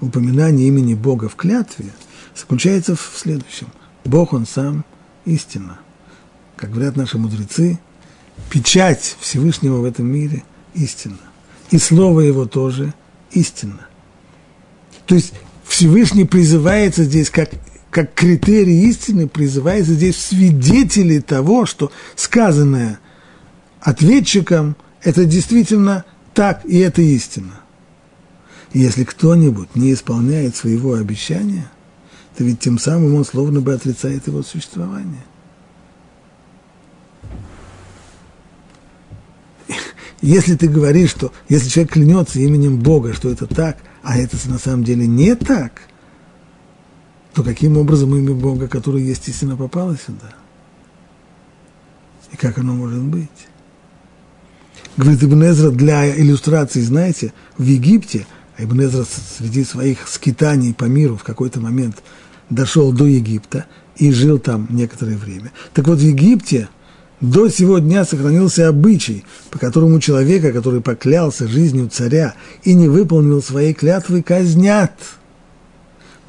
упоминания 0.00 0.68
имени 0.68 0.94
Бога 0.94 1.28
в 1.28 1.34
клятве 1.34 1.90
заключается 2.36 2.94
в 2.94 3.14
следующем. 3.16 3.66
Бог, 4.04 4.32
Он 4.32 4.46
сам 4.46 4.84
истина. 5.24 5.80
Как 6.60 6.70
говорят 6.72 6.94
наши 6.94 7.16
мудрецы, 7.16 7.78
печать 8.50 9.16
Всевышнего 9.20 9.78
в 9.78 9.84
этом 9.84 10.06
мире– 10.06 10.42
истина. 10.74 11.16
И 11.70 11.78
слово 11.78 12.20
Его 12.20 12.44
тоже 12.44 12.92
истина. 13.32 13.86
То 15.06 15.14
есть 15.14 15.32
Всевышний 15.64 16.26
призывается 16.26 17.04
здесь 17.04 17.30
как 17.30 17.50
как 17.90 18.14
критерий 18.14 18.88
истины 18.88 19.26
призывается 19.26 19.94
здесь 19.94 20.16
свидетели 20.16 21.18
того, 21.18 21.66
что 21.66 21.90
сказанное 22.14 23.00
ответчиком– 23.80 24.76
это 25.02 25.24
действительно 25.24 26.04
так, 26.32 26.64
и 26.66 26.78
это 26.78 27.02
истина. 27.02 27.62
Если 28.72 29.02
кто-нибудь 29.02 29.74
не 29.74 29.92
исполняет 29.92 30.54
своего 30.54 30.94
обещания, 30.94 31.68
то 32.36 32.44
ведь 32.44 32.60
тем 32.60 32.78
самым 32.78 33.16
он 33.16 33.24
словно 33.24 33.60
бы 33.60 33.74
отрицает 33.74 34.28
его 34.28 34.44
существование. 34.44 35.24
Если 40.22 40.54
ты 40.54 40.68
говоришь, 40.68 41.10
что 41.10 41.32
если 41.48 41.68
человек 41.68 41.92
клянется 41.92 42.38
именем 42.40 42.78
Бога, 42.78 43.14
что 43.14 43.30
это 43.30 43.46
так, 43.46 43.78
а 44.02 44.18
это 44.18 44.36
на 44.48 44.58
самом 44.58 44.84
деле 44.84 45.06
не 45.06 45.34
так– 45.34 45.82
то 47.34 47.42
каким 47.42 47.76
образом 47.76 48.14
имя 48.16 48.34
Бога, 48.34 48.68
которое 48.68 49.02
есть 49.02 49.28
истина, 49.28 49.56
попало 49.56 49.96
сюда? 49.96 50.34
И 52.32 52.36
как 52.36 52.58
оно 52.58 52.74
может 52.74 53.02
быть? 53.02 53.28
Говорит 54.96 55.22
Ибн 55.22 55.44
Эзра 55.44 55.70
для 55.70 56.16
иллюстрации, 56.18 56.80
знаете, 56.80 57.32
в 57.56 57.64
Египте, 57.64 58.26
а 58.56 58.64
Ибн 58.64 58.82
Эзра 58.82 59.04
среди 59.38 59.64
своих 59.64 60.08
скитаний 60.08 60.74
по 60.74 60.84
миру 60.84 61.16
в 61.16 61.22
какой-то 61.22 61.60
момент 61.60 62.02
дошел 62.50 62.92
до 62.92 63.06
Египта 63.06 63.66
и 63.96 64.12
жил 64.12 64.38
там 64.38 64.66
некоторое 64.70 65.16
время. 65.16 65.52
Так 65.72 65.86
вот, 65.86 65.98
в 65.98 66.02
Египте 66.02 66.68
до 67.20 67.48
сего 67.48 67.78
дня 67.78 68.04
сохранился 68.04 68.68
обычай, 68.68 69.24
по 69.50 69.58
которому 69.58 70.00
человека, 70.00 70.52
который 70.52 70.80
поклялся 70.80 71.46
жизнью 71.46 71.90
царя 71.92 72.34
и 72.62 72.74
не 72.74 72.88
выполнил 72.88 73.42
своей 73.42 73.74
клятвы, 73.74 74.22
казнят– 74.22 74.92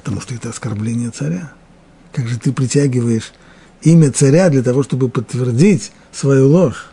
потому 0.01 0.19
что 0.19 0.33
это 0.33 0.49
оскорбление 0.49 1.11
царя. 1.11 1.53
Как 2.11 2.27
же 2.27 2.39
ты 2.39 2.51
притягиваешь 2.51 3.33
имя 3.83 4.11
царя 4.11 4.49
для 4.49 4.63
того, 4.63 4.81
чтобы 4.81 5.09
подтвердить 5.09 5.91
свою 6.11 6.49
ложь? 6.49 6.87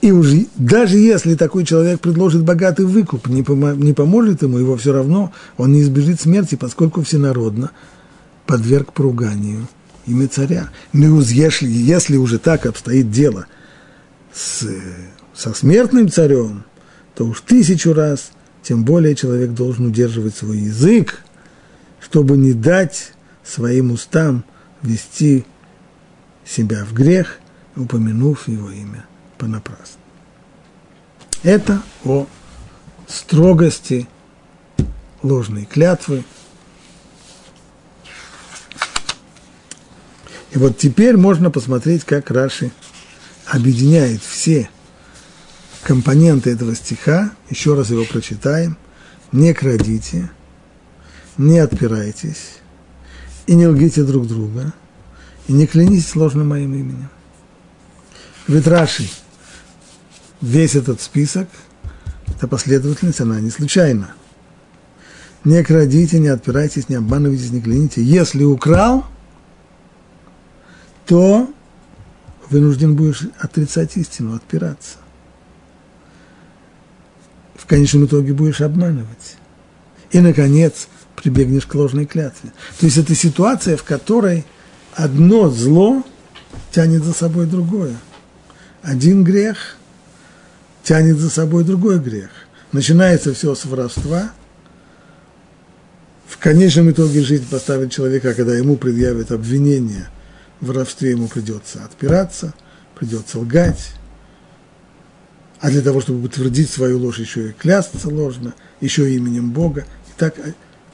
И 0.00 0.12
уже, 0.12 0.46
даже 0.54 0.98
если 0.98 1.34
такой 1.34 1.64
человек 1.64 2.00
предложит 2.00 2.44
богатый 2.44 2.86
выкуп, 2.86 3.26
не, 3.26 3.42
помо, 3.42 3.72
не 3.72 3.94
поможет 3.94 4.42
ему, 4.42 4.58
его 4.58 4.76
все 4.76 4.92
равно, 4.92 5.32
он 5.56 5.72
не 5.72 5.82
избежит 5.82 6.20
смерти, 6.20 6.54
поскольку 6.56 7.02
всенародно 7.02 7.70
подверг 8.46 8.92
поруганию 8.92 9.66
имя 10.06 10.28
царя. 10.28 10.70
Ну, 10.92 11.20
если, 11.20 11.68
если 11.68 12.16
уже 12.16 12.38
так 12.38 12.66
обстоит 12.66 13.10
дело 13.10 13.46
с, 14.32 14.66
со 15.34 15.54
смертным 15.54 16.08
царем, 16.08 16.64
то 17.14 17.26
уж 17.26 17.40
тысячу 17.40 17.92
раз– 17.92 18.30
тем 18.64 18.82
более 18.82 19.14
человек 19.14 19.50
должен 19.50 19.86
удерживать 19.86 20.34
свой 20.34 20.58
язык, 20.58 21.22
чтобы 22.00 22.36
не 22.36 22.54
дать 22.54 23.12
своим 23.44 23.92
устам 23.92 24.44
вести 24.82 25.44
себя 26.46 26.84
в 26.84 26.94
грех, 26.94 27.38
упомянув 27.76 28.48
его 28.48 28.70
имя 28.70 29.04
понапрасну. 29.36 30.00
Это 31.42 31.82
о 32.04 32.26
строгости 33.06 34.08
ложной 35.22 35.66
клятвы. 35.66 36.24
И 40.54 40.58
вот 40.58 40.78
теперь 40.78 41.16
можно 41.16 41.50
посмотреть, 41.50 42.04
как 42.04 42.30
Раши 42.30 42.70
объединяет 43.46 44.22
все 44.22 44.70
компоненты 45.82 46.50
этого 46.50 46.76
стиха, 46.76 47.32
еще 47.50 47.74
раз 47.74 47.90
его 47.90 48.04
прочитаем. 48.04 48.78
Не 49.32 49.52
крадите, 49.52 50.30
не 51.36 51.58
отпирайтесь, 51.58 52.58
и 53.48 53.54
не 53.56 53.66
лгите 53.66 54.04
друг 54.04 54.28
друга, 54.28 54.72
и 55.48 55.52
не 55.52 55.66
клянитесь 55.66 56.14
ложным 56.14 56.50
моим 56.50 56.72
именем. 56.72 57.10
Говорит 58.46 58.68
Раши, 58.68 59.08
весь 60.40 60.76
этот 60.76 61.00
список, 61.00 61.48
эта 62.28 62.46
последовательность, 62.46 63.20
она 63.20 63.40
не 63.40 63.50
случайна. 63.50 64.14
Не 65.42 65.64
крадите, 65.64 66.20
не 66.20 66.28
отпирайтесь, 66.28 66.88
не 66.88 66.94
обманывайтесь, 66.94 67.50
не 67.50 67.60
кляните. 67.60 68.04
Если 68.04 68.44
украл, 68.44 69.04
то 71.06 71.48
вынужден 72.50 72.94
будешь 72.94 73.22
отрицать 73.38 73.96
истину, 73.96 74.34
отпираться. 74.34 74.98
В 77.54 77.66
конечном 77.66 78.06
итоге 78.06 78.32
будешь 78.32 78.60
обманывать. 78.60 79.36
И, 80.10 80.20
наконец, 80.20 80.88
прибегнешь 81.16 81.66
к 81.66 81.74
ложной 81.74 82.06
клятве. 82.06 82.52
То 82.78 82.86
есть 82.86 82.98
это 82.98 83.14
ситуация, 83.14 83.76
в 83.76 83.84
которой 83.84 84.44
одно 84.94 85.48
зло 85.48 86.04
тянет 86.70 87.04
за 87.04 87.12
собой 87.12 87.46
другое. 87.46 87.96
Один 88.82 89.24
грех 89.24 89.76
тянет 90.82 91.18
за 91.18 91.30
собой 91.30 91.64
другой 91.64 91.98
грех. 91.98 92.30
Начинается 92.72 93.32
все 93.32 93.54
с 93.54 93.64
воровства. 93.64 94.30
В 96.26 96.38
конечном 96.38 96.90
итоге 96.90 97.22
жизнь 97.22 97.48
поставит 97.48 97.92
человека, 97.92 98.34
когда 98.34 98.54
ему 98.54 98.76
предъявят 98.76 99.32
обвинение 99.32 100.08
в 100.60 100.66
воровстве, 100.66 101.10
ему 101.10 101.28
придется 101.28 101.84
отпираться, 101.84 102.54
придется 102.94 103.38
лгать. 103.38 103.92
А 105.60 105.70
для 105.70 105.82
того, 105.82 106.00
чтобы 106.00 106.24
утвердить 106.24 106.70
свою 106.70 106.98
ложь, 106.98 107.18
еще 107.18 107.50
и 107.50 107.52
клясться 107.52 108.08
ложно, 108.08 108.54
еще 108.80 109.10
и 109.10 109.16
именем 109.16 109.50
Бога. 109.50 109.86
И 110.08 110.18
так, 110.18 110.36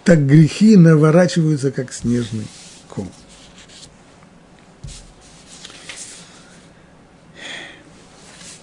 так 0.05 0.27
грехи 0.27 0.77
наворачиваются, 0.77 1.71
как 1.71 1.93
снежный 1.93 2.47
ком. 2.89 3.11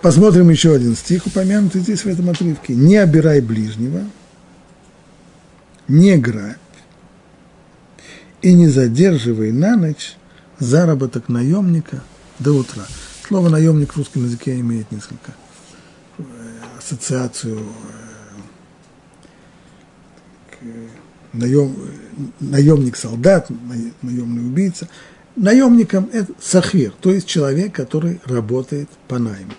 Посмотрим 0.01 0.49
еще 0.49 0.73
один 0.73 0.95
стих, 0.95 1.25
упомянутый 1.25 1.81
здесь 1.81 2.03
в 2.03 2.07
этом 2.07 2.29
отрывке. 2.29 2.73
«Не 2.75 2.97
обирай 2.97 3.41
ближнего, 3.41 4.05
не 5.87 6.17
грабь, 6.17 6.57
и 8.41 8.53
не 8.53 8.67
задерживай 8.67 9.51
на 9.51 9.75
ночь 9.75 10.15
заработок 10.60 11.30
наемника 11.30 12.03
до 12.39 12.53
утра». 12.53 12.86
Слово 13.28 13.49
«наемник» 13.49 13.93
в 13.93 13.97
русском 13.97 14.24
языке 14.24 14.60
имеет 14.60 14.91
несколько 14.91 15.34
э, 16.18 16.24
ассоциацию 16.78 17.60
э, 20.62 20.88
наем, 21.34 21.76
наемник-солдат, 22.39 23.49
наемный 24.01 24.45
убийца. 24.45 24.88
Наемником 25.36 26.10
это 26.14 26.34
сахир, 26.39 26.93
то 26.99 27.12
есть 27.12 27.28
человек, 27.28 27.76
который 27.76 28.20
работает 28.26 28.89
по 29.08 29.20
найму 29.20 29.53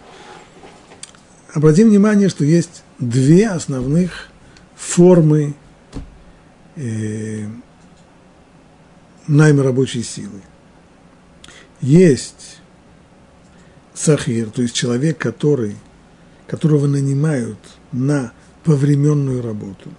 обратим 1.53 1.89
внимание, 1.89 2.29
что 2.29 2.45
есть 2.45 2.83
две 2.99 3.49
основных 3.49 4.29
формы 4.77 5.55
э, 6.77 7.47
найма 9.27 9.63
рабочей 9.63 10.03
силы. 10.03 10.41
Есть 11.81 12.59
сахир, 13.95 14.51
то 14.51 14.63
есть 14.63 14.75
человек, 14.75 15.19
который, 15.19 15.77
которого 16.47 16.87
нанимают 16.87 17.59
на 17.93 18.33
повременную 18.65 19.43
работу, 19.43 19.91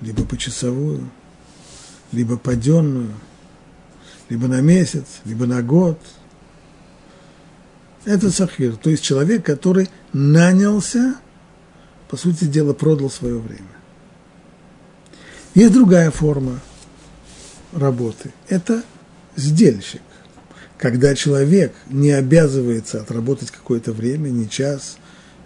либо 0.00 0.24
почасовую, 0.24 1.10
либо 2.12 2.36
паденную, 2.36 3.12
либо 4.28 4.46
на 4.48 4.60
месяц, 4.60 5.20
либо 5.24 5.46
на 5.46 5.62
год– 5.62 5.98
это 8.08 8.30
сахир, 8.30 8.76
то 8.76 8.88
есть 8.88 9.02
человек, 9.02 9.44
который 9.44 9.90
нанялся, 10.14 11.16
по 12.08 12.16
сути 12.16 12.44
дела, 12.44 12.72
продал 12.72 13.10
свое 13.10 13.38
время. 13.38 13.68
Есть 15.54 15.74
другая 15.74 16.10
форма 16.10 16.60
работы. 17.72 18.32
Это 18.48 18.82
сдельщик. 19.36 20.00
Когда 20.78 21.14
человек 21.16 21.74
не 21.90 22.12
обязывается 22.12 23.00
отработать 23.00 23.50
какое-то 23.50 23.92
время, 23.92 24.28
не 24.28 24.48
час, 24.48 24.96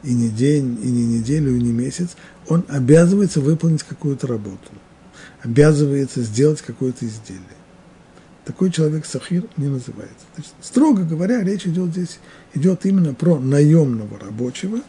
и 0.02 0.12
не 0.12 0.28
день, 0.28 0.78
и 0.82 0.86
не 0.86 1.06
неделю, 1.06 1.56
и 1.56 1.60
не 1.60 1.72
месяц, 1.72 2.10
он 2.48 2.64
обязывается 2.68 3.40
выполнить 3.40 3.82
какую-то 3.82 4.26
работу, 4.26 4.70
обязывается 5.42 6.22
сделать 6.22 6.60
какое-то 6.60 7.06
изделие. 7.06 7.42
Такой 8.44 8.70
человек 8.70 9.06
сахир 9.06 9.44
не 9.56 9.68
называется. 9.68 10.26
Значит, 10.34 10.52
строго 10.60 11.04
говоря, 11.04 11.42
речь 11.42 11.66
идет 11.66 11.90
здесь 11.92 12.18
идет 12.54 12.84
именно 12.84 13.14
про 13.14 13.38
наемного 13.38 14.18
рабочего, 14.18 14.80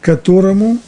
которому, 0.00 0.78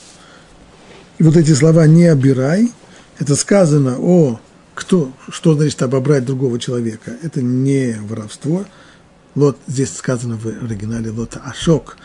и 1.18 1.22
вот 1.24 1.36
эти 1.36 1.53
слова 1.53 1.86
«не 1.86 2.07
обирай», 2.07 2.72
это 3.18 3.34
сказано 3.34 3.97
о 3.99 4.41
кто, 4.79 5.12
что 5.29 5.55
значит 5.55 5.83
обобрать 5.83 6.24
другого 6.24 6.61
человека. 6.61 7.16
Это 7.22 7.43
не 7.43 7.97
воровство. 8.01 8.64
Лот, 9.35 9.59
здесь 9.66 9.93
сказано 9.93 10.37
в 10.37 10.47
оригинале 10.47 11.11
лота 11.11 11.41
ашок, 11.45 11.97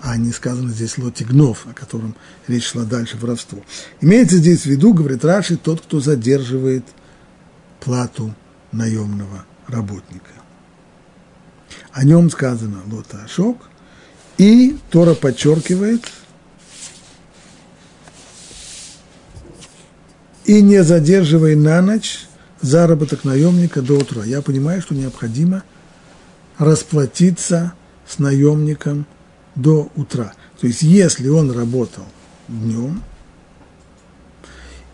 а 0.00 0.16
не 0.16 0.30
сказано 0.30 0.70
здесь 0.70 0.96
лоти 0.96 1.24
гнов, 1.24 1.66
о 1.68 1.74
котором 1.74 2.14
речь 2.46 2.68
шла 2.68 2.84
дальше, 2.84 3.16
воровство. 3.16 3.58
Имеется 4.00 4.36
здесь 4.36 4.62
в 4.62 4.66
виду, 4.66 4.94
говорит 4.94 5.24
Раши, 5.24 5.56
тот, 5.56 5.80
кто 5.80 5.98
задерживает 5.98 6.84
плату 7.80 8.32
наемного 8.70 9.44
работника. 9.66 10.30
О 11.90 12.04
нем 12.04 12.30
сказано 12.30 12.78
Лота 12.86 13.24
Ашок, 13.24 13.58
и 14.38 14.78
Тора 14.90 15.14
подчеркивает, 15.14 16.04
и 20.44 20.62
не 20.62 20.82
задерживай 20.82 21.54
на 21.56 21.80
ночь 21.82 22.26
заработок 22.60 23.24
наемника 23.24 23.82
до 23.82 23.98
утра. 23.98 24.24
Я 24.24 24.42
понимаю, 24.42 24.82
что 24.82 24.94
необходимо 24.94 25.62
расплатиться 26.58 27.72
с 28.06 28.18
наемником 28.18 29.06
до 29.54 29.90
утра. 29.96 30.34
То 30.60 30.66
есть, 30.66 30.82
если 30.82 31.28
он 31.28 31.50
работал 31.50 32.04
днем, 32.48 33.02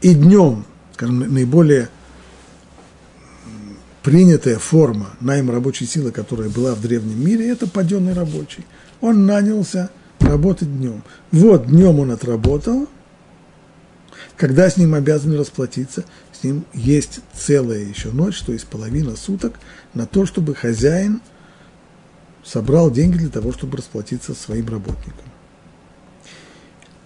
и 0.01 0.15
днем, 0.15 0.65
скажем, 0.95 1.21
наиболее 1.33 1.89
принятая 4.03 4.59
форма 4.59 5.11
найма 5.21 5.53
рабочей 5.53 5.87
силы, 5.87 6.13
которая 6.13 6.49
была 6.49 6.75
в 6.75 6.81
древнем 6.81 7.25
мире, 7.25 7.49
это 7.49 7.67
паденный 7.67 8.13
рабочий. 8.13 8.65
Он 9.01 9.27
нанялся 9.27 9.91
работать 10.21 10.73
днем. 10.79 11.03
Вот 11.33 11.67
днем 11.67 11.99
он 11.99 12.13
отработал, 12.13 12.89
когда 14.37 14.69
с 14.69 14.77
ним 14.77 14.95
обязаны 14.95 15.37
расплатиться, 15.37 16.05
с 16.33 16.45
ним 16.45 16.65
есть 16.73 17.21
целая 17.35 17.81
еще 17.81 18.11
ночь, 18.11 18.41
то 18.41 18.53
есть 18.53 18.67
половина 18.67 19.17
суток, 19.17 19.55
на 19.95 20.07
то, 20.07 20.27
чтобы 20.27 20.55
хозяин 20.55 21.21
собрал 22.45 22.91
деньги 22.91 23.19
для 23.19 23.31
того, 23.31 23.53
чтобы 23.53 23.79
расплатиться 23.79 24.35
своим 24.35 24.69
работникам. 24.69 25.25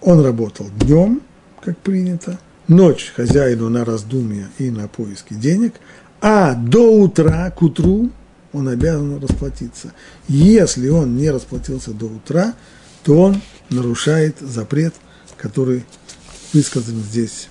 Он 0.01 0.23
работал 0.23 0.67
днем, 0.79 1.21
как 1.61 1.77
принято, 1.77 2.39
ночь 2.67 3.11
хозяину 3.15 3.69
на 3.69 3.85
раздумья 3.85 4.49
и 4.57 4.69
на 4.69 4.87
поиски 4.87 5.33
денег, 5.33 5.75
а 6.21 6.53
до 6.53 7.01
утра, 7.01 7.49
к 7.51 7.61
утру, 7.61 8.11
он 8.53 8.67
обязан 8.67 9.19
расплатиться. 9.19 9.93
Если 10.27 10.89
он 10.89 11.15
не 11.15 11.29
расплатился 11.31 11.91
до 11.91 12.05
утра, 12.05 12.53
то 13.03 13.19
он 13.19 13.41
нарушает 13.69 14.37
запрет, 14.39 14.93
который 15.37 15.85
высказан 16.53 17.01
здесь, 17.01 17.49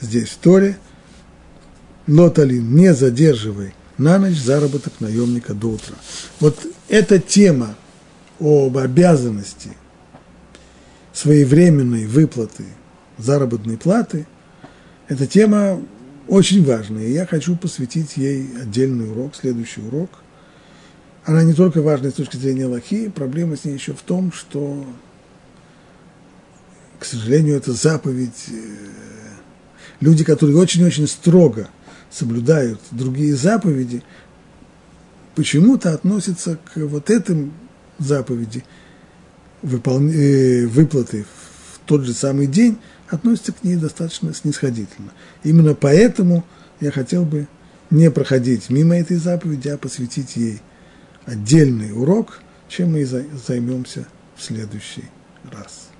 здесь 0.00 0.28
в 0.28 0.38
Торе. 0.38 0.78
Лоталин, 2.06 2.74
не 2.74 2.94
задерживай 2.94 3.74
на 3.98 4.18
ночь 4.18 4.36
заработок 4.36 4.94
наемника 5.00 5.54
до 5.54 5.68
утра. 5.68 5.94
Вот 6.40 6.58
эта 6.88 7.18
тема 7.18 7.76
об 8.40 8.76
обязанности 8.76 9.70
своевременной 11.12 12.06
выплаты 12.06 12.64
заработной 13.18 13.76
платы, 13.76 14.26
эта 15.08 15.26
тема 15.26 15.80
очень 16.28 16.64
важная, 16.64 17.04
и 17.04 17.12
я 17.12 17.26
хочу 17.26 17.56
посвятить 17.56 18.16
ей 18.16 18.48
отдельный 18.60 19.10
урок, 19.10 19.34
следующий 19.34 19.82
урок. 19.82 20.10
Она 21.24 21.42
не 21.42 21.52
только 21.52 21.82
важная 21.82 22.10
с 22.10 22.14
точки 22.14 22.36
зрения 22.36 22.66
Лохи, 22.66 23.08
проблема 23.08 23.56
с 23.56 23.64
ней 23.64 23.74
еще 23.74 23.92
в 23.92 24.02
том, 24.02 24.32
что, 24.32 24.84
к 27.02 27.04
сожалению, 27.04 27.56
это 27.56 27.72
заповедь. 27.72 28.46
Э, 28.48 28.52
люди, 29.98 30.22
которые 30.22 30.56
очень-очень 30.56 31.08
строго 31.08 31.68
соблюдают 32.10 32.80
другие 32.92 33.34
заповеди, 33.34 34.04
почему-то 35.34 35.92
относятся 35.92 36.60
к 36.64 36.76
вот 36.76 37.10
этим 37.10 37.52
заповеди. 37.98 38.64
Э, 39.64 40.66
выплаты 40.66 41.24
в 41.24 41.80
тот 41.86 42.04
же 42.04 42.14
самый 42.14 42.46
день 42.46 42.78
относится 43.08 43.52
к 43.52 43.64
ней 43.64 43.74
достаточно 43.74 44.32
снисходительно. 44.32 45.10
Именно 45.42 45.74
поэтому 45.74 46.44
я 46.80 46.92
хотел 46.92 47.24
бы 47.24 47.48
не 47.90 48.12
проходить 48.12 48.70
мимо 48.70 48.96
этой 48.96 49.16
заповеди, 49.16 49.68
а 49.68 49.76
посвятить 49.76 50.36
ей 50.36 50.62
отдельный 51.26 51.92
урок, 51.92 52.38
чем 52.68 52.92
мы 52.92 53.00
и 53.00 53.04
займемся 53.04 54.06
в 54.36 54.42
следующий 54.42 55.04
раз. 55.50 55.91